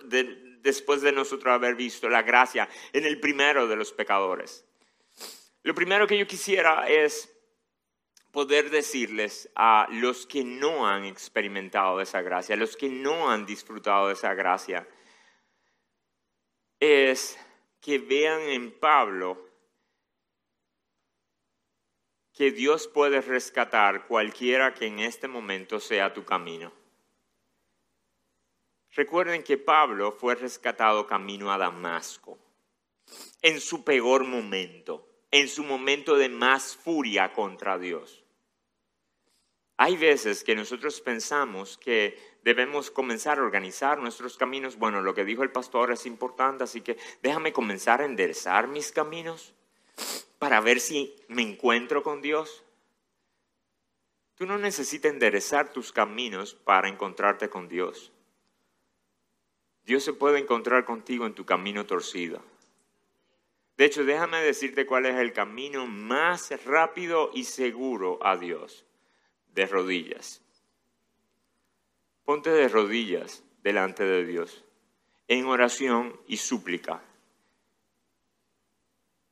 después 0.61 1.01
de 1.01 1.11
nosotros 1.11 1.53
haber 1.53 1.75
visto 1.75 2.09
la 2.09 2.23
gracia 2.23 2.67
en 2.93 3.05
el 3.05 3.19
primero 3.19 3.67
de 3.67 3.75
los 3.75 3.91
pecadores. 3.91 4.65
Lo 5.63 5.75
primero 5.75 6.07
que 6.07 6.17
yo 6.17 6.25
quisiera 6.25 6.87
es 6.89 7.29
poder 8.31 8.69
decirles 8.69 9.49
a 9.55 9.87
los 9.91 10.25
que 10.25 10.43
no 10.43 10.87
han 10.87 11.03
experimentado 11.03 11.99
esa 11.99 12.21
gracia, 12.21 12.55
a 12.55 12.57
los 12.57 12.77
que 12.77 12.87
no 12.87 13.29
han 13.29 13.45
disfrutado 13.45 14.07
de 14.07 14.13
esa 14.13 14.33
gracia, 14.33 14.87
es 16.79 17.37
que 17.81 17.99
vean 17.99 18.41
en 18.41 18.71
Pablo 18.71 19.49
que 22.33 22.51
Dios 22.51 22.87
puede 22.87 23.21
rescatar 23.21 24.07
cualquiera 24.07 24.73
que 24.73 24.85
en 24.85 24.99
este 24.99 25.27
momento 25.27 25.79
sea 25.79 26.13
tu 26.13 26.23
camino. 26.23 26.71
Recuerden 28.91 29.43
que 29.43 29.57
Pablo 29.57 30.13
fue 30.13 30.35
rescatado 30.35 31.05
camino 31.05 31.51
a 31.51 31.57
Damasco, 31.57 32.39
en 33.41 33.59
su 33.59 33.83
peor 33.83 34.23
momento, 34.23 35.07
en 35.31 35.47
su 35.47 35.63
momento 35.63 36.15
de 36.15 36.29
más 36.29 36.75
furia 36.75 37.33
contra 37.33 37.77
Dios. 37.77 38.23
Hay 39.77 39.95
veces 39.95 40.43
que 40.43 40.55
nosotros 40.55 40.99
pensamos 41.01 41.77
que 41.77 42.17
debemos 42.43 42.91
comenzar 42.91 43.39
a 43.39 43.43
organizar 43.43 43.99
nuestros 43.99 44.37
caminos. 44.37 44.77
Bueno, 44.77 45.01
lo 45.01 45.13
que 45.13 45.25
dijo 45.25 45.43
el 45.43 45.51
pastor 45.51 45.91
es 45.91 46.05
importante, 46.05 46.63
así 46.63 46.81
que 46.81 46.97
déjame 47.21 47.53
comenzar 47.53 48.01
a 48.01 48.05
enderezar 48.05 48.67
mis 48.67 48.91
caminos 48.91 49.53
para 50.37 50.61
ver 50.61 50.79
si 50.79 51.15
me 51.27 51.41
encuentro 51.41 52.03
con 52.03 52.21
Dios. 52.21 52.63
Tú 54.35 54.45
no 54.45 54.57
necesitas 54.57 55.11
enderezar 55.11 55.73
tus 55.73 55.91
caminos 55.91 56.53
para 56.53 56.87
encontrarte 56.87 57.49
con 57.49 57.67
Dios. 57.67 58.11
Dios 59.83 60.03
se 60.03 60.13
puede 60.13 60.39
encontrar 60.39 60.85
contigo 60.85 61.25
en 61.25 61.33
tu 61.33 61.45
camino 61.45 61.85
torcido. 61.85 62.41
De 63.75 63.85
hecho, 63.85 64.03
déjame 64.05 64.41
decirte 64.41 64.85
cuál 64.85 65.05
es 65.05 65.15
el 65.15 65.33
camino 65.33 65.87
más 65.87 66.51
rápido 66.65 67.31
y 67.33 67.45
seguro 67.45 68.19
a 68.21 68.37
Dios 68.37 68.85
de 69.53 69.65
rodillas. 69.65 70.41
Ponte 72.29 72.51
de 72.51 72.67
rodillas 72.67 73.43
delante 73.63 74.03
de 74.03 74.23
Dios 74.23 74.63
en 75.27 75.47
oración 75.47 76.15
y 76.27 76.37
súplica. 76.37 77.01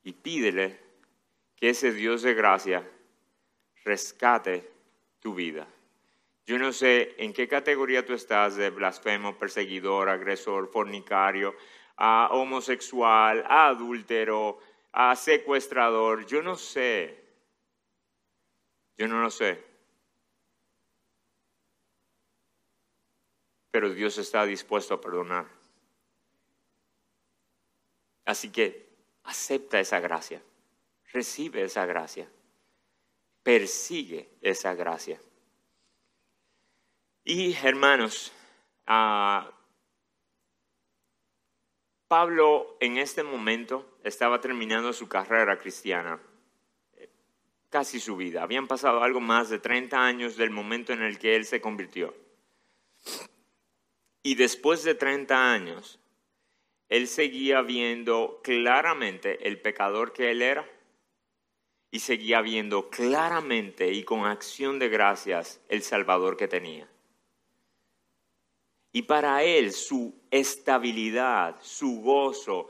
Y 0.01 0.13
pídele 0.13 0.79
que 1.55 1.69
ese 1.69 1.91
Dios 1.91 2.23
de 2.23 2.33
gracia 2.33 2.89
rescate 3.85 4.67
tu 5.19 5.35
vida. 5.35 5.67
Yo 6.47 6.57
no 6.57 6.73
sé 6.73 7.13
en 7.19 7.33
qué 7.33 7.47
categoría 7.47 8.03
tú 8.03 8.13
estás 8.13 8.55
de 8.55 8.71
blasfemo, 8.71 9.37
perseguidor, 9.37 10.09
agresor, 10.09 10.71
fornicario, 10.71 11.55
a 11.97 12.29
homosexual, 12.31 13.45
a 13.47 13.67
adúltero, 13.67 14.59
a 14.91 15.15
secuestrador. 15.15 16.25
Yo 16.25 16.41
no 16.41 16.55
sé. 16.55 17.23
Yo 18.97 19.07
no 19.07 19.21
lo 19.21 19.29
sé. 19.29 19.76
Pero 23.77 23.93
Dios 23.93 24.17
está 24.17 24.43
dispuesto 24.43 24.95
a 24.95 24.99
perdonar. 24.99 25.45
Así 28.25 28.51
que 28.51 28.89
acepta 29.21 29.79
esa 29.79 29.99
gracia, 29.99 30.41
recibe 31.13 31.61
esa 31.61 31.85
gracia, 31.85 32.27
persigue 33.43 34.31
esa 34.41 34.73
gracia. 34.73 35.21
Y 37.23 37.53
hermanos, 37.53 38.31
ah, 38.87 39.51
Pablo 42.07 42.77
en 42.79 42.97
este 42.97 43.21
momento 43.21 43.99
estaba 44.03 44.41
terminando 44.41 44.91
su 44.91 45.07
carrera 45.07 45.55
cristiana, 45.59 46.19
casi 47.69 47.99
su 47.99 48.17
vida. 48.17 48.41
Habían 48.41 48.65
pasado 48.65 49.03
algo 49.03 49.19
más 49.19 49.49
de 49.49 49.59
30 49.59 50.03
años 50.03 50.35
del 50.35 50.49
momento 50.49 50.93
en 50.93 51.03
el 51.03 51.19
que 51.19 51.35
él 51.35 51.45
se 51.45 51.61
convirtió. 51.61 52.15
Y 54.23 54.35
después 54.35 54.83
de 54.83 54.95
30 54.95 55.53
años, 55.53 55.99
él 56.89 57.07
seguía 57.07 57.61
viendo 57.61 58.39
claramente 58.43 59.47
el 59.47 59.61
pecador 59.61 60.13
que 60.13 60.31
él 60.31 60.41
era 60.41 60.69
y 61.91 61.99
seguía 61.99 62.41
viendo 62.41 62.89
claramente 62.89 63.91
y 63.91 64.03
con 64.03 64.25
acción 64.25 64.79
de 64.79 64.89
gracias 64.89 65.61
el 65.69 65.81
Salvador 65.81 66.37
que 66.37 66.47
tenía. 66.47 66.87
Y 68.91 69.03
para 69.03 69.43
él 69.43 69.73
su 69.73 70.15
estabilidad, 70.31 71.57
su 71.61 72.01
gozo, 72.01 72.67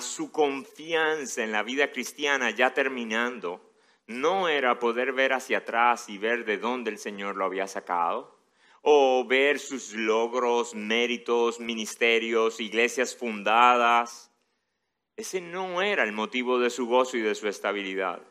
su 0.00 0.32
confianza 0.32 1.44
en 1.44 1.52
la 1.52 1.62
vida 1.62 1.90
cristiana 1.90 2.50
ya 2.50 2.74
terminando, 2.74 3.72
no 4.06 4.48
era 4.48 4.78
poder 4.78 5.12
ver 5.12 5.32
hacia 5.32 5.58
atrás 5.58 6.08
y 6.08 6.18
ver 6.18 6.44
de 6.44 6.58
dónde 6.58 6.90
el 6.90 6.98
Señor 6.98 7.36
lo 7.36 7.44
había 7.44 7.68
sacado, 7.68 8.41
o 8.82 9.24
ver 9.24 9.58
sus 9.60 9.94
logros, 9.94 10.74
méritos, 10.74 11.60
ministerios, 11.60 12.60
iglesias 12.60 13.16
fundadas. 13.16 14.30
Ese 15.16 15.40
no 15.40 15.80
era 15.82 16.02
el 16.02 16.12
motivo 16.12 16.58
de 16.58 16.68
su 16.68 16.86
gozo 16.86 17.16
y 17.16 17.20
de 17.20 17.34
su 17.34 17.48
estabilidad. 17.48 18.22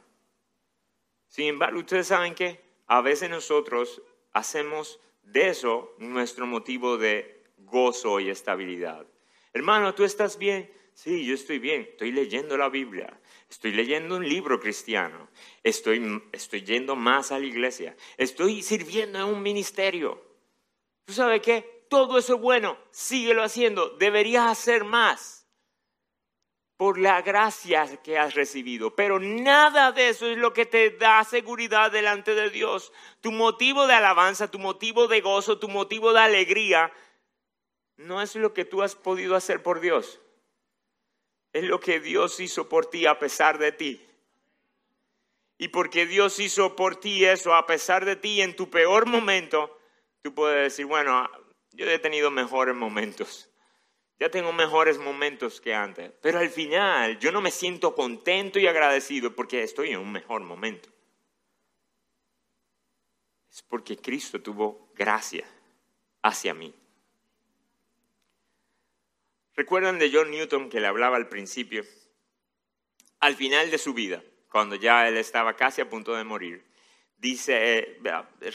Sin 1.29 1.45
embargo, 1.45 1.79
ustedes 1.79 2.07
saben 2.07 2.35
que 2.35 2.59
a 2.87 2.99
veces 3.01 3.29
nosotros 3.29 4.01
hacemos 4.33 4.99
de 5.23 5.47
eso 5.47 5.95
nuestro 5.97 6.45
motivo 6.45 6.97
de 6.97 7.45
gozo 7.57 8.19
y 8.19 8.29
estabilidad. 8.29 9.07
Hermano, 9.53 9.95
¿tú 9.95 10.03
estás 10.03 10.37
bien? 10.37 10.69
Sí, 10.93 11.25
yo 11.25 11.33
estoy 11.33 11.59
bien. 11.59 11.87
Estoy 11.91 12.11
leyendo 12.11 12.57
la 12.57 12.67
Biblia. 12.67 13.17
Estoy 13.49 13.71
leyendo 13.71 14.17
un 14.17 14.27
libro 14.27 14.59
cristiano. 14.59 15.29
Estoy, 15.63 16.21
estoy 16.33 16.63
yendo 16.63 16.97
más 16.97 17.31
a 17.31 17.39
la 17.39 17.45
iglesia. 17.45 17.95
Estoy 18.17 18.61
sirviendo 18.61 19.19
en 19.19 19.25
un 19.25 19.41
ministerio. 19.41 20.30
¿Tú 21.05 21.13
sabes 21.13 21.41
qué? 21.41 21.85
Todo 21.89 22.17
eso 22.17 22.35
es 22.35 22.41
bueno, 22.41 22.77
síguelo 22.91 23.43
haciendo, 23.43 23.89
deberías 23.97 24.47
hacer 24.47 24.85
más 24.85 25.41
por 26.81 26.97
la 26.97 27.21
gracia 27.21 27.85
que 27.97 28.17
has 28.17 28.33
recibido. 28.33 28.95
Pero 28.95 29.19
nada 29.19 29.91
de 29.91 30.09
eso 30.09 30.25
es 30.25 30.35
lo 30.39 30.51
que 30.51 30.65
te 30.65 30.89
da 30.89 31.23
seguridad 31.23 31.91
delante 31.91 32.33
de 32.33 32.49
Dios. 32.49 32.91
Tu 33.19 33.31
motivo 33.31 33.85
de 33.85 33.93
alabanza, 33.93 34.49
tu 34.49 34.57
motivo 34.57 35.07
de 35.07 35.21
gozo, 35.21 35.59
tu 35.59 35.67
motivo 35.67 36.11
de 36.11 36.21
alegría, 36.21 36.91
no 37.97 38.19
es 38.19 38.35
lo 38.35 38.53
que 38.55 38.65
tú 38.65 38.81
has 38.81 38.95
podido 38.95 39.35
hacer 39.35 39.61
por 39.61 39.79
Dios. 39.79 40.19
Es 41.53 41.65
lo 41.65 41.79
que 41.79 41.99
Dios 41.99 42.39
hizo 42.39 42.67
por 42.67 42.87
ti 42.87 43.05
a 43.05 43.19
pesar 43.19 43.59
de 43.59 43.71
ti. 43.71 44.03
Y 45.59 45.67
porque 45.67 46.07
Dios 46.07 46.39
hizo 46.39 46.75
por 46.75 46.95
ti 46.95 47.25
eso 47.25 47.53
a 47.53 47.67
pesar 47.67 48.05
de 48.05 48.15
ti 48.15 48.41
en 48.41 48.55
tu 48.55 48.71
peor 48.71 49.05
momento, 49.05 49.77
Tú 50.21 50.33
puedes 50.33 50.63
decir, 50.63 50.85
bueno, 50.85 51.29
yo 51.71 51.85
he 51.89 51.99
tenido 51.99 52.31
mejores 52.31 52.75
momentos. 52.75 53.49
Ya 54.19 54.29
tengo 54.29 54.53
mejores 54.53 54.99
momentos 54.99 55.59
que 55.59 55.73
antes. 55.73 56.11
Pero 56.21 56.39
al 56.39 56.49
final 56.49 57.17
yo 57.19 57.31
no 57.31 57.41
me 57.41 57.49
siento 57.49 57.95
contento 57.95 58.59
y 58.59 58.67
agradecido 58.67 59.35
porque 59.35 59.63
estoy 59.63 59.91
en 59.91 59.99
un 59.99 60.11
mejor 60.11 60.41
momento. 60.41 60.89
Es 63.49 63.63
porque 63.63 63.97
Cristo 63.97 64.41
tuvo 64.41 64.91
gracia 64.95 65.45
hacia 66.21 66.53
mí. 66.53 66.73
¿Recuerdan 69.55 69.99
de 69.99 70.09
John 70.13 70.31
Newton 70.31 70.69
que 70.69 70.79
le 70.79 70.87
hablaba 70.87 71.17
al 71.17 71.27
principio? 71.27 71.83
Al 73.19 73.35
final 73.35 73.69
de 73.69 73.77
su 73.77 73.93
vida, 73.93 74.23
cuando 74.49 74.75
ya 74.75 75.07
él 75.07 75.17
estaba 75.17 75.55
casi 75.55 75.81
a 75.81 75.89
punto 75.89 76.15
de 76.15 76.23
morir, 76.23 76.70
dice, 77.21 77.77
eh, 77.77 77.99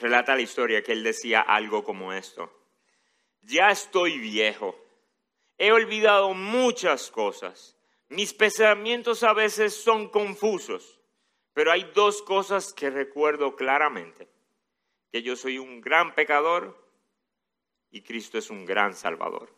relata 0.00 0.34
la 0.34 0.42
historia 0.42 0.82
que 0.82 0.92
él 0.92 1.04
decía 1.04 1.40
algo 1.40 1.84
como 1.84 2.12
esto. 2.12 2.52
Ya 3.42 3.70
estoy 3.70 4.18
viejo, 4.18 4.76
he 5.56 5.70
olvidado 5.70 6.34
muchas 6.34 7.10
cosas, 7.12 7.76
mis 8.08 8.34
pensamientos 8.34 9.22
a 9.22 9.32
veces 9.32 9.74
son 9.82 10.08
confusos, 10.08 11.00
pero 11.52 11.70
hay 11.70 11.90
dos 11.94 12.22
cosas 12.22 12.72
que 12.72 12.90
recuerdo 12.90 13.54
claramente, 13.54 14.28
que 15.12 15.22
yo 15.22 15.36
soy 15.36 15.58
un 15.58 15.80
gran 15.80 16.14
pecador 16.14 16.76
y 17.90 18.02
Cristo 18.02 18.36
es 18.36 18.50
un 18.50 18.64
gran 18.64 18.94
salvador. 18.94 19.54